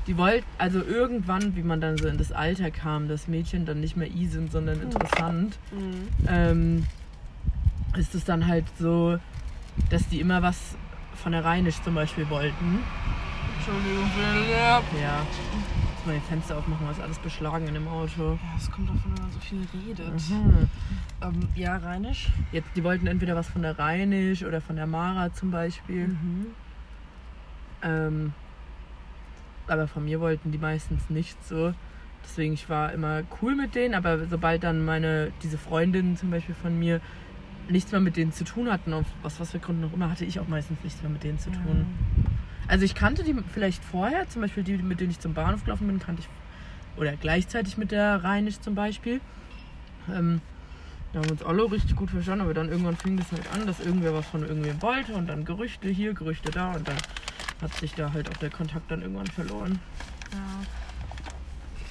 Die 0.09 0.17
wollten, 0.17 0.47
also 0.57 0.81
irgendwann, 0.83 1.55
wie 1.55 1.61
man 1.61 1.79
dann 1.81 1.99
so 1.99 2.07
in 2.07 2.17
das 2.17 2.31
Alter 2.31 2.71
kam, 2.71 3.07
dass 3.07 3.27
Mädchen 3.27 3.67
dann 3.67 3.79
nicht 3.79 3.95
mehr 3.95 4.09
i 4.09 4.25
sind, 4.25 4.51
sondern 4.51 4.81
interessant, 4.81 5.55
Mhm. 5.71 6.09
ähm, 6.27 6.85
ist 7.95 8.15
es 8.15 8.25
dann 8.25 8.47
halt 8.47 8.65
so, 8.79 9.19
dass 9.91 10.09
die 10.09 10.19
immer 10.19 10.41
was 10.41 10.75
von 11.13 11.31
der 11.31 11.45
Rheinisch 11.45 11.79
zum 11.83 11.93
Beispiel 11.93 12.27
wollten. 12.31 12.79
Entschuldigung. 13.55 14.09
Ja. 14.99 15.23
Muss 15.93 16.05
mal 16.07 16.15
die 16.15 16.21
Fenster 16.21 16.57
aufmachen, 16.57 16.87
was 16.87 16.99
alles 16.99 17.19
beschlagen 17.19 17.67
in 17.67 17.75
dem 17.75 17.87
Auto. 17.87 18.31
Ja, 18.31 18.39
es 18.57 18.71
kommt 18.71 18.89
davon, 18.89 19.13
wenn 19.13 19.21
man 19.21 19.31
so 19.31 19.39
viel 19.39 19.63
redet. 19.75 20.29
Mhm. 20.31 20.67
Ähm, 21.21 21.47
ja, 21.53 21.77
Rheinisch. 21.77 22.29
Jetzt, 22.51 22.69
die 22.75 22.83
wollten 22.83 23.05
entweder 23.05 23.35
was 23.35 23.47
von 23.47 23.61
der 23.61 23.77
Rheinisch 23.77 24.43
oder 24.43 24.59
von 24.59 24.75
der 24.75 24.87
Mara 24.87 25.31
zum 25.33 25.51
Beispiel. 25.51 26.07
Mhm. 26.07 26.47
Ähm, 27.83 28.33
aber 29.69 29.87
von 29.87 30.05
mir 30.05 30.19
wollten 30.19 30.51
die 30.51 30.57
meistens 30.57 31.09
nicht 31.09 31.43
so. 31.45 31.73
Deswegen, 32.23 32.53
ich 32.53 32.69
war 32.69 32.91
immer 32.93 33.23
cool 33.41 33.55
mit 33.55 33.75
denen, 33.75 33.95
aber 33.95 34.25
sobald 34.27 34.63
dann 34.63 34.83
meine, 34.83 35.31
diese 35.41 35.57
Freundinnen 35.57 36.17
zum 36.17 36.31
Beispiel 36.31 36.55
von 36.55 36.77
mir 36.77 37.01
nichts 37.69 37.91
mehr 37.91 38.01
mit 38.01 38.17
denen 38.17 38.33
zu 38.33 38.43
tun 38.43 38.71
hatten, 38.71 38.93
auf 38.93 39.05
was, 39.21 39.39
was 39.39 39.51
für 39.51 39.59
Gründen 39.59 39.85
auch 39.85 39.93
immer, 39.93 40.09
hatte 40.09 40.25
ich 40.25 40.39
auch 40.39 40.47
meistens 40.47 40.83
nichts 40.83 41.01
mehr 41.01 41.11
mit 41.11 41.23
denen 41.23 41.39
zu 41.39 41.51
tun. 41.51 41.85
Also 42.67 42.85
ich 42.85 42.95
kannte 42.95 43.23
die 43.23 43.35
vielleicht 43.51 43.83
vorher, 43.83 44.27
zum 44.29 44.41
Beispiel 44.41 44.63
die, 44.63 44.77
mit 44.77 44.99
denen 44.99 45.11
ich 45.11 45.19
zum 45.19 45.33
Bahnhof 45.33 45.63
gelaufen 45.63 45.87
bin, 45.87 45.99
kannte 45.99 46.21
ich, 46.21 46.29
oder 46.99 47.13
gleichzeitig 47.13 47.77
mit 47.77 47.91
der 47.91 48.23
Rheinisch 48.23 48.59
zum 48.59 48.75
Beispiel. 48.75 49.21
Ähm, 50.13 50.41
da 51.11 51.19
haben 51.19 51.25
wir 51.25 51.31
uns 51.31 51.43
alle 51.43 51.71
richtig 51.71 51.95
gut 51.95 52.11
verstanden, 52.11 52.41
aber 52.41 52.53
dann 52.53 52.69
irgendwann 52.69 52.95
fing 52.95 53.17
das 53.17 53.31
halt 53.31 53.51
an, 53.53 53.65
dass 53.65 53.79
irgendwer 53.79 54.13
was 54.13 54.27
von 54.27 54.41
irgendwem 54.41 54.79
wollte 54.81 55.13
und 55.13 55.27
dann 55.27 55.45
Gerüchte 55.45 55.89
hier, 55.89 56.13
Gerüchte 56.13 56.51
da 56.51 56.73
und 56.73 56.87
dann 56.87 56.97
hat 57.61 57.73
sich 57.75 57.93
da 57.93 58.13
halt 58.13 58.29
auch 58.29 58.37
der 58.37 58.49
Kontakt 58.49 58.89
dann 58.91 59.01
irgendwann 59.01 59.27
verloren. 59.27 59.79
Ja. 60.31 60.37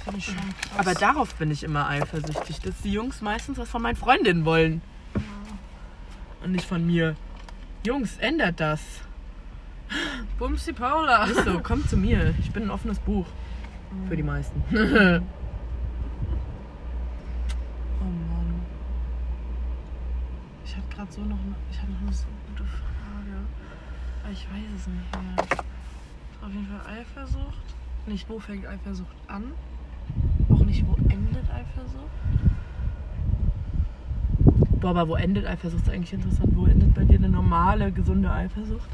Finde 0.04 0.18
ich 0.18 0.24
schon 0.26 0.36
krass. 0.36 0.78
Aber 0.78 0.94
darauf 0.94 1.34
bin 1.34 1.50
ich 1.50 1.64
immer 1.64 1.88
eifersüchtig, 1.88 2.60
dass 2.60 2.80
die 2.82 2.92
Jungs 2.92 3.20
meistens 3.20 3.58
was 3.58 3.68
von 3.68 3.82
meinen 3.82 3.96
Freundinnen 3.96 4.44
wollen. 4.44 4.80
Und 6.42 6.52
nicht 6.52 6.66
von 6.66 6.86
mir. 6.86 7.16
Jungs, 7.84 8.16
ändert 8.18 8.60
das. 8.60 8.80
Bumsi 10.38 10.72
Paula. 10.72 11.24
Ist 11.24 11.44
so, 11.44 11.58
kommt 11.60 11.88
zu 11.90 11.96
mir. 11.96 12.34
Ich 12.40 12.50
bin 12.52 12.64
ein 12.64 12.70
offenes 12.70 12.98
Buch. 12.98 13.26
Für 14.08 14.16
die 14.16 14.22
meisten. 14.22 14.62
Oh 18.00 18.04
Mann. 18.04 18.62
Ich 20.64 20.76
hatte 20.76 20.86
gerade 20.94 21.10
so 21.10 21.20
noch 21.22 21.38
eine, 21.38 21.54
ich 21.70 21.78
hatte 21.78 21.90
noch 21.90 22.00
eine 22.02 22.12
so 22.12 22.26
gute 22.48 22.64
Frage. 22.64 23.36
Aber 24.17 24.17
ich 24.32 24.46
weiß 24.50 24.64
es 24.76 24.86
nicht 24.86 25.12
mehr. 25.12 25.46
Auf 26.42 26.52
jeden 26.52 26.66
Fall 26.66 26.98
Eifersucht. 26.98 27.74
Nicht, 28.06 28.28
wo 28.28 28.38
fängt 28.38 28.66
Eifersucht 28.66 29.16
an? 29.26 29.52
Auch 30.50 30.64
nicht, 30.64 30.86
wo 30.86 30.94
endet 31.10 31.50
Eifersucht? 31.50 32.08
Boah, 34.80 34.90
aber 34.90 35.08
wo 35.08 35.16
endet 35.16 35.46
Eifersucht? 35.46 35.82
Ist 35.82 35.90
eigentlich 35.90 36.12
interessant. 36.12 36.54
Wo 36.54 36.66
endet 36.66 36.94
bei 36.94 37.04
dir 37.04 37.18
eine 37.18 37.28
normale, 37.28 37.90
gesunde 37.90 38.30
Eifersucht? 38.30 38.88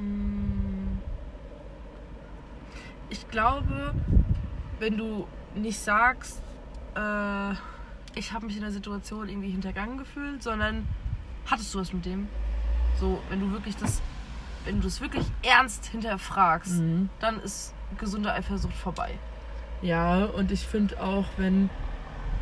Mm. 0.00 0.98
Ich 3.10 3.28
glaube, 3.28 3.94
wenn 4.78 4.96
du 4.96 5.26
nicht 5.54 5.78
sagst, 5.78 6.42
äh, 6.94 7.52
ich 8.14 8.32
habe 8.32 8.46
mich 8.46 8.56
in 8.56 8.62
der 8.62 8.72
Situation 8.72 9.28
irgendwie 9.28 9.50
hintergangen 9.50 9.98
gefühlt, 9.98 10.42
sondern 10.42 10.86
hattest 11.50 11.74
du 11.74 11.80
was 11.80 11.92
mit 11.92 12.04
dem? 12.04 12.28
So, 12.98 13.20
wenn 13.30 13.40
du 13.40 13.50
wirklich 13.52 13.76
das, 13.76 14.00
wenn 14.64 14.76
du 14.80 14.84
das 14.84 15.00
wirklich 15.00 15.24
ernst 15.42 15.86
hinterfragst, 15.86 16.78
Mhm. 16.80 17.08
dann 17.20 17.40
ist 17.40 17.74
gesunde 17.98 18.32
Eifersucht 18.32 18.74
vorbei. 18.74 19.12
Ja, 19.82 20.24
und 20.26 20.50
ich 20.52 20.66
finde 20.66 21.00
auch, 21.02 21.24
wenn 21.36 21.70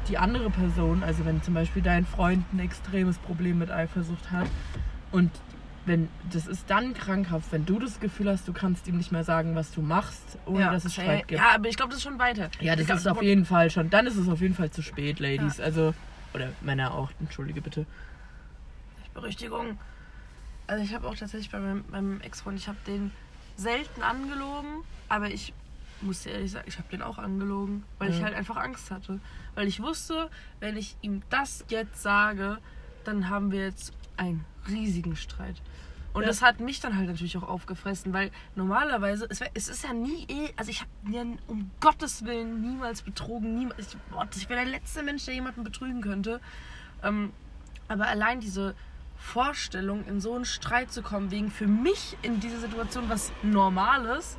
die 0.09 0.18
andere 0.18 0.51
Person, 0.51 1.03
also 1.03 1.25
wenn 1.25 1.42
zum 1.42 1.55
Beispiel 1.55 1.83
dein 1.83 2.05
Freund 2.07 2.44
ein 2.53 2.59
extremes 2.61 3.18
Problem 3.18 3.59
mit 3.59 3.71
Eifersucht 3.71 4.31
hat 4.33 4.47
und 5.12 5.31
wenn 5.87 6.09
das 6.33 6.47
ist 6.47 6.68
dann 6.68 6.92
krankhaft, 6.92 7.51
wenn 7.53 7.64
du 7.64 7.79
das 7.79 7.99
Gefühl 8.01 8.29
hast, 8.29 8.47
du 8.47 8.53
kannst 8.53 8.87
ihm 8.88 8.99
nicht 8.99 9.11
mehr 9.11 9.25
sagen, 9.25 9.55
was 9.55 9.71
du 9.71 9.81
machst, 9.81 10.37
ohne 10.44 10.66
dass 10.66 10.85
es 10.85 10.97
ja, 10.97 11.03
Streit 11.05 11.29
gibt. 11.29 11.40
ja, 11.40 11.55
aber 11.55 11.68
ich 11.68 11.77
glaube, 11.77 11.90
das 11.90 11.99
ist 11.99 12.03
schon 12.05 12.18
weiter. 12.18 12.51
Ja, 12.61 12.73
das 12.75 12.81
Ich 12.83 12.87
glaub, 12.88 12.99
ist 12.99 13.07
auf 13.09 13.23
jeden 13.23 13.47
Fall 13.47 13.71
schon. 13.71 13.88
Dann 13.88 14.07
ist 14.07 14.16
es 14.16 14.29
auf 14.29 14.40
jeden 14.42 14.55
Fall 14.55 14.71
zu 14.71 14.83
spät, 14.83 15.18
Ladies. 15.18 15.57
Ja. 15.59 15.64
Also 15.64 15.94
oder 16.35 16.51
Männer 16.61 16.92
auch. 16.92 17.11
Entschuldige 17.21 17.62
bitte. 17.62 17.87
Berüchtigung. 19.14 19.79
Also 20.66 20.85
ich 20.85 20.94
habe 20.94 21.09
auch 21.09 21.16
tatsächlich 21.16 21.51
bei 21.51 21.59
meinem, 21.61 21.85
meinem 21.90 22.21
Ex-Freund, 22.21 22.59
ich 22.59 22.68
habe 22.68 22.79
den 22.87 23.11
selten 23.57 24.03
angelogen, 24.03 24.83
aber 25.09 25.31
ich 25.31 25.53
muss 26.01 26.23
dir 26.23 26.31
ehrlich 26.33 26.53
sagen, 26.53 26.66
ich 26.68 26.79
habe 26.79 26.88
den 26.90 27.03
auch 27.03 27.18
angelogen, 27.18 27.83
weil 27.99 28.11
ich 28.11 28.18
Ja. 28.18 28.27
halt 28.27 28.35
einfach 28.35 28.57
Angst 28.57 28.90
hatte. 28.90 29.18
Weil 29.55 29.66
ich 29.66 29.81
wusste, 29.83 30.31
wenn 30.61 30.77
ich 30.77 30.97
ihm 31.03 31.23
das 31.31 31.64
jetzt 31.68 32.01
sage, 32.03 32.59
dann 33.05 33.29
haben 33.29 33.51
wir 33.51 33.64
jetzt 33.64 33.92
einen 34.16 34.44
riesigen 34.68 35.16
Streit. 35.16 35.57
Und 36.12 36.23
Ja. 36.23 36.29
das 36.29 36.42
hat 36.42 36.61
mich 36.61 36.81
dann 36.81 36.97
halt 36.97 37.09
natürlich 37.09 37.37
auch 37.37 37.42
aufgefressen, 37.49 38.12
weil 38.12 38.31
normalerweise, 38.55 39.27
es, 39.29 39.40
wär, 39.40 39.51
es 39.55 39.68
ist 39.68 39.85
ja 39.85 39.92
nie, 39.92 40.25
eh- 40.29 40.53
also 40.57 40.71
ich 40.71 40.81
habe 40.81 40.90
ja 41.11 41.23
um 41.47 41.71
Gottes 41.81 42.25
Willen 42.25 42.61
niemals 42.61 43.03
betrogen, 43.03 43.55
niemals, 43.59 43.79
ich, 43.79 43.97
ich 44.42 44.49
wäre 44.49 44.62
der 44.64 44.71
letzte 44.71 45.03
Mensch, 45.03 45.25
der 45.25 45.35
jemanden 45.35 45.64
betrügen 45.64 46.01
könnte. 46.01 46.40
Ähm, 47.03 47.33
aber 47.88 48.07
allein 48.07 48.40
diese 48.40 48.75
Vorstellung, 49.18 50.04
in 50.07 50.20
so 50.20 50.35
einen 50.35 50.44
Streit 50.44 50.92
zu 50.92 51.02
kommen, 51.02 51.31
wegen 51.31 51.50
für 51.50 51.66
mich 51.66 52.16
in 52.22 52.40
dieser 52.40 52.59
Situation 52.59 53.09
was 53.09 53.33
Normales, 53.42 54.38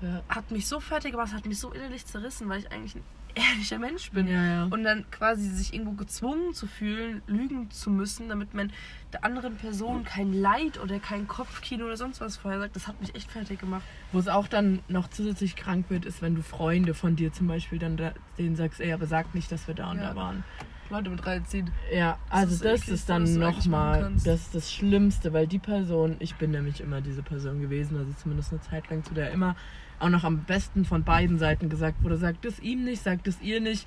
Ja. 0.00 0.22
hat 0.28 0.50
mich 0.50 0.66
so 0.68 0.80
fertig 0.80 1.12
gemacht, 1.12 1.32
hat 1.32 1.46
mich 1.46 1.58
so 1.58 1.72
innerlich 1.72 2.04
zerrissen, 2.06 2.48
weil 2.48 2.60
ich 2.60 2.70
eigentlich 2.70 2.94
ein 2.96 3.02
ehrlicher 3.34 3.78
Mensch 3.78 4.10
bin. 4.10 4.26
Ja, 4.28 4.44
ja. 4.44 4.64
Und 4.64 4.84
dann 4.84 5.08
quasi 5.10 5.48
sich 5.48 5.72
irgendwo 5.72 5.92
gezwungen 5.92 6.54
zu 6.54 6.66
fühlen, 6.66 7.22
lügen 7.26 7.70
zu 7.70 7.90
müssen, 7.90 8.28
damit 8.28 8.54
man 8.54 8.72
der 9.12 9.24
anderen 9.24 9.56
Person 9.56 10.04
kein 10.04 10.32
Leid 10.32 10.78
oder 10.80 10.98
kein 10.98 11.26
Kopfkino 11.28 11.84
oder 11.86 11.96
sonst 11.96 12.20
was 12.20 12.36
vorher 12.36 12.60
sagt, 12.60 12.76
das 12.76 12.86
hat 12.88 13.00
mich 13.00 13.14
echt 13.14 13.30
fertig 13.30 13.60
gemacht. 13.60 13.82
Wo 14.12 14.18
es 14.18 14.28
auch 14.28 14.48
dann 14.48 14.80
noch 14.88 15.08
zusätzlich 15.08 15.56
krank 15.56 15.86
wird, 15.88 16.04
ist, 16.04 16.20
wenn 16.22 16.34
du 16.34 16.42
Freunde 16.42 16.94
von 16.94 17.16
dir 17.16 17.32
zum 17.32 17.46
Beispiel 17.46 17.78
dann 17.78 17.96
da, 17.96 18.12
denen 18.38 18.56
sagst, 18.56 18.80
ey, 18.80 18.92
aber 18.92 19.06
sag 19.06 19.34
nicht, 19.34 19.50
dass 19.52 19.66
wir 19.68 19.74
da 19.74 19.90
und 19.90 19.98
da 19.98 20.14
waren. 20.16 20.44
Leute 20.90 21.10
mit 21.10 21.26
reinziehen. 21.26 21.70
Ja, 21.92 22.18
Das 22.30 22.38
also 22.38 22.64
das 22.64 22.80
eklig, 22.82 22.94
ist 22.94 23.08
dann 23.08 23.34
nochmal, 23.34 24.12
das 24.24 24.40
ist 24.40 24.54
das 24.54 24.72
Schlimmste, 24.72 25.32
weil 25.32 25.46
die 25.46 25.58
Person, 25.58 26.16
ich 26.18 26.36
bin 26.36 26.50
nämlich 26.50 26.80
immer 26.80 27.00
diese 27.00 27.22
Person 27.22 27.60
gewesen, 27.60 27.98
also 27.98 28.12
zumindest 28.12 28.52
eine 28.52 28.60
Zeit 28.62 28.88
lang, 28.90 29.04
zu 29.04 29.14
der 29.14 29.30
immer 29.30 29.56
auch 30.00 30.08
noch 30.08 30.24
am 30.24 30.44
besten 30.44 30.84
von 30.84 31.04
beiden 31.04 31.38
Seiten 31.38 31.68
gesagt 31.68 32.02
wurde, 32.02 32.16
sagt 32.16 32.44
es 32.44 32.60
ihm 32.60 32.84
nicht, 32.84 33.02
sagt 33.02 33.26
es 33.26 33.40
ihr 33.40 33.60
nicht. 33.60 33.86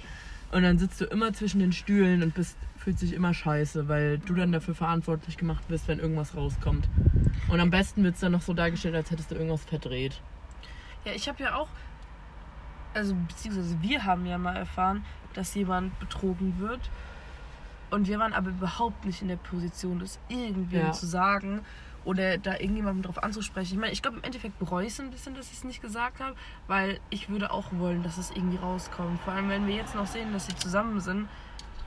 Und 0.51 0.63
dann 0.63 0.77
sitzt 0.77 0.99
du 0.99 1.05
immer 1.05 1.31
zwischen 1.31 1.59
den 1.59 1.71
Stühlen 1.71 2.21
und 2.23 2.33
bist, 2.33 2.57
fühlt 2.77 2.99
sich 2.99 3.13
immer 3.13 3.33
scheiße, 3.33 3.87
weil 3.87 4.17
du 4.19 4.33
dann 4.33 4.51
dafür 4.51 4.75
verantwortlich 4.75 5.37
gemacht 5.37 5.63
bist, 5.69 5.87
wenn 5.87 5.99
irgendwas 5.99 6.35
rauskommt. 6.35 6.89
Und 7.47 7.59
am 7.61 7.69
besten 7.69 8.03
wird 8.03 8.15
es 8.15 8.21
dann 8.21 8.33
noch 8.33 8.41
so 8.41 8.53
dargestellt, 8.53 8.95
als 8.95 9.11
hättest 9.11 9.31
du 9.31 9.35
irgendwas 9.35 9.63
verdreht. 9.63 10.21
Ja, 11.05 11.13
ich 11.13 11.29
habe 11.29 11.41
ja 11.41 11.55
auch, 11.55 11.69
also 12.93 13.15
beziehungsweise 13.15 13.81
wir 13.81 14.03
haben 14.03 14.25
ja 14.25 14.37
mal 14.37 14.57
erfahren, 14.57 15.05
dass 15.33 15.53
jemand 15.55 15.97
betrogen 15.99 16.59
wird. 16.59 16.79
Und 17.89 18.07
wir 18.07 18.19
waren 18.19 18.33
aber 18.33 18.49
überhaupt 18.51 19.05
nicht 19.05 19.21
in 19.21 19.27
der 19.27 19.35
Position, 19.35 19.99
das 19.99 20.19
irgendwem 20.29 20.79
Ja. 20.87 20.91
zu 20.93 21.05
sagen 21.05 21.61
oder 22.05 22.37
da 22.37 22.53
irgendjemandem 22.53 23.03
drauf 23.03 23.21
anzusprechen. 23.21 23.73
Ich 23.73 23.79
meine, 23.79 23.91
ich 23.93 24.01
glaube, 24.01 24.17
im 24.17 24.23
Endeffekt 24.23 24.57
bereue 24.59 24.85
ich 24.85 24.93
es 24.93 24.99
ein 25.01 25.11
bisschen, 25.11 25.35
dass 25.35 25.47
ich 25.51 25.57
es 25.57 25.63
nicht 25.63 25.81
gesagt 25.81 26.19
habe, 26.19 26.35
weil 26.67 26.99
ich 27.09 27.29
würde 27.29 27.51
auch 27.51 27.67
wollen, 27.73 28.01
dass 28.01 28.17
es 28.17 28.31
irgendwie 28.31 28.57
rauskommt. 28.57 29.19
Vor 29.21 29.33
allem, 29.33 29.49
wenn 29.49 29.67
wir 29.67 29.75
jetzt 29.75 29.93
noch 29.93 30.07
sehen, 30.07 30.31
dass 30.33 30.47
sie 30.47 30.55
zusammen 30.55 30.99
sind, 31.01 31.27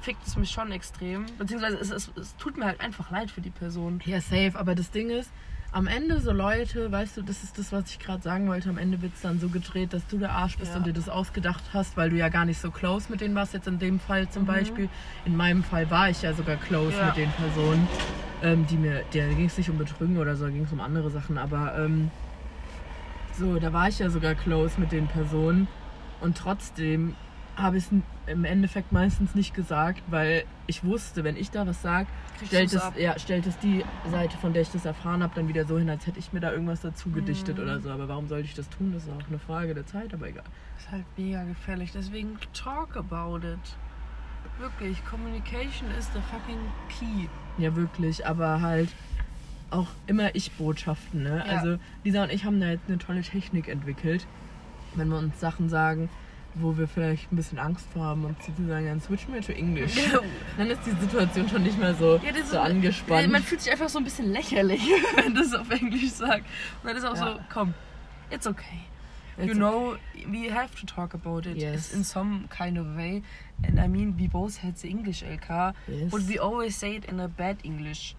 fickt 0.02 0.26
es 0.26 0.36
mich 0.36 0.50
schon 0.50 0.70
extrem. 0.70 1.24
Beziehungsweise 1.38 1.78
es, 1.78 1.90
es, 1.90 2.12
es 2.16 2.36
tut 2.36 2.58
mir 2.58 2.66
halt 2.66 2.80
einfach 2.80 3.10
leid 3.10 3.30
für 3.30 3.40
die 3.40 3.50
Person. 3.50 4.00
Ja, 4.04 4.20
safe, 4.20 4.52
aber 4.54 4.74
das 4.74 4.90
Ding 4.90 5.08
ist, 5.08 5.32
am 5.74 5.88
Ende 5.88 6.20
so 6.20 6.30
Leute, 6.32 6.90
weißt 6.92 7.16
du, 7.16 7.22
das 7.22 7.42
ist 7.42 7.58
das, 7.58 7.72
was 7.72 7.90
ich 7.90 7.98
gerade 7.98 8.22
sagen 8.22 8.46
wollte, 8.48 8.68
am 8.70 8.78
Ende 8.78 9.02
wird 9.02 9.12
es 9.14 9.22
dann 9.22 9.40
so 9.40 9.48
gedreht, 9.48 9.92
dass 9.92 10.06
du 10.06 10.18
der 10.18 10.30
Arsch 10.30 10.56
bist 10.56 10.70
Ja. 10.72 10.78
und 10.78 10.86
dir 10.86 10.92
das 10.92 11.08
ausgedacht 11.08 11.64
hast, 11.72 11.96
weil 11.96 12.10
du 12.10 12.16
ja 12.16 12.28
gar 12.28 12.44
nicht 12.44 12.60
so 12.60 12.70
close 12.70 13.10
mit 13.10 13.20
denen 13.20 13.34
warst, 13.34 13.54
jetzt 13.54 13.66
in 13.66 13.80
dem 13.80 13.98
Fall 13.98 14.28
zum 14.28 14.44
Mhm. 14.44 14.46
Beispiel. 14.46 14.88
In 15.24 15.36
meinem 15.36 15.64
Fall 15.64 15.90
war 15.90 16.08
ich 16.08 16.22
ja 16.22 16.32
sogar 16.32 16.56
close 16.56 16.96
Ja. 16.96 17.06
mit 17.08 17.16
den 17.16 17.30
Personen, 17.32 17.88
ähm, 18.40 18.64
die 18.68 18.76
mir, 18.76 19.02
der 19.12 19.28
ging 19.34 19.46
es 19.46 19.56
nicht 19.58 19.68
um 19.68 19.76
Betrügen 19.76 20.16
oder 20.16 20.36
so, 20.36 20.46
ging 20.46 20.62
es 20.64 20.72
um 20.72 20.78
andere 20.78 21.10
Sachen, 21.10 21.38
aber 21.38 21.74
ähm, 21.76 22.12
so, 23.36 23.58
da 23.58 23.72
war 23.72 23.88
ich 23.88 23.98
ja 23.98 24.10
sogar 24.10 24.36
close 24.36 24.78
mit 24.80 24.92
den 24.92 25.08
Personen 25.08 25.66
und 26.20 26.38
trotzdem 26.38 27.16
habe 27.56 27.76
ich 27.78 27.84
es 27.84 27.90
im 28.26 28.44
Endeffekt 28.44 28.90
meistens 28.92 29.34
nicht 29.34 29.54
gesagt, 29.54 30.02
weil 30.08 30.44
ich 30.66 30.82
wusste, 30.84 31.24
wenn 31.24 31.36
ich 31.36 31.50
da 31.50 31.66
was 31.66 31.82
sage, 31.82 32.08
stellt 32.46 32.72
es, 32.72 32.82
ja, 32.98 33.18
stellt 33.18 33.46
es 33.46 33.58
die 33.58 33.84
Seite, 34.10 34.36
von 34.38 34.52
der 34.52 34.62
ich 34.62 34.70
das 34.70 34.84
erfahren 34.84 35.22
habe, 35.22 35.32
dann 35.34 35.46
wieder 35.48 35.64
so 35.64 35.78
hin, 35.78 35.88
als 35.90 36.06
hätte 36.06 36.18
ich 36.18 36.32
mir 36.32 36.40
da 36.40 36.50
irgendwas 36.52 36.80
dazu 36.80 37.10
gedichtet 37.10 37.56
Mhm. 37.58 37.62
oder 37.64 37.80
so. 37.80 37.90
Aber 37.90 38.08
warum 38.08 38.26
sollte 38.26 38.46
ich 38.46 38.54
das 38.54 38.68
tun? 38.70 38.92
Das 38.92 39.04
ist 39.04 39.10
auch 39.10 39.28
eine 39.28 39.38
Frage 39.38 39.74
der 39.74 39.86
Zeit, 39.86 40.12
aber 40.14 40.28
egal. 40.28 40.44
ist 40.78 40.90
halt 40.90 41.04
mega 41.16 41.44
gefährlich. 41.44 41.92
Deswegen 41.92 42.36
talk 42.52 42.96
about 42.96 43.38
it. 43.46 43.76
Wirklich, 44.58 45.04
Communication 45.04 45.88
is 45.98 46.08
the 46.12 46.20
fucking 46.30 46.58
key. 46.88 47.28
Ja, 47.58 47.74
wirklich, 47.76 48.26
aber 48.26 48.60
halt, 48.60 48.88
auch 49.70 49.88
immer 50.06 50.34
Ich-Botschaften. 50.34 51.22
Ne? 51.22 51.38
Ja. 51.46 51.56
Also 51.58 51.78
Lisa 52.04 52.22
und 52.24 52.32
ich 52.32 52.44
haben 52.44 52.60
da 52.60 52.68
jetzt 52.68 52.88
eine 52.88 52.98
tolle 52.98 53.22
Technik 53.22 53.68
entwickelt, 53.68 54.26
wenn 54.94 55.08
wir 55.08 55.18
uns 55.18 55.38
Sachen 55.40 55.68
sagen, 55.68 56.08
wo 56.54 56.76
wir 56.76 56.86
vielleicht 56.86 57.32
ein 57.32 57.36
bisschen 57.36 57.58
Angst 57.58 57.86
vor 57.92 58.04
haben 58.04 58.24
und 58.24 58.40
sie 58.42 58.54
zu 58.54 58.66
sagen, 58.66 58.86
dann 58.86 59.00
switchen 59.00 59.34
wir 59.34 59.40
to 59.42 59.52
English. 59.52 59.94
Dann 60.56 60.70
ist 60.70 60.80
die 60.86 60.90
Situation 61.00 61.48
schon 61.48 61.62
nicht 61.64 61.78
mehr 61.78 61.94
so, 61.94 62.16
Ja, 62.16 62.30
das 62.30 62.40
ist 62.42 62.50
so 62.50 62.58
angespannt. 62.60 63.30
Man 63.32 63.42
fühlt 63.42 63.60
sich 63.60 63.72
einfach 63.72 63.88
so 63.88 63.98
ein 63.98 64.04
bisschen 64.04 64.32
lächerlich, 64.32 64.80
wenn 65.16 65.34
du 65.34 65.40
es 65.42 65.54
auf 65.54 65.68
Englisch 65.70 66.10
sagst. 66.12 66.44
Und 66.82 66.88
dann 66.88 66.96
ist 66.96 67.04
auch 67.04 67.16
Ja. 67.16 67.34
so, 67.34 67.40
komm, 67.52 67.74
it's 68.30 68.46
okay. 68.46 68.80
It's 69.36 69.48
you 69.48 69.54
know, 69.54 69.96
we 70.28 70.48
have 70.48 70.70
to 70.76 70.86
talk 70.86 71.12
about 71.12 71.40
it 71.48 71.56
Yes. 71.56 71.92
in 71.92 72.04
some 72.04 72.44
kind 72.56 72.78
of 72.78 72.86
way. 72.96 73.22
And 73.66 73.80
I 73.80 73.88
mean, 73.88 74.14
we 74.16 74.28
both 74.28 74.62
had 74.62 74.76
the 74.78 74.88
English 74.88 75.24
LK, 75.24 75.74
Yes. 75.88 76.10
but 76.10 76.22
we 76.28 76.38
always 76.38 76.76
say 76.78 76.94
it 76.94 77.04
in 77.06 77.18
a 77.18 77.26
bad 77.26 77.56
English. 77.64 78.14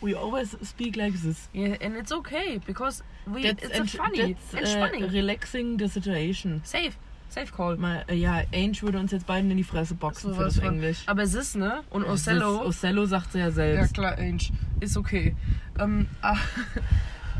We 0.00 0.14
always 0.14 0.56
speak 0.62 0.96
like 0.96 1.12
this. 1.20 1.48
Yeah, 1.52 1.76
and 1.82 1.96
it's 1.96 2.12
okay 2.12 2.58
because 2.64 3.02
we 3.26 3.42
That's 3.42 3.64
it's 3.64 3.94
funny, 3.96 4.36
that's, 4.52 4.74
uh, 4.74 5.08
relaxing 5.12 5.76
the 5.76 5.88
situation. 5.88 6.62
safe, 6.64 6.96
safe 7.32 7.52
call. 7.52 7.76
Mal, 7.76 8.04
äh, 8.08 8.14
ja, 8.14 8.42
Ange 8.54 8.80
würde 8.82 8.98
uns 8.98 9.12
jetzt 9.12 9.26
beiden 9.26 9.50
in 9.50 9.56
die 9.56 9.64
Fresse 9.64 9.94
boxen 9.94 10.30
für 10.30 10.36
Sowas 10.40 10.54
das 10.54 10.64
von. 10.64 10.74
Englisch. 10.74 11.02
Aber 11.06 11.26
Sis, 11.26 11.54
ne? 11.54 11.82
Und 11.90 12.04
Ja, 12.04 12.12
Othello. 12.12 12.64
das- 12.64 12.76
Othello 12.78 13.06
sagt 13.06 13.32
sie 13.32 13.38
ja 13.38 13.44
Ja 13.46 13.50
selbst. 13.50 13.94
klar, 13.94 14.16
Ange. 14.18 14.38
Ist 14.80 14.96
okay. 14.96 15.34
Ähm, 15.78 16.06
ah, 16.22 16.36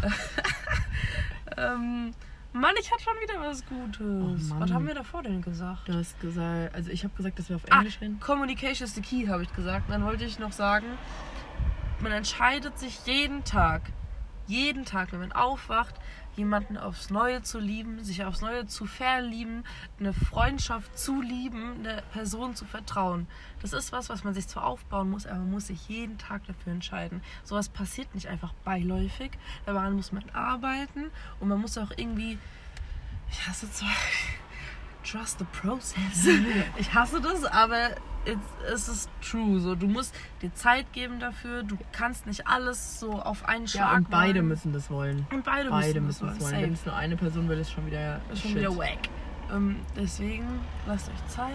ähm, 1.56 2.12
Mann, 2.52 2.74
ich 2.80 2.90
hatte 2.90 3.02
schon 3.04 3.14
wieder 3.22 3.40
was 3.40 3.64
Gutes. 3.66 4.50
Oh, 4.52 4.60
was 4.60 4.72
haben 4.72 4.86
wir 4.86 4.94
davor 4.94 5.22
denn 5.22 5.40
gesagt? 5.40 5.88
Du 5.88 5.94
hast 5.94 6.18
gesagt, 6.20 6.74
also 6.74 6.90
ich 6.90 7.04
habe 7.04 7.14
gesagt, 7.16 7.38
dass 7.38 7.48
wir 7.48 7.56
auf 7.56 7.62
Ah, 7.70 7.78
Englisch 7.78 8.00
reden. 8.00 8.18
Communication 8.20 8.86
is 8.86 8.94
the 8.94 9.00
key, 9.00 9.28
habe 9.28 9.42
ich 9.44 9.54
gesagt. 9.54 9.86
Und 9.88 9.92
dann 9.94 10.04
wollte 10.04 10.24
ich 10.24 10.38
noch 10.38 10.52
sagen, 10.52 10.86
man 12.00 12.12
entscheidet 12.12 12.78
sich 12.78 12.98
jeden 13.04 13.44
Tag, 13.44 13.82
jeden 14.46 14.84
Tag, 14.84 15.12
wenn 15.12 15.20
man 15.20 15.32
aufwacht, 15.32 15.94
jemanden 16.40 16.76
aufs 16.78 17.10
Neue 17.10 17.42
zu 17.42 17.58
lieben, 17.58 18.02
sich 18.02 18.24
aufs 18.24 18.40
Neue 18.40 18.66
zu 18.66 18.86
verlieben, 18.86 19.64
eine 19.98 20.12
Freundschaft 20.12 20.98
zu 20.98 21.20
lieben, 21.20 21.76
eine 21.80 22.02
Person 22.12 22.56
zu 22.56 22.64
vertrauen. 22.64 23.26
Das 23.60 23.72
ist 23.72 23.92
was, 23.92 24.08
was 24.08 24.24
man 24.24 24.32
sich 24.34 24.48
zwar 24.48 24.64
aufbauen 24.64 25.10
muss, 25.10 25.26
aber 25.26 25.38
man 25.38 25.50
muss 25.50 25.66
sich 25.66 25.88
jeden 25.88 26.18
Tag 26.18 26.46
dafür 26.46 26.72
entscheiden. 26.72 27.22
Sowas 27.44 27.68
passiert 27.68 28.14
nicht 28.14 28.26
einfach 28.26 28.54
beiläufig. 28.64 29.32
Daran 29.66 29.94
muss 29.94 30.12
man 30.12 30.28
arbeiten 30.30 31.10
und 31.40 31.48
man 31.48 31.60
muss 31.60 31.76
auch 31.76 31.90
irgendwie, 31.96 32.38
ich 33.30 33.46
hasse 33.46 33.70
zwar 33.70 33.90
Trust 35.04 35.38
the 35.38 35.46
process. 35.60 36.26
Ich 36.76 36.92
hasse 36.94 37.20
das, 37.20 37.44
aber 37.44 37.90
es 38.72 38.88
ist 38.88 39.08
true. 39.22 39.58
So, 39.60 39.74
du 39.74 39.86
musst 39.86 40.14
dir 40.42 40.52
Zeit 40.54 40.92
geben 40.92 41.20
dafür. 41.20 41.62
Du 41.62 41.78
kannst 41.92 42.26
nicht 42.26 42.46
alles 42.46 43.00
so 43.00 43.12
auf 43.20 43.46
einen 43.46 43.66
Schlag 43.66 43.90
Ja, 43.92 43.96
und 43.96 44.10
beide 44.10 44.40
machen. 44.40 44.48
müssen 44.48 44.72
das 44.72 44.90
wollen. 44.90 45.26
Und 45.32 45.44
beide, 45.44 45.70
Beide 45.70 46.00
müssen, 46.00 46.26
das 46.26 46.40
wollen. 46.40 46.62
Wenn 46.62 46.72
es 46.74 46.84
nur 46.84 46.94
eine 46.94 47.16
Person 47.16 47.48
will, 47.48 47.58
ist 47.58 47.72
schon 47.72 47.86
wieder 47.86 48.20
Ist 48.30 48.42
schon 48.42 48.50
shit. 48.50 48.60
wieder 48.60 48.76
wack. 48.76 49.08
Ähm, 49.52 49.76
deswegen 49.96 50.46
lasst 50.86 51.08
euch 51.08 51.26
Zeit. 51.28 51.54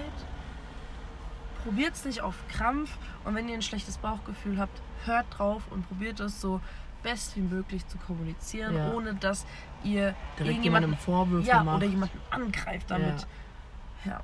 Probiert 1.64 1.94
es 1.94 2.06
nicht 2.06 2.22
auf 2.22 2.36
Krampf. 2.50 2.98
Und 3.24 3.36
wenn 3.36 3.48
ihr 3.48 3.56
ein 3.56 3.62
schlechtes 3.62 3.98
Bauchgefühl 3.98 4.58
habt, 4.60 4.82
hört 5.06 5.26
drauf 5.38 5.64
und 5.72 5.88
probiert 5.88 6.20
es 6.20 6.40
so 6.42 6.62
best 7.06 7.36
wie 7.38 7.42
möglich 7.42 7.88
zu 7.88 7.98
kommunizieren, 8.00 8.76
Ja. 8.76 8.92
ohne 8.92 9.14
dass 9.14 9.46
ihr 9.84 10.16
Direkt 10.38 10.40
irgendjemanden 10.40 10.64
jemandem 10.64 10.98
Vorwürfe 10.98 11.48
ja, 11.48 11.64
macht. 11.64 11.78
oder 11.78 11.86
jemanden 11.86 12.20
angreift 12.32 12.90
damit. 12.90 13.28
Ja. 14.06 14.22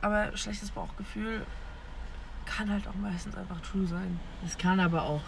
Aber 0.00 0.34
schlechtes 0.36 0.70
Bauchgefühl 0.70 1.44
kann 2.46 2.70
halt 2.70 2.86
auch 2.88 2.94
meistens 2.94 3.36
einfach 3.36 3.60
true 3.60 3.86
sein. 3.86 4.18
Es 4.46 4.56
kann 4.56 4.80
aber 4.80 5.02
auch 5.02 5.22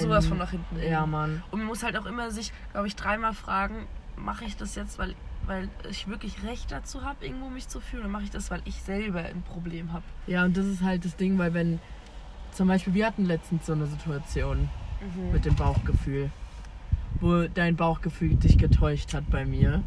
Sowas 0.00 0.26
von 0.26 0.36
nach 0.36 0.50
hinten. 0.50 0.82
Ja. 0.82 1.06
Mann. 1.06 1.42
Und 1.50 1.60
man 1.60 1.66
muss 1.66 1.82
halt 1.82 1.96
auch 1.96 2.04
immer 2.04 2.30
sich, 2.30 2.52
glaube 2.72 2.86
ich, 2.88 2.94
dreimal 2.94 3.32
fragen, 3.32 3.86
mache 4.16 4.44
ich 4.44 4.54
das 4.54 4.74
jetzt, 4.74 4.98
weil, 4.98 5.14
weil 5.46 5.70
ich 5.88 6.06
wirklich 6.08 6.42
Recht 6.44 6.70
dazu 6.70 7.04
habe, 7.04 7.24
irgendwo 7.24 7.48
mich 7.48 7.68
zu 7.68 7.80
fühlen, 7.80 8.02
oder 8.02 8.10
mache 8.12 8.24
ich 8.24 8.30
das, 8.30 8.50
weil 8.50 8.60
ich 8.66 8.82
selber 8.82 9.20
ein 9.20 9.42
Problem 9.42 9.94
habe? 9.94 10.04
Ja, 10.26 10.44
und 10.44 10.58
das 10.58 10.66
ist 10.66 10.82
halt 10.82 11.06
das 11.06 11.16
Ding, 11.16 11.38
weil 11.38 11.54
wenn 11.54 11.80
zum 12.52 12.68
Beispiel 12.68 12.92
wir 12.92 13.06
hatten 13.06 13.24
letztens 13.24 13.64
so 13.64 13.72
eine 13.72 13.86
Situation 13.86 14.68
mit 15.32 15.44
dem 15.44 15.54
Bauchgefühl, 15.54 16.30
wo 17.20 17.46
dein 17.48 17.76
Bauchgefühl 17.76 18.34
dich 18.36 18.58
getäuscht 18.58 19.14
hat 19.14 19.28
bei 19.30 19.44
mir. 19.44 19.82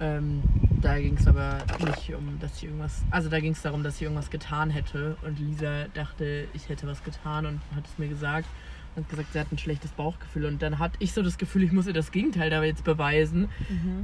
Ähm, 0.00 0.42
da 0.80 0.98
ging 0.98 1.16
es 1.18 1.26
aber 1.26 1.58
nicht 1.84 2.14
um, 2.14 2.38
dass 2.40 2.56
ich 2.56 2.64
irgendwas, 2.64 3.02
also 3.10 3.28
da 3.28 3.38
ging 3.38 3.52
es 3.52 3.60
darum, 3.60 3.82
dass 3.82 3.96
ich 3.96 4.02
irgendwas 4.02 4.30
getan 4.30 4.70
hätte. 4.70 5.16
Und 5.22 5.38
Lisa 5.38 5.88
dachte, 5.92 6.48
ich 6.54 6.68
hätte 6.68 6.86
was 6.86 7.04
getan 7.04 7.44
und 7.44 7.60
hat 7.76 7.86
es 7.86 7.98
mir 7.98 8.08
gesagt 8.08 8.48
und 8.96 9.08
gesagt, 9.08 9.32
sie 9.32 9.38
hat 9.38 9.52
ein 9.52 9.58
schlechtes 9.58 9.90
Bauchgefühl. 9.92 10.46
Und 10.46 10.62
dann 10.62 10.78
hatte 10.78 10.96
ich 11.00 11.12
so 11.12 11.22
das 11.22 11.38
Gefühl, 11.38 11.62
ich 11.62 11.72
muss 11.72 11.86
ihr 11.86 11.92
das 11.92 12.12
Gegenteil 12.12 12.50
da 12.50 12.62
jetzt 12.64 12.82
beweisen, 12.82 13.48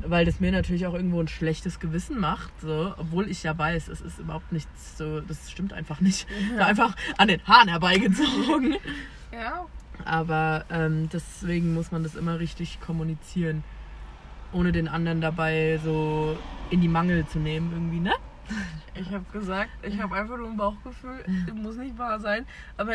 weil 0.07 0.25
das 0.25 0.39
mir 0.39 0.53
natürlich 0.53 0.87
auch 0.87 0.95
irgendwo 0.95 1.21
ein 1.21 1.29
schlechtes 1.29 1.81
Gewissen 1.81 2.21
macht, 2.21 2.53
so, 2.61 2.95
obwohl 2.97 3.29
ich 3.29 3.43
ja 3.43 3.57
weiß, 3.57 3.89
es 3.89 4.01
ist 4.01 4.19
überhaupt 4.19 4.53
nichts 4.53 4.97
so, 4.97 5.21
das 5.21 5.51
stimmt 5.51 5.73
einfach 5.73 6.01
nicht, 6.01 6.27
war 6.57 6.67
einfach 6.67 6.95
an 7.17 7.29
den 7.29 7.43
Haaren 7.47 7.69
herbeigezogen. 7.69 8.77
Ja. 9.33 9.67
Aber 10.05 10.65
ähm, 10.71 11.09
deswegen 11.13 11.75
muss 11.75 11.91
man 11.91 12.03
das 12.03 12.15
immer 12.15 12.39
richtig 12.39 12.81
kommunizieren. 12.81 13.65
Ohne 14.53 14.73
den 14.73 14.89
anderen 14.89 15.21
dabei 15.21 15.79
so 15.83 16.39
in 16.71 16.81
die 16.81 16.89
Mangel 16.89 17.27
zu 17.27 17.39
nehmen, 17.39 17.73
irgendwie, 17.73 18.01
ne? 18.01 18.13
Ich 18.95 19.11
habe 19.11 19.25
gesagt, 19.33 19.71
ich 19.83 20.01
habe 20.01 20.15
einfach 20.15 20.37
nur 20.37 20.49
ein 20.49 20.57
Bauchgefühl, 20.57 21.25
das 21.47 21.55
muss 21.57 21.77
nicht 21.77 21.99
wahr 21.99 22.21
sein. 22.21 22.47
Aber 22.77 22.93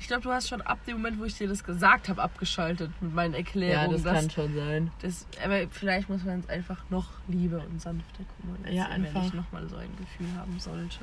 ich 0.00 0.06
glaube, 0.06 0.22
du 0.22 0.32
hast 0.32 0.48
schon 0.48 0.62
ab 0.62 0.78
dem 0.86 0.96
Moment, 0.96 1.20
wo 1.20 1.24
ich 1.24 1.36
dir 1.36 1.46
das 1.46 1.62
gesagt 1.62 2.08
habe, 2.08 2.22
abgeschaltet 2.22 2.90
mit 3.02 3.14
meinen 3.14 3.32
Ja, 3.32 3.38
Erklärungen. 3.40 3.92
das 3.92 4.02
dass 4.02 4.14
kann 4.14 4.30
schon 4.30 4.54
sein. 4.54 4.90
das, 5.02 5.26
aber 5.44 5.68
vielleicht 5.70 6.08
muss 6.08 6.24
man 6.24 6.40
es 6.40 6.48
einfach 6.48 6.82
noch 6.88 7.06
lieber 7.28 7.62
und 7.70 7.82
sanfter 7.82 8.24
kommunizieren, 8.40 8.74
Ja, 8.76 8.86
einfach. 8.86 9.14
wenn 9.14 9.22
ich 9.26 9.34
nochmal 9.34 9.68
so 9.68 9.76
ein 9.76 9.90
Gefühl 9.98 10.28
haben 10.38 10.58
sollte. 10.58 10.98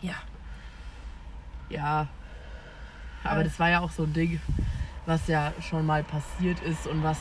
Ja. 0.00 0.14
Ja. 1.68 2.08
Aber 3.24 3.44
das 3.44 3.58
war 3.58 3.70
ja 3.70 3.80
auch 3.80 3.90
so 3.90 4.04
ein 4.04 4.12
Ding, 4.12 4.40
was 5.06 5.26
ja 5.26 5.52
schon 5.60 5.86
mal 5.86 6.02
passiert 6.02 6.60
ist 6.60 6.86
und 6.86 7.02
was 7.02 7.18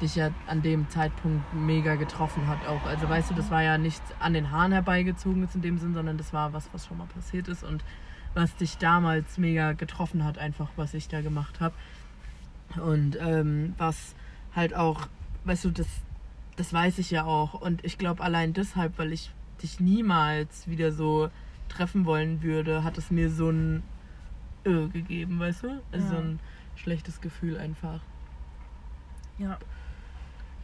dich 0.00 0.16
ja 0.16 0.30
an 0.46 0.62
dem 0.62 0.88
Zeitpunkt 0.90 1.54
mega 1.54 1.94
getroffen 1.94 2.46
hat 2.48 2.66
auch. 2.66 2.84
Also 2.84 3.08
weißt 3.08 3.30
du, 3.30 3.34
das 3.34 3.50
war 3.50 3.62
ja 3.62 3.78
nichts 3.78 4.02
an 4.18 4.34
den 4.34 4.50
Haaren 4.50 4.72
herbeigezogen 4.72 5.44
ist 5.44 5.54
in 5.54 5.62
dem 5.62 5.78
Sinn, 5.78 5.94
sondern 5.94 6.18
das 6.18 6.32
war 6.32 6.52
was, 6.52 6.68
was 6.72 6.86
schon 6.86 6.98
mal 6.98 7.06
passiert 7.06 7.48
ist 7.48 7.62
und 7.62 7.84
was 8.34 8.54
dich 8.56 8.78
damals 8.78 9.38
mega 9.38 9.72
getroffen 9.72 10.24
hat, 10.24 10.38
einfach 10.38 10.68
was 10.76 10.94
ich 10.94 11.08
da 11.08 11.20
gemacht 11.20 11.60
habe. 11.60 11.74
Und 12.82 13.18
ähm, 13.20 13.74
was 13.78 14.14
halt 14.54 14.74
auch, 14.74 15.08
weißt 15.44 15.66
du, 15.66 15.70
das, 15.70 15.86
das 16.56 16.72
weiß 16.72 16.98
ich 16.98 17.10
ja 17.10 17.24
auch. 17.24 17.54
Und 17.54 17.84
ich 17.84 17.98
glaube 17.98 18.22
allein 18.22 18.52
deshalb, 18.54 18.98
weil 18.98 19.12
ich 19.12 19.30
dich 19.62 19.80
niemals 19.80 20.66
wieder 20.68 20.92
so 20.92 21.28
treffen 21.68 22.04
wollen 22.04 22.42
würde, 22.42 22.84
hat 22.84 22.98
es 22.98 23.10
mir 23.10 23.30
so 23.30 23.50
ein 23.50 23.82
Ö 24.66 24.88
gegeben, 24.88 25.38
weißt 25.40 25.64
du? 25.64 25.82
Also 25.92 26.06
Ja. 26.06 26.10
so 26.12 26.16
ein 26.18 26.40
schlechtes 26.76 27.20
Gefühl 27.20 27.58
einfach. 27.58 28.00
Ja. 29.38 29.58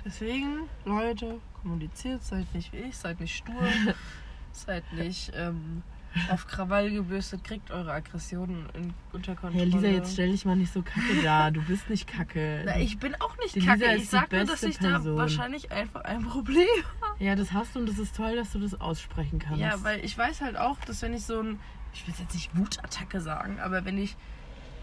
Deswegen, 0.05 0.69
Leute, 0.85 1.39
kommuniziert, 1.61 2.23
seid 2.23 2.53
nicht 2.55 2.73
wie 2.73 2.79
ich, 2.79 2.97
seid 2.97 3.21
nicht 3.21 3.37
stur, 3.37 3.55
seid 4.53 4.91
nicht 4.93 5.33
ähm, 5.35 5.83
auf 6.31 6.47
Krawall 6.47 6.91
gebürstet, 6.91 7.45
kriegt 7.45 7.71
eure 7.71 7.93
Aggressionen 7.93 8.67
in, 8.75 8.95
unter 9.13 9.35
Kontrolle. 9.35 9.65
Hey 9.65 9.71
Lisa, 9.71 9.89
jetzt 9.89 10.13
stell 10.15 10.31
dich 10.31 10.45
mal 10.45 10.57
nicht 10.57 10.73
so 10.73 10.83
kacke 10.83 11.21
da. 11.23 11.51
Du 11.51 11.61
bist 11.63 11.91
nicht 11.91 12.07
kacke. 12.07 12.63
Na, 12.65 12.79
ich 12.79 12.99
bin 12.99 13.15
auch 13.21 13.37
nicht 13.39 13.57
Die 13.57 13.61
Lisa 13.61 13.73
kacke. 13.73 13.93
ist 13.93 14.03
Ich 14.05 14.09
sag 14.11 14.33
nur, 14.33 14.45
dass 14.45 14.63
ich 14.63 14.79
da 14.79 14.89
Person. 14.91 15.17
wahrscheinlich 15.19 15.73
einfach 15.73 16.03
ein 16.03 16.23
Problem 16.23 16.67
ja, 17.19 17.35
das 17.35 17.53
hast 17.53 17.75
du 17.75 17.81
und 17.81 17.89
das 17.89 17.99
ist 17.99 18.17
toll, 18.17 18.37
dass 18.37 18.53
du 18.53 18.61
das 18.61 18.81
aussprechen 18.81 19.39
kannst. 19.41 19.61
Ja, 19.61 19.83
weil 19.83 20.03
ich 20.05 20.17
weiß 20.17 20.41
halt 20.41 20.57
auch, 20.57 20.79
dass 20.87 21.03
wenn 21.03 21.13
ich 21.13 21.25
so 21.27 21.41
ein, 21.41 21.59
ich 21.99 22.07
will 22.07 22.15
jetzt 22.19 22.35
nicht 22.35 22.57
Wutattacke 22.57 23.21
sagen, 23.21 23.59
aber 23.61 23.85
wenn 23.85 23.99
ich, 23.99 24.17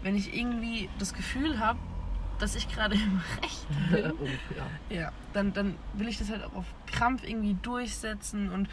wenn 0.02 0.16
ich 0.16 0.36
irgendwie 0.36 0.88
das 0.98 1.14
Gefühl 1.14 1.58
habe, 1.58 1.78
dass 2.38 2.54
ich 2.54 2.68
gerade 2.68 2.94
im 2.94 3.20
Recht 3.42 3.66
bin, 3.90 4.12
oh, 4.20 4.26
ja. 4.90 4.96
ja, 4.96 5.12
dann, 5.32 5.52
dann 5.52 5.76
will 5.94 6.08
ich 6.08 6.18
das 6.18 6.30
halt 6.30 6.44
auch 6.44 6.54
auf 6.54 6.66
Krampf 6.86 7.24
irgendwie 7.24 7.56
durchsetzen 7.62 8.50
und 8.50 8.68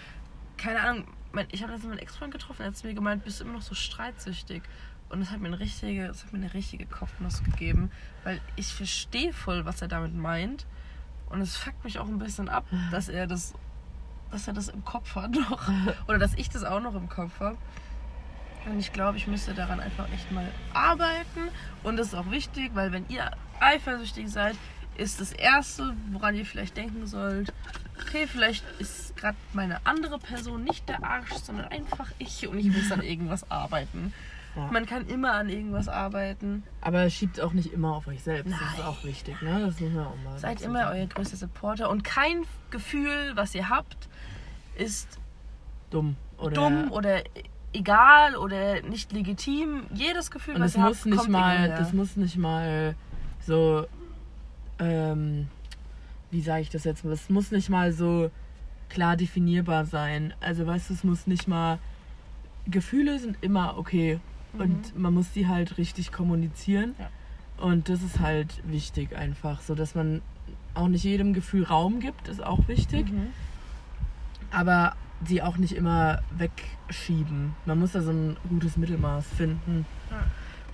keine 0.57 0.81
Ahnung, 0.81 1.07
mein, 1.31 1.47
ich 1.51 1.63
habe 1.63 1.71
letztens 1.71 1.89
meinen 1.89 1.99
Ex-Freund 1.99 2.31
getroffen, 2.31 2.61
er 2.61 2.67
hat 2.67 2.83
mir 2.83 2.93
gemeint, 2.93 3.23
bist 3.23 3.39
du 3.39 3.45
immer 3.45 3.53
noch 3.53 3.61
so 3.61 3.75
streitsüchtig? 3.75 4.63
Und 5.09 5.19
das 5.19 5.29
hat 5.29 5.39
mir 5.39 5.47
eine 5.47 5.59
richtige, 5.59 6.07
das 6.07 6.23
hat 6.23 6.33
mir 6.33 6.39
eine 6.39 6.53
richtige 6.53 6.85
Kopfnuss 6.85 7.43
gegeben, 7.43 7.91
weil 8.23 8.41
ich 8.55 8.73
verstehe 8.73 9.31
voll, 9.31 9.63
was 9.65 9.81
er 9.81 9.87
damit 9.87 10.15
meint. 10.15 10.65
Und 11.29 11.41
es 11.41 11.55
fuckt 11.55 11.83
mich 11.83 11.99
auch 11.99 12.07
ein 12.07 12.17
bisschen 12.17 12.49
ab, 12.49 12.65
dass 12.91 13.09
er 13.09 13.27
das, 13.27 13.53
dass 14.31 14.47
er 14.47 14.53
das 14.53 14.69
im 14.69 14.83
Kopf 14.85 15.15
hat 15.15 15.31
noch. 15.31 15.67
Oder 16.07 16.17
dass 16.17 16.33
ich 16.35 16.49
das 16.49 16.63
auch 16.63 16.79
noch 16.79 16.95
im 16.95 17.09
Kopf 17.09 17.39
habe. 17.39 17.57
Und 18.65 18.79
ich 18.79 18.93
glaube, 18.93 19.17
ich 19.17 19.27
müsste 19.27 19.53
daran 19.53 19.79
einfach 19.79 20.11
echt 20.13 20.31
mal 20.31 20.47
arbeiten. 20.73 21.49
Und 21.83 21.97
das 21.97 22.07
ist 22.07 22.15
auch 22.15 22.31
wichtig, 22.31 22.71
weil 22.73 22.91
wenn 22.91 23.05
ihr 23.09 23.31
eifersüchtig 23.59 24.29
seid, 24.29 24.55
ist 24.97 25.19
das 25.19 25.31
Erste, 25.33 25.95
woran 26.11 26.35
ihr 26.35 26.45
vielleicht 26.45 26.77
denken 26.77 27.07
sollt, 27.07 27.51
okay, 27.99 28.27
vielleicht 28.27 28.63
ist 28.79 29.15
gerade 29.17 29.37
meine 29.53 29.85
andere 29.85 30.19
Person 30.19 30.63
nicht 30.63 30.87
der 30.87 31.03
Arsch, 31.03 31.33
sondern 31.33 31.67
einfach 31.67 32.11
ich 32.19 32.47
und 32.47 32.59
ich 32.59 32.67
muss 32.67 32.91
an 32.91 33.01
irgendwas 33.03 33.49
arbeiten. 33.49 34.13
Ja. 34.55 34.69
Man 34.71 34.85
kann 34.85 35.07
immer 35.07 35.33
an 35.33 35.49
irgendwas 35.49 35.87
arbeiten. 35.87 36.63
Aber 36.81 37.09
schiebt 37.09 37.41
auch 37.41 37.53
nicht 37.53 37.73
immer 37.73 37.95
auf 37.95 38.05
euch 38.05 38.21
selbst. 38.21 38.53
Das 38.53 38.79
ist 38.79 38.85
auch 38.85 39.03
wichtig, 39.03 39.41
ne? 39.41 39.65
Das 39.65 39.79
man 39.79 40.05
auch 40.05 40.15
mal. 40.23 40.37
Seid 40.37 40.61
immer 40.61 40.83
sagen. 40.83 40.99
euer 40.99 41.07
größter 41.07 41.37
Supporter. 41.37 41.89
Und 41.89 42.03
kein 42.03 42.45
Gefühl, 42.69 43.31
was 43.33 43.55
ihr 43.55 43.69
habt, 43.69 44.09
ist 44.75 45.19
dumm 45.89 46.17
oder 46.37 46.53
dumm 46.53 46.91
oder 46.91 47.23
egal 47.73 48.35
oder 48.35 48.81
nicht 48.81 49.11
legitim. 49.11 49.83
Jedes 49.93 50.31
Gefühl, 50.31 50.55
und 50.55 50.61
was 50.61 50.71
es 50.71 50.77
ihr 50.77 50.83
muss 50.83 50.97
habt, 50.97 51.05
nicht 51.07 51.17
kommt 51.17 51.29
mal, 51.31 51.69
das 51.69 51.93
muss 51.93 52.15
nicht 52.15 52.37
mal 52.37 52.95
so, 53.45 53.85
ähm, 54.79 55.47
wie 56.31 56.41
sage 56.41 56.61
ich 56.61 56.69
das 56.69 56.83
jetzt? 56.83 57.03
Es 57.05 57.29
muss 57.29 57.51
nicht 57.51 57.69
mal 57.69 57.91
so 57.91 58.31
klar 58.89 59.17
definierbar 59.17 59.85
sein. 59.85 60.33
Also 60.39 60.65
weißt 60.65 60.89
du, 60.89 60.93
es 60.93 61.03
muss 61.03 61.27
nicht 61.27 61.47
mal. 61.47 61.79
Gefühle 62.65 63.19
sind 63.19 63.37
immer 63.41 63.77
okay 63.77 64.19
und 64.57 64.97
man 64.97 65.13
muss 65.13 65.31
die 65.31 65.47
halt 65.47 65.77
richtig 65.77 66.11
kommunizieren. 66.11 66.91
Mhm. 66.91 66.95
Ja. 66.99 67.09
Und 67.65 67.89
das 67.89 68.01
ist 68.01 68.19
halt 68.19 68.61
wichtig 68.65 69.15
einfach, 69.15 69.61
so 69.61 69.75
dass 69.75 69.95
man 69.95 70.21
auch 70.73 70.87
nicht 70.87 71.03
jedem 71.03 71.33
Gefühl 71.33 71.63
Raum 71.63 71.99
gibt, 71.99 72.27
ist 72.27 72.43
auch 72.43 72.67
wichtig. 72.67 73.11
Mhm. 73.11 73.27
aber 74.51 74.95
sie 75.25 75.41
auch 75.41 75.57
nicht 75.57 75.73
immer 75.73 76.21
wegschieben. 76.31 77.55
Man 77.65 77.79
muss 77.79 77.93
da 77.93 78.01
so 78.01 78.11
ein 78.11 78.37
gutes 78.49 78.77
Mittelmaß 78.77 79.25
finden. 79.37 79.85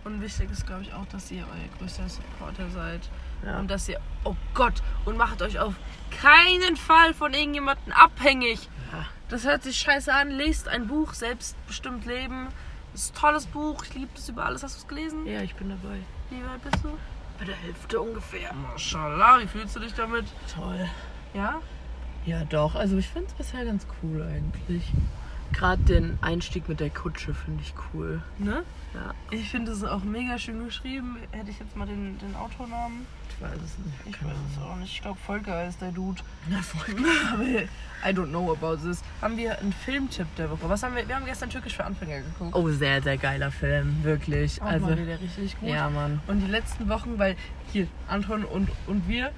Und 0.04 0.22
wichtig 0.22 0.50
ist, 0.52 0.66
glaube 0.66 0.84
ich, 0.84 0.94
auch, 0.94 1.06
dass 1.08 1.30
ihr 1.30 1.44
euer 1.44 1.78
größter 1.78 2.08
Supporter 2.08 2.70
seid. 2.70 3.10
Ja. 3.46 3.60
Und 3.60 3.70
dass 3.70 3.88
ihr, 3.90 4.00
oh 4.24 4.36
Gott, 4.54 4.82
und 5.06 5.18
macht 5.18 5.42
euch 5.42 5.60
auf 5.60 5.76
keinen 6.10 6.76
Fall 6.78 7.14
von 7.14 7.34
irgendjemandem 7.34 7.94
abhängig. 7.94 8.70
Ja. 8.92 9.06
Das 9.30 9.46
hört 9.46 9.64
sich 9.64 9.78
scheiße 9.78 10.14
an. 10.14 10.32
Lest 10.32 10.68
ein 10.68 10.88
Buch, 10.88 11.14
Selbstbestimmt 11.14 12.06
Leben. 12.06 12.48
Das 12.94 13.04
ist 13.04 13.16
ein 13.16 13.20
tolles 13.20 13.46
Buch. 13.46 13.84
Ich 13.84 13.94
liebe 13.94 14.10
das 14.16 14.30
über 14.30 14.46
alles. 14.46 14.64
Hast 14.64 14.76
du 14.76 14.80
es 14.80 14.88
gelesen? 14.88 15.26
ja, 15.28 15.42
ich 15.42 15.56
bin 15.56 15.70
dabei. 15.70 16.00
Wie 16.30 16.44
weit 16.44 16.62
bist 16.64 16.84
du? 16.84 16.98
Bei 17.38 17.46
der 17.46 17.56
Hälfte 17.56 18.02
ungefähr. 18.02 18.54
Mashallah, 18.54 19.40
wie 19.42 19.48
fühlst 19.48 19.76
du 19.76 19.80
dich 19.80 19.94
damit? 19.94 20.26
Toll. 20.54 20.90
Ja? 21.34 21.62
Ja, 22.30 22.44
doch. 22.44 22.76
Also 22.76 22.96
ich 22.98 23.08
finde 23.08 23.28
es 23.30 23.34
bisher 23.34 23.66
ganz 23.66 23.88
cool 24.04 24.22
eigentlich. 24.22 24.84
Gerade 25.52 25.82
den 25.82 26.20
Einstieg 26.22 26.70
mit 26.70 26.80
der 26.80 26.92
Kutsche 26.92 27.34
finde 27.34 27.64
ich 27.64 27.74
cool. 27.92 28.22
Ne? 28.38 28.64
Ja, 28.94 29.16
Ich 29.32 29.50
finde 29.50 29.72
es 29.72 29.84
auch 29.84 30.04
mega 30.04 30.38
schön 30.38 30.64
geschrieben. 30.64 31.18
Hätte 31.32 31.50
ich 31.50 31.58
jetzt 31.58 31.76
mal 31.76 31.88
den, 31.88 32.20
den 32.20 32.36
Autonamen? 32.36 33.08
ich 33.40 33.42
weiß 33.42 33.56
es 33.56 33.78
nicht. 33.80 33.98
Ich 34.06 34.24
weiß 34.24 34.36
es 34.52 34.62
auch 34.62 34.76
nicht. 34.76 34.94
Ich 34.94 35.02
glaube, 35.02 35.18
Volker 35.26 35.68
ist 35.68 35.82
der 35.82 35.92
Dude. 35.92 36.22
Na, 36.50 36.62
voll. 36.62 36.96
Aber 37.34 37.44
I 37.44 38.14
don't 38.14 38.30
know 38.30 38.52
about 38.52 38.78
this. 38.88 39.02
Haben 39.22 39.38
wir 39.38 39.58
einen 39.58 39.74
Filmtipp 39.74 40.28
der 40.36 40.52
Woche? 40.52 40.70
Was 40.70 40.84
haben 40.84 40.96
wir? 40.96 41.08
Wir 41.08 41.16
haben 41.16 41.26
gestern 41.26 41.50
Türkisch 41.50 41.76
für 41.76 41.84
Anfänger 41.84 42.20
geguckt. 42.20 42.54
Oh, 42.54 42.70
sehr, 42.70 43.02
sehr 43.02 43.18
geiler 43.18 43.50
Film. 43.50 44.04
Wirklich. 44.04 44.62
Auch 44.62 44.68
also, 44.68 44.86
mal 44.86 45.00
wieder 45.00 45.20
richtig 45.20 45.60
gut. 45.60 45.70
ja, 45.70 45.90
Mann. 45.90 46.22
Und 46.28 46.42
die 46.42 46.52
letzten 46.52 46.90
Wochen, 46.90 47.18
weil 47.18 47.36
hier 47.72 47.88
Anton 48.08 48.44
und, 48.46 48.70
und 48.86 49.08
wir, 49.08 49.32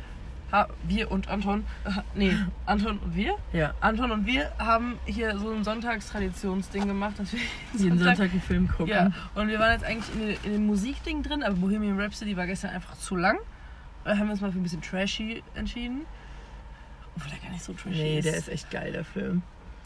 ha, 0.51 0.67
wir 0.83 1.11
und 1.11 1.27
Anton, 1.29 1.65
äh, 1.85 1.91
nee, 2.15 2.35
Anton 2.65 2.99
und 2.99 3.15
wir, 3.15 3.35
Ja. 3.53 3.73
Anton 3.81 4.11
und 4.11 4.25
wir 4.25 4.51
haben 4.59 4.97
hier 5.05 5.37
so 5.37 5.51
ein 5.51 5.63
Sonntagstraditionsding 5.63 6.87
gemacht, 6.87 7.13
dass 7.19 7.33
wir 7.33 7.39
Jeden 7.77 7.97
Sonntag 7.99 8.31
einen 8.31 8.41
Film 8.41 8.67
gucken. 8.67 8.87
Ja, 8.87 9.11
und 9.35 9.47
wir 9.47 9.59
waren 9.59 9.71
jetzt 9.71 9.85
eigentlich 9.85 10.13
in, 10.15 10.19
dem- 10.27 10.37
in 10.43 10.51
dem 10.53 10.65
Musikding 10.65 11.23
drin, 11.23 11.43
aber 11.43 11.55
Bohemian 11.55 11.99
Rhapsody 11.99 12.35
war 12.37 12.45
gestern 12.47 12.71
einfach 12.71 12.95
zu 12.97 13.15
lang. 13.15 13.37
Da 14.03 14.11
haben 14.17 14.25
wir 14.27 14.31
uns 14.31 14.41
mal 14.41 14.51
für 14.51 14.59
ein 14.59 14.63
bisschen 14.63 14.81
trashy 14.81 15.43
entschieden. 15.55 16.05
Obwohl 17.15 17.29
der 17.31 17.39
gar 17.39 17.51
nicht 17.51 17.63
so 17.63 17.73
trashy 17.73 17.89
Nee, 18.01 18.19
ist. 18.19 18.25
der 18.25 18.35
ist 18.35 18.49
echt 18.49 18.71
geil, 18.71 18.91
der 18.91 19.05
Film. 19.05 19.41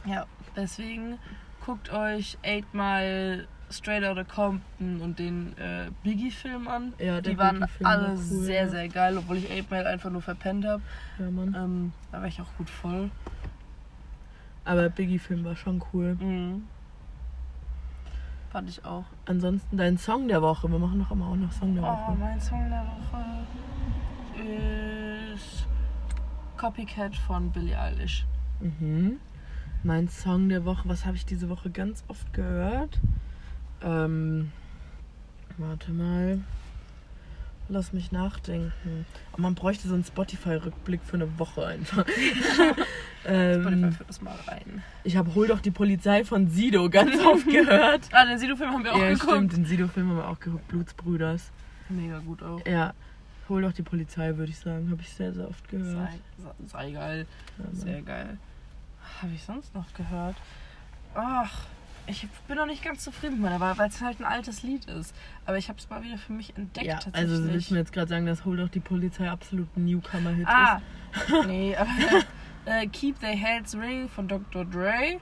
Ja, 0.06 0.26
deswegen 0.56 1.18
guckt 1.66 1.92
euch 1.92 2.38
8 2.46 2.74
Mile, 2.74 3.48
Straight 3.72 4.04
Outta 4.04 4.24
Compton 4.24 5.02
und 5.02 5.18
den 5.20 5.58
äh, 5.58 5.90
Biggie-Film 6.04 6.68
an. 6.68 6.94
Ja, 7.00 7.20
Die 7.22 7.38
waren 7.38 7.60
Biggie-Film 7.62 7.84
war 7.90 7.92
alle 7.98 8.10
cool, 8.12 8.18
sehr, 8.18 8.64
ja. 8.64 8.70
sehr 8.70 8.88
geil, 8.90 9.18
obwohl 9.18 9.38
ich 9.38 9.52
8 9.52 9.72
Mile 9.72 9.88
einfach 9.88 10.12
nur 10.12 10.22
verpennt 10.22 10.66
habe. 10.66 10.82
Ja, 11.20 11.32
Mann. 11.32 11.56
Ähm, 11.58 11.94
da 12.12 12.20
war 12.22 12.28
ich 12.28 12.40
auch 12.42 12.54
gut 12.58 12.70
voll. 12.70 13.10
Aber 14.66 14.90
Biggie-Film 14.90 15.44
war 15.46 15.56
schon 15.56 15.84
cool. 15.94 16.16
Mhm. 16.16 16.64
Fand 18.52 18.70
ich 18.70 18.86
auch. 18.86 19.04
Ansonsten 19.26 19.76
dein 19.78 19.98
Song 19.98 20.28
der 20.28 20.42
Woche. 20.42 20.70
Wir 20.72 20.80
machen 20.80 21.00
doch 21.00 21.12
immer 21.12 21.28
auch 21.28 21.36
noch 21.36 21.52
Song 21.52 21.76
der 21.76 21.84
Oh, 21.84 21.88
Woche. 21.88 22.16
mein 22.20 22.40
Song 22.40 22.70
der 22.70 22.84
Woche 22.86 23.26
ist 25.36 25.68
Copycat 26.58 27.16
von 27.16 27.52
Billie 27.52 27.78
Eilish. 27.80 28.26
Mhm. 28.60 29.20
Mein 29.84 30.08
Song 30.08 30.50
der 30.50 30.66
Woche, 30.66 30.88
was 30.88 31.06
habe 31.06 31.16
ich 31.16 31.26
diese 31.26 31.50
Woche 31.50 31.70
ganz 31.70 32.04
oft 32.08 32.32
gehört? 32.34 33.00
Ähm, 33.86 34.52
warte 35.58 35.92
mal. 35.92 36.40
Lass 37.68 37.94
mich 37.94 38.12
nachdenken. 38.12 39.06
Oh, 39.36 39.42
man 39.42 39.56
bräuchte 39.56 39.88
so 39.88 39.96
einen 39.96 40.04
Spotify-Rückblick 40.04 41.02
für 41.04 41.16
eine 41.16 41.40
Woche 41.40 41.66
einfach. 41.66 42.06
ähm, 43.26 43.62
Spotify 43.64 43.92
führt 43.92 44.10
das 44.10 44.22
mal 44.22 44.36
rein. 44.48 44.84
ich 45.04 45.18
habe 45.18 45.34
Hol 45.34 45.48
doch 45.48 45.62
die 45.62 45.72
Polizei 45.72 46.24
von 46.26 46.48
Sido 46.50 46.90
ganz 46.92 47.20
oft 47.26 47.46
gehört. 47.50 48.02
Ah, 48.12 48.26
den 48.26 48.38
Sido-Film 48.38 48.72
haben 48.72 48.84
wir 48.84 48.94
auch 48.94 49.00
ja, 49.00 49.10
geguckt. 49.14 49.32
stimmt. 49.32 49.54
Den 49.58 49.66
Sido-Film 49.66 50.10
haben 50.12 50.18
wir 50.18 50.28
auch 50.28 50.40
geguckt. 50.40 50.68
Blutsbrüders. 50.68 51.52
Mega 51.90 52.20
gut 52.20 52.44
auch. 52.44 52.64
Ja. 52.68 52.94
Hol 53.50 53.62
doch 53.64 53.74
die 53.74 53.84
Polizei, 53.84 54.38
würde 54.38 54.52
ich 54.52 54.60
sagen. 54.60 54.90
Habe 54.92 55.02
ich 55.02 55.10
sehr, 55.10 55.34
sehr 55.34 55.48
oft 55.48 55.68
gehört. 55.70 56.10
Sei, 56.38 56.44
sei- 56.44 56.68
sei 56.68 56.92
geil. 56.92 57.26
Ja. 57.58 57.66
Sehr 57.74 58.02
geil. 58.04 58.38
Habe 59.22 59.34
ich 59.34 59.44
sonst 59.44 59.74
noch 59.74 59.92
gehört? 59.94 60.36
Ach, 61.16 61.62
ich 62.08 62.28
bin 62.48 62.58
noch 62.58 62.66
nicht 62.66 62.84
ganz 62.84 63.04
zufrieden 63.04 63.34
mit 63.34 63.42
meiner 63.44 63.60
Wahl, 63.60 63.78
weil 63.78 63.90
es 63.90 64.02
halt 64.02 64.20
ein 64.20 64.26
altes 64.26 64.64
Lied 64.64 64.86
ist. 64.86 65.16
Aber 65.46 65.58
ich 65.58 65.70
habe 65.70 65.80
es 65.80 65.90
mal 65.90 66.04
wieder 66.04 66.18
für 66.18 66.34
mich 66.34 66.56
entdeckt 66.58 66.86
Ja, 66.88 66.96
tatsächlich. 67.00 67.32
also 67.32 67.44
willst 67.52 67.70
du 67.70 67.74
mir 67.74 67.80
jetzt 67.82 67.94
gerade 67.94 68.08
sagen, 68.10 68.26
dass 68.26 68.46
Hol 68.46 68.58
doch 68.58 68.70
die 68.70 68.80
Polizei 68.80 69.30
absolut 69.30 69.68
ein 69.76 69.86
Newcomer-Hit 69.86 70.48
Ah, 70.48 70.82
ist? 71.16 71.46
nee, 71.48 71.76
aber 71.76 71.90
äh, 72.66 72.88
Keep 72.88 73.20
Their 73.20 73.36
Heads 73.36 73.76
Ring 73.76 74.08
von 74.10 74.28
Dr. 74.28 74.66
Dre 74.66 75.20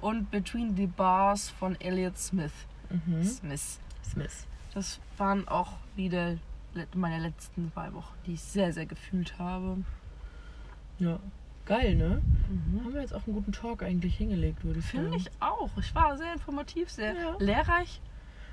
und 0.00 0.30
Between 0.30 0.76
the 0.76 0.86
Bars 0.86 1.48
von 1.50 1.80
Elliott 1.80 2.18
Smith. 2.18 2.52
Mhm. 2.90 3.24
Smith. 3.24 3.78
Smith. 4.04 4.46
Das 4.74 5.00
waren 5.16 5.48
auch 5.48 5.72
wieder 5.96 6.36
meine 6.94 7.18
letzten 7.18 7.72
zwei 7.72 7.92
Wochen, 7.94 8.14
die 8.26 8.34
ich 8.34 8.42
sehr, 8.42 8.72
sehr 8.72 8.84
gefühlt 8.86 9.38
habe. 9.38 9.78
Ja. 10.98 11.18
Geil, 11.66 11.96
ne? 11.96 12.22
Mhm. 12.48 12.84
Haben 12.84 12.94
wir 12.94 13.00
jetzt 13.02 13.12
auch 13.14 13.26
einen 13.26 13.34
guten 13.34 13.52
Talk 13.52 13.82
eigentlich 13.82 14.16
hingelegt, 14.16 14.64
würde 14.64 14.78
ich 14.78 14.86
Finde 14.86 15.16
ich 15.16 15.28
auch. 15.40 15.70
Ich 15.78 15.94
war 15.94 16.16
sehr 16.16 16.32
informativ, 16.32 16.88
sehr 16.90 17.14
Ja. 17.14 17.36
lehrreich. 17.38 18.00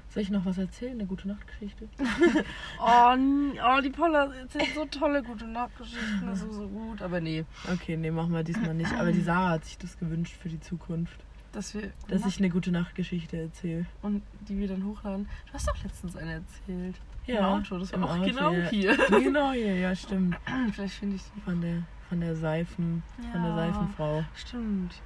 Soll 0.10 0.22
ich 0.24 0.30
noch 0.30 0.46
was 0.46 0.58
erzählen? 0.60 0.94
Eine 0.94 1.06
gute 1.06 1.28
Nachtgeschichte? 1.28 1.88
Oh, 2.80 3.16
oh 3.16 3.82
die 3.82 3.90
Paula 3.90 4.32
erzählt 4.34 4.68
so 4.76 4.86
tolle 4.86 5.24
gute 5.24 5.46
Nachtgeschichten. 5.48 6.26
Das 6.26 6.42
ist 6.42 6.54
so 6.54 6.68
gut. 6.68 7.02
Aber 7.02 7.20
nee, 7.22 7.46
Okay, 7.72 7.98
nee, 7.98 8.12
machen 8.12 8.32
wir 8.34 8.44
diesmal 8.44 8.74
nicht. 8.74 8.92
Aber 8.94 9.12
die 9.12 9.22
Sarah 9.22 9.52
hat 9.52 9.66
sich 9.66 9.78
das 9.78 9.98
gewünscht 9.98 10.36
für 10.42 10.50
die 10.50 10.60
Zukunft. 10.60 11.20
dass 11.52 11.74
wir. 11.74 11.92
Dass 12.08 12.26
ich 12.26 12.38
eine 12.40 12.50
gute 12.50 12.72
Nachtgeschichte 12.72 13.38
erzähle. 13.38 13.86
und 14.02 14.22
die 14.48 14.58
wir 14.60 14.68
dann 14.68 14.84
hochladen. 14.86 15.28
Du 15.48 15.54
hast 15.54 15.68
doch 15.68 15.82
letztens 15.84 16.16
eine 16.16 16.34
erzählt. 16.34 16.96
Im 17.26 17.36
Ja, 17.36 17.56
Auto. 17.56 17.78
Das 17.80 17.92
war 17.92 17.98
im 18.00 18.04
auch 18.04 18.16
Auto, 18.18 18.26
genau 18.26 18.52
ja. 18.52 18.70
hier. 18.70 18.98
Genau 19.10 19.52
hier, 19.54 19.76
ja, 19.78 19.96
stimmt. 19.96 20.36
Vielleicht 20.74 20.96
finde 20.96 21.16
ich 21.16 21.22
die. 21.36 21.42
Von 21.42 21.62
der, 21.62 21.84
von 22.10 22.20
der 22.22 22.36
Seifen, 22.36 23.04
von 23.32 23.42
der 23.44 23.52
Ja. 23.52 23.56
Seifenfrau. 23.56 24.24
Stimmt. 24.36 25.02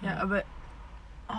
Ja, 0.00 0.12
Ja. 0.12 0.18
aber. 0.22 0.42
Oh, 1.28 1.34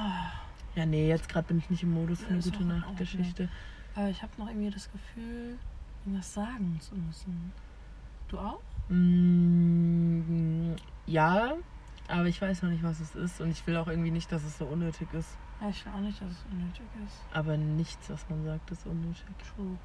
Ja, 0.75 0.85
nee, 0.87 1.07
jetzt 1.07 1.29
gerade 1.29 1.47
bin 1.47 1.59
ich 1.59 1.69
nicht 1.69 1.83
im 1.83 1.93
Modus 1.93 2.21
für 2.21 2.29
eine 2.29 2.39
Ja, 2.39 2.51
gute. 2.51 2.63
Nachtgeschichte. 2.65 3.49
aber 3.95 4.09
ich 4.09 4.21
habe 4.23 4.31
noch 4.37 4.47
irgendwie 4.47 4.71
das 4.71 4.91
Gefühl, 4.91 5.57
irgendwas 6.03 6.33
sagen 6.33 6.79
zu 6.81 6.95
müssen. 6.95 7.51
Du 8.29 8.39
auch? 8.39 8.59
Mm, 8.89 10.75
ja, 11.05 11.53
aber 12.07 12.25
ich 12.25 12.41
weiß 12.41 12.63
noch 12.63 12.69
nicht, 12.71 12.83
was 12.83 12.99
es 12.99 13.15
ist. 13.15 13.39
Und 13.41 13.51
ich 13.51 13.65
will 13.67 13.77
auch 13.77 13.87
irgendwie 13.87 14.11
nicht, 14.11 14.31
dass 14.31 14.43
es 14.43 14.57
so 14.57 14.65
unnötig 14.65 15.07
ist. 15.13 15.37
Ja, 15.61 15.69
ich 15.69 15.83
finde 15.83 15.97
auch 15.97 16.01
nicht, 16.01 16.19
dass 16.21 16.31
es 16.31 16.45
unnötig 16.51 16.81
ist. 17.05 17.21
Aber 17.33 17.55
nichts, 17.55 18.09
was 18.09 18.27
man 18.29 18.43
sagt, 18.43 18.71
ist 18.71 18.85
unnötig. 18.87 19.23
True. 19.55 19.77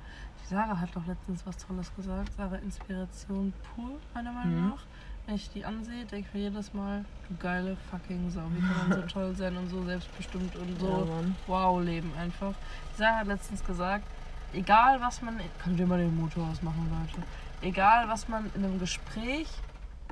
Die 0.42 0.46
Sarah 0.46 0.80
hat 0.80 0.94
doch 0.96 1.06
letztens 1.06 1.46
was 1.46 1.56
Tolles 1.58 1.94
gesagt. 1.94 2.32
Sarah 2.32 2.56
Inspiration 2.56 3.52
pur, 3.74 3.98
meiner 4.14 4.32
Meinung 4.32 4.62
Mhm. 4.64 4.68
nach. 4.70 4.84
Wenn 5.28 5.34
ich 5.34 5.50
die 5.50 5.62
ansehe, 5.62 6.06
denke 6.06 6.26
ich 6.26 6.32
mir 6.34 6.40
jedes 6.48 6.72
Mal, 6.72 7.04
du 7.28 7.36
geile 7.36 7.76
fucking 7.90 8.30
Sau. 8.30 8.44
Wie 8.54 8.60
kann 8.60 8.88
man 8.88 9.02
so 9.02 9.06
toll 9.12 9.36
sein 9.36 9.58
und 9.58 9.68
so 9.68 9.84
selbstbestimmt 9.84 10.56
und 10.56 10.80
so 10.80 10.88
Ja, 10.88 11.34
wow 11.46 11.84
leben 11.84 12.10
einfach. 12.18 12.54
Sarah 12.96 13.18
hat 13.18 13.26
letztens 13.26 13.62
gesagt, 13.62 14.06
egal 14.54 15.02
was 15.02 15.20
man. 15.20 15.38
Könnt 15.62 15.78
ihr 15.78 15.86
mal 15.86 15.98
den 15.98 16.16
Motor 16.16 16.48
ausmachen, 16.48 16.88
Leute. 16.88 17.26
Egal 17.60 18.08
was 18.08 18.26
man 18.28 18.50
in 18.54 18.64
einem 18.64 18.78
Gespräch, 18.78 19.48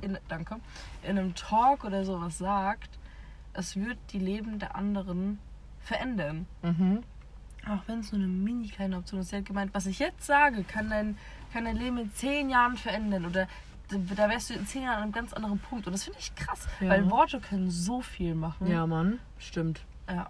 in, 0.02 0.18
danke, 0.28 0.56
in 1.02 1.18
einem 1.18 1.34
Talk 1.34 1.84
oder 1.84 2.04
sowas 2.04 2.36
sagt, 2.36 2.90
es 3.54 3.74
wird 3.74 3.96
die 4.12 4.18
Leben 4.18 4.58
der 4.58 4.76
anderen 4.76 5.38
verändern. 5.80 6.44
Mhm. 6.60 7.02
Auch 7.66 7.88
wenn 7.88 8.00
es 8.00 8.12
nur 8.12 8.20
eine 8.20 8.30
mini 8.30 8.68
kleine 8.68 8.98
Option 8.98 9.20
ist. 9.20 9.30
Sie 9.30 9.36
hat 9.36 9.46
gemeint, 9.46 9.72
was 9.72 9.86
ich 9.86 9.98
jetzt 9.98 10.26
sage, 10.26 10.62
kann 10.62 10.90
dein, 10.90 11.16
kann 11.54 11.64
dein 11.64 11.76
Leben 11.76 11.96
in 11.96 12.12
zehn 12.12 12.50
Jahren 12.50 12.76
verändern. 12.76 13.24
Oder 13.24 13.48
da 13.88 14.28
wärst 14.28 14.50
du 14.50 14.54
in 14.54 14.66
zehn 14.66 14.82
Jahren 14.82 14.96
an 14.96 15.02
einem 15.04 15.12
ganz 15.12 15.32
anderen 15.32 15.58
Punkt. 15.58 15.86
Und 15.86 15.92
das 15.92 16.04
finde 16.04 16.18
ich 16.18 16.34
krass, 16.34 16.66
Ja. 16.80 16.90
weil 16.90 17.10
Worte 17.10 17.40
können 17.40 17.70
so 17.70 18.00
viel 18.02 18.34
machen. 18.34 18.66
Ja, 18.66 18.86
Mann. 18.86 19.18
Stimmt. 19.38 19.80
Ja. 20.08 20.28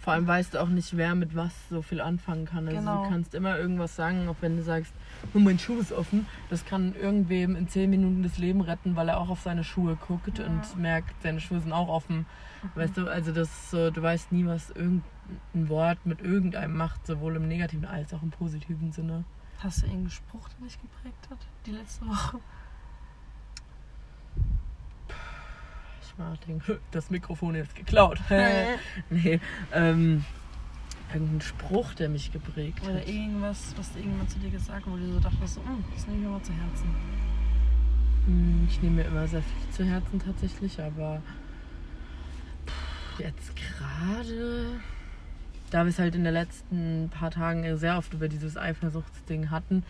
Vor 0.00 0.12
allem 0.12 0.26
weißt 0.28 0.54
du 0.54 0.62
auch 0.62 0.68
nicht, 0.68 0.96
wer 0.96 1.14
mit 1.16 1.34
was 1.34 1.52
so 1.68 1.82
viel 1.82 2.00
anfangen 2.00 2.44
kann. 2.46 2.66
Also 2.68 2.78
Genau. 2.78 3.02
du 3.04 3.10
kannst 3.10 3.34
immer 3.34 3.58
irgendwas 3.58 3.96
sagen, 3.96 4.28
auch 4.28 4.36
wenn 4.40 4.56
du 4.56 4.62
sagst, 4.62 4.92
oh, 5.34 5.38
mein 5.38 5.58
Schuh 5.58 5.80
ist 5.80 5.92
offen. 5.92 6.26
Das 6.50 6.64
kann 6.64 6.94
irgendwem 6.94 7.56
in 7.56 7.68
10 7.68 7.90
Minuten 7.90 8.22
das 8.22 8.38
Leben 8.38 8.60
retten, 8.60 8.94
weil 8.94 9.08
er 9.08 9.18
auch 9.18 9.28
auf 9.28 9.40
seine 9.40 9.64
Schuhe 9.64 9.96
guckt 9.96 10.38
und 10.38 10.76
merkt, 10.76 11.20
seine 11.22 11.40
Schuhe 11.40 11.60
sind 11.60 11.72
auch 11.72 11.88
offen. 11.88 12.26
Weißt 12.74 12.96
du, 12.96 13.08
also 13.08 13.32
das 13.32 13.70
so, 13.70 13.90
du 13.90 14.00
weißt 14.00 14.32
nie, 14.32 14.46
was 14.46 14.70
irgendein 14.70 15.68
Wort 15.68 15.98
mit 16.06 16.20
irgendeinem 16.22 16.76
macht, 16.76 17.06
sowohl 17.06 17.36
im 17.36 17.48
negativen 17.48 17.84
als 17.84 18.14
auch 18.14 18.22
im 18.22 18.30
positiven 18.30 18.92
Sinne. 18.92 19.24
Hast 19.58 19.78
du 19.82 19.86
irgendeinen 19.86 20.10
Spruch, 20.10 20.48
der 20.50 20.66
dich 20.68 20.80
geprägt 20.80 21.28
hat, 21.30 21.38
die 21.66 21.72
letzte 21.72 22.06
Woche? 22.06 22.38
Denke, 26.46 26.80
das 26.90 27.10
Mikrofon 27.10 27.54
ist 27.54 27.74
geklaut. 27.74 28.20
nee, 29.10 29.40
ähm, 29.72 30.24
irgendein 31.12 31.40
Spruch, 31.40 31.94
der 31.94 32.08
mich 32.08 32.32
geprägt 32.32 32.82
Oder 32.84 32.96
hat. 33.00 33.08
irgendwas, 33.08 33.72
was 33.76 33.88
irgendjemand 33.96 34.30
zu 34.30 34.38
dir 34.38 34.50
gesagt 34.50 34.84
hat, 34.86 34.92
wo 34.92 34.96
du 34.96 35.12
so 35.12 35.20
dachtest, 35.20 35.54
so, 35.54 35.60
"Hm, 35.62 35.84
das 35.94 36.06
nehme 36.06 36.18
ich 36.18 36.24
mir 36.24 36.30
mal 36.30 36.42
zu 36.42 36.52
Herzen. 36.52 36.94
Hm, 38.26 38.68
Ich 38.70 38.82
nehme 38.82 38.96
mir 38.96 39.04
immer 39.08 39.26
sehr 39.26 39.42
viel 39.42 39.70
zu 39.72 39.84
Herzen 39.84 40.18
tatsächlich, 40.18 40.80
aber 40.80 41.22
jetzt 43.18 43.52
gerade, 43.56 44.66
da 45.70 45.84
wir 45.84 45.88
es 45.90 45.98
halt 45.98 46.14
in 46.14 46.24
den 46.24 46.32
letzten 46.34 47.08
paar 47.10 47.30
Tagen 47.30 47.76
sehr 47.76 47.96
oft 47.98 48.12
über 48.14 48.28
dieses 48.28 48.56
Eifersuchtsding 48.56 49.50
hatten, 49.50 49.82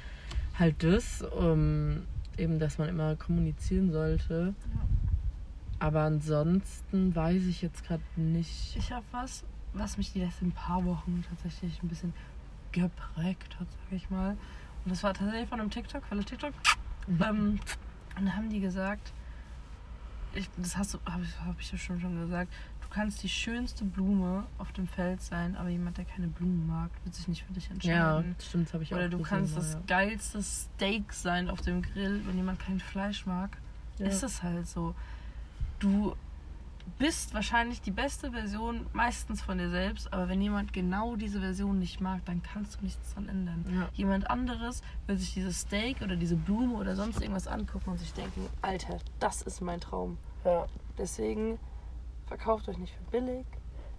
halt 0.58 0.82
das, 0.82 1.22
um, 1.22 2.02
eben, 2.36 2.58
dass 2.58 2.78
man 2.78 2.88
immer 2.88 3.16
kommunizieren 3.16 3.90
sollte. 3.92 4.54
Aber 5.80 6.02
ansonsten 6.02 7.14
weiß 7.14 7.44
ich 7.44 7.62
jetzt 7.62 7.84
gerade 7.84 8.02
nicht. 8.16 8.76
Ich 8.76 8.90
habe 8.92 9.04
was, 9.12 9.44
was 9.72 9.96
mich 9.96 10.12
die 10.12 10.20
letzten 10.20 10.52
paar 10.52 10.84
Wochen 10.84 11.24
tatsächlich 11.28 11.82
ein 11.82 11.88
bisschen 11.88 12.12
geprägt 12.72 13.56
hat, 13.60 13.66
sag 13.84 13.92
ich 13.96 14.10
mal. 14.10 14.36
Und 14.84 14.90
das 14.90 15.02
war 15.02 15.14
tatsächlich 15.14 15.48
von 15.48 15.60
einem 15.60 15.70
TikTok, 15.70 16.02
einem 16.10 16.24
TikTok. 16.24 16.52
Ähm, 17.08 17.58
und 18.18 18.26
da 18.26 18.32
haben 18.32 18.50
die 18.50 18.60
gesagt, 18.60 19.12
ich, 20.34 20.48
das 20.56 20.76
hast 20.76 20.94
du, 20.94 20.98
habe 21.08 21.22
ich, 21.22 21.40
hab 21.40 21.58
ich 21.60 21.70
ja 21.72 21.78
schon, 21.78 22.00
schon 22.00 22.20
gesagt, 22.20 22.52
du 22.82 22.88
kannst 22.90 23.22
die 23.22 23.28
schönste 23.28 23.84
Blume 23.84 24.44
auf 24.58 24.72
dem 24.72 24.86
Feld 24.86 25.22
sein, 25.22 25.56
aber 25.56 25.68
jemand, 25.68 25.96
der 25.96 26.04
keine 26.04 26.26
Blumen 26.26 26.66
mag, 26.66 26.90
wird 27.04 27.14
sich 27.14 27.28
nicht 27.28 27.44
für 27.44 27.52
dich 27.52 27.68
Ja, 27.68 28.18
entscheiden. 28.18 28.36
stimmt, 28.40 28.66
das 28.66 28.74
habe 28.74 28.82
ich 28.82 28.92
auch 28.92 28.98
Oder 28.98 29.08
du 29.08 29.20
kannst 29.22 29.54
mal, 29.54 29.60
das 29.60 29.74
ja. 29.74 29.80
geilste 29.86 30.42
Steak 30.42 31.12
sein 31.12 31.48
auf 31.48 31.60
dem 31.62 31.82
Grill, 31.82 32.20
wenn 32.26 32.36
jemand 32.36 32.58
kein 32.58 32.80
Fleisch 32.80 33.24
mag. 33.26 33.56
Ja. 33.98 34.06
Ist 34.06 34.22
es 34.22 34.42
halt 34.42 34.66
so. 34.66 34.94
Du 35.78 36.14
bist 36.98 37.34
wahrscheinlich 37.34 37.80
die 37.80 37.90
beste 37.90 38.30
Version 38.30 38.86
meistens 38.92 39.42
von 39.42 39.58
dir 39.58 39.70
selbst, 39.70 40.12
aber 40.12 40.28
wenn 40.28 40.40
jemand 40.40 40.72
genau 40.72 41.16
diese 41.16 41.40
Version 41.40 41.78
nicht 41.78 42.00
mag, 42.00 42.24
dann 42.24 42.42
kannst 42.42 42.80
du 42.80 42.84
nichts 42.84 43.14
dran 43.14 43.28
ändern. 43.28 43.64
Ja. 43.70 43.88
Jemand 43.92 44.30
anderes 44.30 44.82
will 45.06 45.16
sich 45.16 45.34
dieses 45.34 45.60
Steak 45.60 46.00
oder 46.02 46.16
diese 46.16 46.36
Blume 46.36 46.74
oder 46.74 46.96
sonst 46.96 47.20
irgendwas 47.20 47.46
angucken 47.46 47.90
und 47.90 47.98
sich 47.98 48.12
denken, 48.14 48.46
Alter, 48.62 48.98
das 49.20 49.42
ist 49.42 49.60
mein 49.60 49.80
Traum. 49.80 50.18
Ja. 50.44 50.66
Deswegen 50.96 51.58
verkauft 52.26 52.68
euch 52.68 52.78
nicht 52.78 52.94
für 52.94 53.10
billig, 53.10 53.46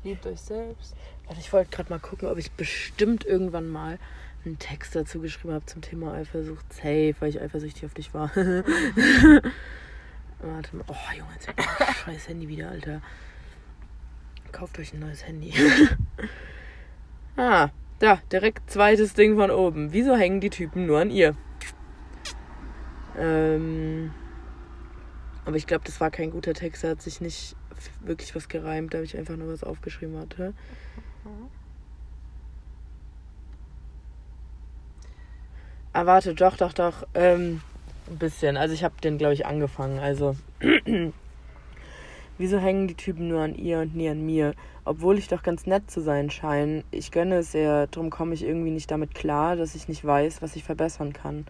liebt 0.04 0.26
euch 0.26 0.42
selbst. 0.42 0.96
Warte, 1.28 1.40
ich 1.40 1.54
wollte 1.54 1.72
gerade 1.72 1.90
mal 1.90 2.00
gucken, 2.00 2.28
ob 2.28 2.38
ich 2.38 2.52
bestimmt 2.52 3.24
irgendwann 3.24 3.70
mal 3.70 4.00
einen 4.46 4.58
Text 4.58 4.96
dazu 4.96 5.20
geschrieben 5.20 5.54
habe 5.54 5.66
zum 5.66 5.82
Thema 5.82 6.14
Eifersucht. 6.14 6.72
Safe, 6.74 7.16
weil 7.20 7.30
ich 7.30 7.42
eifersüchtig 7.42 7.86
auf 7.86 7.94
dich 7.94 8.14
war. 8.14 8.32
Warte 10.42 10.76
mal. 10.76 10.86
Oh, 10.88 11.18
Junge, 11.18 11.32
jetzt 11.34 11.50
scheiß 12.06 12.28
Handy 12.30 12.48
wieder, 12.48 12.70
Alter. 12.70 13.02
Kauft 14.52 14.80
euch 14.80 14.94
ein 14.94 15.00
neues 15.00 15.26
Handy. 15.26 15.54
ah, 17.38 17.70
da, 18.00 18.22
direkt 18.32 18.70
zweites 18.72 19.14
Ding 19.14 19.36
von 19.36 19.52
oben. 19.52 19.92
Wieso 19.92 20.16
hängen 20.16 20.40
die 20.40 20.50
Typen 20.50 20.86
nur 20.86 21.00
an 21.00 21.12
ihr? 21.12 21.36
Ähm, 23.18 24.14
aber 25.46 25.58
ich 25.58 25.68
glaube, 25.68 25.84
das 25.86 26.00
war 26.00 26.10
kein 26.10 26.32
guter 26.32 26.54
Text. 26.54 26.84
Da 26.84 26.90
hat 26.90 27.02
sich 27.02 27.20
nicht 27.20 27.56
wirklich 28.02 28.36
was 28.36 28.48
gereimt. 28.48 28.94
Da 28.94 29.00
habe 29.00 29.06
ich 29.06 29.18
einfach 29.18 29.36
nur 29.36 29.52
was 29.52 29.64
aufgeschrieben 29.64 30.18
hatte. 30.18 30.54
Ah, 35.92 36.06
warte, 36.06 36.34
doch, 36.34 36.56
doch, 36.56 36.72
doch. 36.72 37.08
Ähm, 37.14 37.62
ein 38.10 38.18
bisschen. 38.18 38.58
Also 38.58 38.74
ich 38.74 38.84
habe 38.84 38.96
den, 39.04 39.18
glaube 39.18 39.34
ich, 39.34 39.46
angefangen. 39.46 40.00
Also. 40.00 40.36
Wieso 42.38 42.58
hängen 42.58 42.88
die 42.88 42.96
Typen 42.96 43.28
nur 43.28 43.42
an 43.42 43.54
ihr 43.54 43.80
und 43.80 43.96
nie 43.96 44.08
an 44.08 44.26
mir? 44.26 44.54
Obwohl 44.86 45.18
ich 45.18 45.28
doch 45.28 45.44
ganz 45.44 45.66
nett 45.66 45.92
zu 45.92 46.00
sein 46.00 46.30
scheine. 46.30 46.86
Ich 46.90 47.12
gönne 47.12 47.40
es 47.40 47.54
ihr, 47.54 47.88
drum 47.88 48.10
komme 48.10 48.34
ich 48.34 48.46
irgendwie 48.46 48.72
nicht 48.72 48.90
damit 48.90 49.14
klar, 49.14 49.58
dass 49.58 49.76
ich 49.76 49.90
nicht 49.90 50.06
weiß, 50.06 50.42
was 50.42 50.56
ich 50.56 50.64
verbessern 50.64 51.12
kann. 51.12 51.46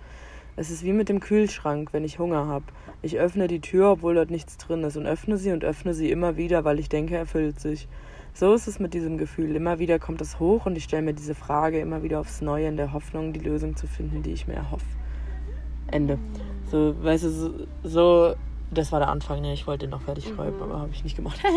Es 0.56 0.72
ist 0.72 0.84
wie 0.84 0.94
mit 0.94 1.08
dem 1.08 1.20
Kühlschrank, 1.20 1.94
wenn 1.94 2.04
ich 2.04 2.18
Hunger 2.18 2.48
habe. 2.48 2.66
Ich 3.04 3.20
öffne 3.20 3.48
die 3.48 3.62
Tür, 3.62 3.92
obwohl 3.92 4.16
dort 4.16 4.32
nichts 4.32 4.58
drin 4.58 4.84
ist, 4.84 4.98
und 4.98 5.06
öffne 5.06 5.38
sie 5.38 5.52
und 5.52 5.64
öffne 5.64 5.94
sie 5.94 6.10
immer 6.10 6.38
wieder, 6.38 6.66
weil 6.66 6.80
ich 6.80 6.90
denke, 6.90 7.16
er 7.16 7.28
füllt 7.28 7.60
sich. 7.60 7.88
So 8.34 8.54
ist 8.54 8.68
es 8.68 8.80
mit 8.80 8.96
diesem 8.96 9.20
Gefühl. 9.20 9.56
Immer 9.56 9.78
wieder 9.78 10.00
kommt 10.00 10.22
es 10.22 10.40
hoch 10.40 10.66
und 10.66 10.76
ich 10.76 10.86
stelle 10.86 11.04
mir 11.04 11.14
diese 11.14 11.36
Frage 11.36 11.80
immer 11.80 12.02
wieder 12.02 12.20
aufs 12.20 12.42
Neue 12.42 12.68
in 12.68 12.78
der 12.78 12.94
Hoffnung, 12.94 13.32
die 13.32 13.40
Lösung 13.40 13.76
zu 13.76 13.86
finden, 13.86 14.24
die 14.24 14.32
ich 14.32 14.48
mir 14.48 14.56
erhoffe. 14.56 14.86
Ende. 15.92 16.18
So, 16.72 16.96
weißt 17.04 17.24
du, 17.24 17.30
so, 17.30 17.54
so 17.84 18.36
das 18.72 18.92
war 18.92 19.00
der 19.00 19.10
Anfang, 19.10 19.42
ne? 19.42 19.54
Ich 19.54 19.66
wollte 19.68 19.86
den 19.88 19.92
noch 19.92 20.02
fertig 20.04 20.28
schreiben, 20.28 20.62
aber 20.62 20.80
habe 20.80 20.92
ich 20.92 21.04
nicht 21.04 21.16
gemacht. 21.16 21.40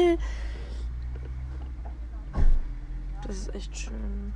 Das 3.26 3.36
ist 3.36 3.54
echt 3.54 3.76
schön. 3.76 4.32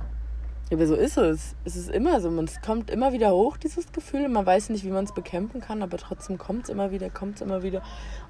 Ja, 0.69 0.77
aber 0.77 0.87
so 0.87 0.95
ist 0.95 1.17
es. 1.17 1.55
Es 1.65 1.75
ist 1.75 1.89
immer 1.89 2.19
so. 2.21 2.31
Man- 2.31 2.45
Es 2.45 2.61
kommt 2.61 2.89
immer 2.89 3.11
wieder 3.13 3.31
hoch, 3.31 3.57
dieses 3.57 3.91
Gefühl. 3.91 4.27
Man 4.29 4.45
weiß 4.45 4.69
nicht, 4.69 4.85
wie 4.85 4.89
man 4.91 5.03
es 5.03 5.13
bekämpfen 5.13 5.61
kann, 5.61 5.81
aber 5.81 5.97
trotzdem 5.97 6.37
kommt 6.37 6.63
es 6.63 6.69
immer 6.69 6.91
wieder, 6.91 7.09
kommt 7.09 7.35
es 7.35 7.41
immer 7.41 7.63
wieder. 7.63 7.81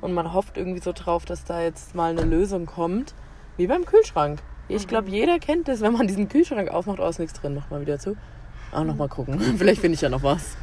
Und 0.02 0.14
man 0.14 0.34
hofft 0.34 0.58
irgendwie 0.58 0.82
so 0.82 0.94
drauf, 0.94 1.26
dass 1.26 1.44
da 1.46 1.62
jetzt 1.62 1.96
mal 1.96 2.12
eine 2.12 2.24
Lösung 2.24 2.66
kommt. 2.66 3.14
Wie 3.58 3.68
beim 3.68 3.86
Kühlschrank. 3.86 4.40
Ich 4.68 4.88
glaube, 4.88 5.10
jeder 5.10 5.40
kennt 5.40 5.68
das, 5.68 5.82
wenn 5.82 5.94
man 5.94 6.08
diesen 6.08 6.28
Kühlschrank 6.28 6.70
aufmacht, 6.70 7.00
aus 7.00 7.20
nichts 7.20 7.40
drin. 7.40 7.56
Macht 7.56 7.72
mal 7.72 7.82
wieder 7.82 7.98
zu. 8.00 8.16
Ah, 8.72 8.84
nochmal 8.84 9.10
gucken. 9.10 9.40
Vielleicht 9.58 9.82
finde 9.82 9.96
ich 9.96 10.02
ja 10.02 10.10
noch 10.10 10.24
was. 10.24 10.58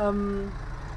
Ähm, 0.00 0.50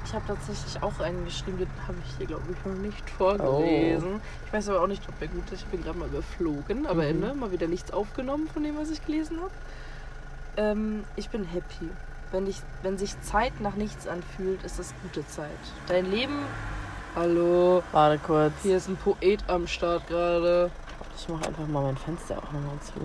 ich 0.04 0.14
habe 0.14 0.24
tatsächlich 0.26 0.82
auch 0.82 0.98
einen 1.00 1.24
geschrieben, 1.24 1.58
den 1.58 1.68
habe 1.86 1.98
ich 2.06 2.16
hier, 2.16 2.26
glaube 2.26 2.42
ich, 2.50 2.64
noch 2.66 2.78
nicht 2.80 3.10
vorgelesen. 3.10 4.20
Ich 4.46 4.52
weiß 4.52 4.68
aber 4.70 4.80
auch 4.82 4.86
nicht, 4.86 5.06
ob 5.08 5.18
der 5.18 5.28
gut 5.28 5.44
ist. 5.52 5.62
Ich 5.62 5.66
bin 5.66 5.82
gerade 5.82 5.98
mal 5.98 6.08
überflogen, 6.08 6.86
aber 6.86 7.02
Mhm. 7.02 7.08
Ende, 7.22 7.34
mal 7.34 7.52
wieder 7.52 7.66
nichts 7.68 7.92
aufgenommen 7.92 8.48
von 8.52 8.62
dem, 8.62 8.78
was 8.78 8.90
ich 8.90 9.04
gelesen 9.04 9.38
habe. 9.40 9.50
Ähm, 10.56 11.04
ich 11.16 11.28
bin 11.30 11.44
happy. 11.44 11.88
Wenn, 12.32 12.46
dich, 12.46 12.60
wenn 12.82 12.96
sich 12.96 13.20
Zeit 13.22 13.60
nach 13.60 13.74
nichts 13.74 14.06
anfühlt, 14.06 14.62
ist 14.64 14.78
das 14.78 14.94
gute 15.02 15.26
Zeit. 15.26 15.50
Dein 15.88 16.10
Leben. 16.10 16.38
Hallo, 17.16 17.82
Warte 17.92 18.18
kurz. 18.18 18.52
hier 18.62 18.76
ist 18.76 18.88
ein 18.88 18.96
Poet 18.96 19.42
am 19.48 19.66
Start 19.66 20.06
gerade. 20.06 20.70
Ich 21.18 21.28
mache 21.28 21.46
einfach 21.46 21.66
mal 21.66 21.82
mein 21.82 21.96
Fenster 21.96 22.38
auch 22.38 22.52
nochmal 22.52 22.78
zu. 22.80 23.00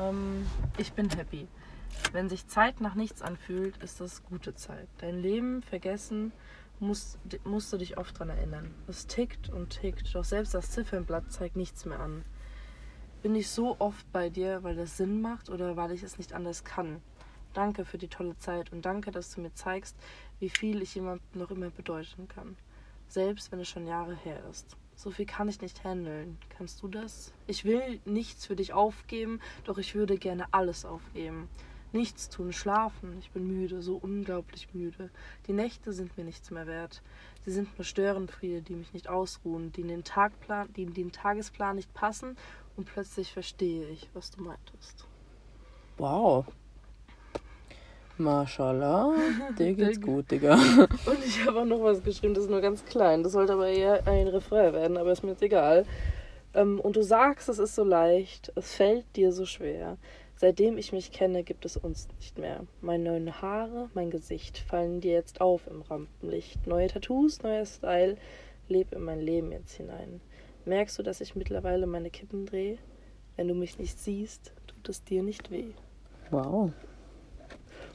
Ähm, 0.00 0.46
ich 0.78 0.92
bin 0.92 1.08
happy. 1.10 1.46
Wenn 2.12 2.28
sich 2.28 2.46
Zeit 2.46 2.80
nach 2.80 2.94
nichts 2.94 3.22
anfühlt, 3.22 3.76
ist 3.82 4.00
das 4.00 4.22
gute 4.24 4.54
Zeit. 4.54 4.88
Dein 4.98 5.18
Leben 5.18 5.62
vergessen 5.62 6.32
musst, 6.80 7.18
musst 7.44 7.72
du 7.72 7.76
dich 7.76 7.98
oft 7.98 8.18
dran 8.18 8.30
erinnern. 8.30 8.74
Es 8.86 9.06
tickt 9.06 9.48
und 9.50 9.70
tickt, 9.70 10.14
doch 10.14 10.24
selbst 10.24 10.54
das 10.54 10.70
Ziffernblatt 10.70 11.32
zeigt 11.32 11.56
nichts 11.56 11.84
mehr 11.84 12.00
an. 12.00 12.24
Bin 13.22 13.34
ich 13.34 13.48
so 13.48 13.76
oft 13.78 14.10
bei 14.12 14.28
dir, 14.28 14.62
weil 14.62 14.76
das 14.76 14.96
Sinn 14.96 15.22
macht 15.22 15.48
oder 15.48 15.76
weil 15.76 15.92
ich 15.92 16.02
es 16.02 16.18
nicht 16.18 16.34
anders 16.34 16.64
kann? 16.64 17.00
Danke 17.54 17.84
für 17.84 17.98
die 17.98 18.08
tolle 18.08 18.36
Zeit 18.38 18.72
und 18.72 18.84
danke, 18.84 19.10
dass 19.10 19.32
du 19.34 19.40
mir 19.40 19.54
zeigst, 19.54 19.96
wie 20.40 20.50
viel 20.50 20.82
ich 20.82 20.94
jemandem 20.94 21.24
noch 21.32 21.50
immer 21.50 21.70
bedeuten 21.70 22.28
kann. 22.28 22.56
Selbst 23.08 23.50
wenn 23.50 23.60
es 23.60 23.68
schon 23.68 23.86
Jahre 23.86 24.14
her 24.16 24.42
ist. 24.50 24.76
So 24.96 25.10
viel 25.10 25.26
kann 25.26 25.48
ich 25.48 25.60
nicht 25.60 25.84
handeln. 25.84 26.38
Kannst 26.56 26.82
du 26.82 26.88
das? 26.88 27.32
Ich 27.46 27.64
will 27.64 28.00
nichts 28.04 28.46
für 28.46 28.56
dich 28.56 28.72
aufgeben, 28.72 29.40
doch 29.64 29.78
ich 29.78 29.94
würde 29.94 30.18
gerne 30.18 30.46
alles 30.52 30.84
aufgeben. 30.84 31.48
Nichts 31.94 32.28
tun, 32.28 32.52
schlafen. 32.52 33.16
Ich 33.20 33.30
bin 33.30 33.46
müde, 33.46 33.80
so 33.80 33.94
unglaublich 33.94 34.74
müde. 34.74 35.10
Die 35.46 35.52
Nächte 35.52 35.92
sind 35.92 36.18
mir 36.18 36.24
nichts 36.24 36.50
mehr 36.50 36.66
wert. 36.66 37.02
Sie 37.44 37.52
sind 37.52 37.78
nur 37.78 37.84
Störenfriede, 37.84 38.62
die 38.62 38.74
mich 38.74 38.92
nicht 38.92 39.08
ausruhen, 39.08 39.70
die 39.70 39.82
in 39.82 39.88
den 39.88 40.02
Tagplan, 40.02 40.72
die 40.72 40.82
in 40.82 40.92
den 40.92 41.12
Tagesplan 41.12 41.76
nicht 41.76 41.94
passen 41.94 42.36
und 42.76 42.86
plötzlich 42.86 43.32
verstehe 43.32 43.86
ich, 43.90 44.10
was 44.12 44.32
du 44.32 44.42
meintest. 44.42 45.06
Wow. 45.96 46.46
Mashallah. 48.18 49.14
Dir 49.58 49.74
geht's 49.74 50.00
gut, 50.00 50.32
Digga. 50.32 50.54
Und 51.06 51.24
ich 51.24 51.46
habe 51.46 51.60
auch 51.60 51.64
noch 51.64 51.82
was 51.82 52.02
geschrieben, 52.02 52.34
das 52.34 52.44
ist 52.44 52.50
nur 52.50 52.60
ganz 52.60 52.84
klein. 52.84 53.22
Das 53.22 53.32
sollte 53.32 53.52
aber 53.52 53.68
eher 53.68 54.06
ein 54.06 54.26
Refrain 54.26 54.72
werden, 54.72 54.96
aber 54.96 55.12
ist 55.12 55.22
mir 55.22 55.30
jetzt 55.30 55.42
egal. 55.42 55.84
Ähm, 56.54 56.78
und 56.80 56.94
du 56.94 57.02
sagst, 57.02 57.48
es 57.48 57.58
ist 57.58 57.74
so 57.74 57.82
leicht, 57.82 58.52
es 58.54 58.74
fällt 58.74 59.04
dir 59.16 59.32
so 59.32 59.44
schwer. 59.44 59.98
Seitdem 60.36 60.78
ich 60.78 60.92
mich 60.92 61.12
kenne, 61.12 61.44
gibt 61.44 61.64
es 61.64 61.76
uns 61.76 62.08
nicht 62.16 62.38
mehr. 62.38 62.66
Meine 62.80 63.04
neuen 63.04 63.40
Haare, 63.40 63.88
mein 63.94 64.10
Gesicht 64.10 64.58
fallen 64.58 65.00
dir 65.00 65.12
jetzt 65.12 65.40
auf 65.40 65.66
im 65.68 65.82
Rampenlicht. 65.82 66.66
Neue 66.66 66.88
Tattoos, 66.88 67.42
neuer 67.42 67.64
Style, 67.64 68.16
leb 68.68 68.92
in 68.92 69.02
mein 69.02 69.20
Leben 69.20 69.52
jetzt 69.52 69.74
hinein. 69.74 70.20
Merkst 70.64 70.98
du, 70.98 71.02
dass 71.02 71.20
ich 71.20 71.36
mittlerweile 71.36 71.86
meine 71.86 72.10
Kippen 72.10 72.46
drehe? 72.46 72.78
Wenn 73.36 73.48
du 73.48 73.54
mich 73.54 73.78
nicht 73.78 73.98
siehst, 73.98 74.52
tut 74.66 74.88
es 74.88 75.04
dir 75.04 75.22
nicht 75.22 75.50
weh. 75.50 75.72
Wow. 76.30 76.72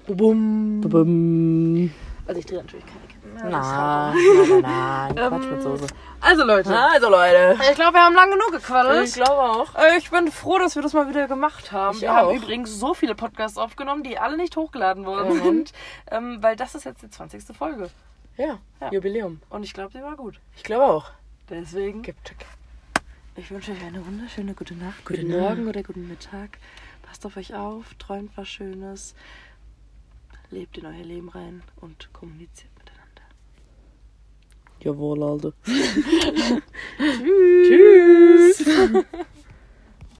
Bum. 0.08 0.82
Bum. 0.82 1.92
Also 2.26 2.40
ich 2.40 2.46
drehe 2.46 2.60
natürlich 2.60 2.86
keine 2.86 3.08
Kippen. 3.08 3.19
Nein, 3.36 3.54
halt- 3.56 4.62
nein, 4.62 4.62
nein. 4.62 5.16
Quatsch 5.16 5.46
mit 5.52 5.62
Soße. 5.62 5.88
Also 6.22 6.44
Leute, 6.44 6.78
Also 6.78 7.10
Leute. 7.10 7.58
ich 7.70 7.76
glaube, 7.76 7.94
wir 7.94 8.04
haben 8.04 8.14
lang 8.16 8.30
genug 8.30 8.52
gequaddelt. 8.52 9.08
Ich 9.08 9.14
glaube 9.14 9.42
auch. 9.42 9.76
Äh, 9.76 9.98
Ich 9.98 10.10
bin 10.12 10.30
froh, 10.32 10.58
dass 10.60 10.76
wir 10.76 10.82
das 10.84 10.94
mal 10.94 11.08
wieder 11.08 11.28
gemacht 11.28 11.72
haben. 11.72 11.96
Ich 11.96 12.02
wir 12.02 12.12
auch. 12.12 12.16
haben 12.30 12.36
übrigens 12.36 12.78
so 12.78 12.94
viele 12.94 13.16
Podcasts 13.16 13.58
aufgenommen, 13.58 14.04
die 14.04 14.18
alle 14.20 14.36
nicht 14.38 14.56
hochgeladen 14.58 15.06
worden 15.06 15.38
Mhm. 15.38 15.44
sind. 15.44 15.74
Ähm, 16.12 16.38
weil 16.42 16.56
das 16.56 16.76
ist 16.76 16.84
jetzt 16.84 17.02
die 17.04 17.10
20. 17.10 17.54
Folge. 17.56 17.90
Ja, 18.38 18.58
Ja. 18.82 18.92
Jubiläum. 18.92 19.42
Und 19.50 19.64
ich 19.64 19.74
glaube, 19.74 19.92
sie 19.94 20.02
war 20.04 20.16
gut. 20.16 20.40
Ich 20.58 20.64
glaube 20.64 20.84
auch. 20.86 21.12
Deswegen, 21.50 22.02
Gibt. 22.04 22.34
ich 23.36 23.50
wünsche 23.52 23.72
euch 23.72 23.84
eine 23.84 24.06
wunderschöne 24.06 24.54
gute 24.54 24.76
Nacht, 24.76 25.04
Gute 25.06 25.22
guten 25.22 25.32
Nacht. 25.38 25.42
Morgen 25.58 25.68
oder 25.68 25.84
guten 25.84 26.08
Mittag. 26.08 26.58
Passt 27.04 27.26
auf 27.26 27.38
euch 27.38 27.56
auf, 27.56 27.86
träumt 27.98 28.32
was 28.36 28.48
Schönes, 28.48 29.16
lebt 30.52 30.78
in 30.78 30.86
euer 30.86 30.94
Leben 31.04 31.30
rein 31.30 31.64
und 31.82 32.12
kommuniziert. 32.14 32.69
Jawohl, 34.82 35.24
Alter. 35.24 35.54
Tschüss. 37.68 38.58
Tschüss. 38.58 39.06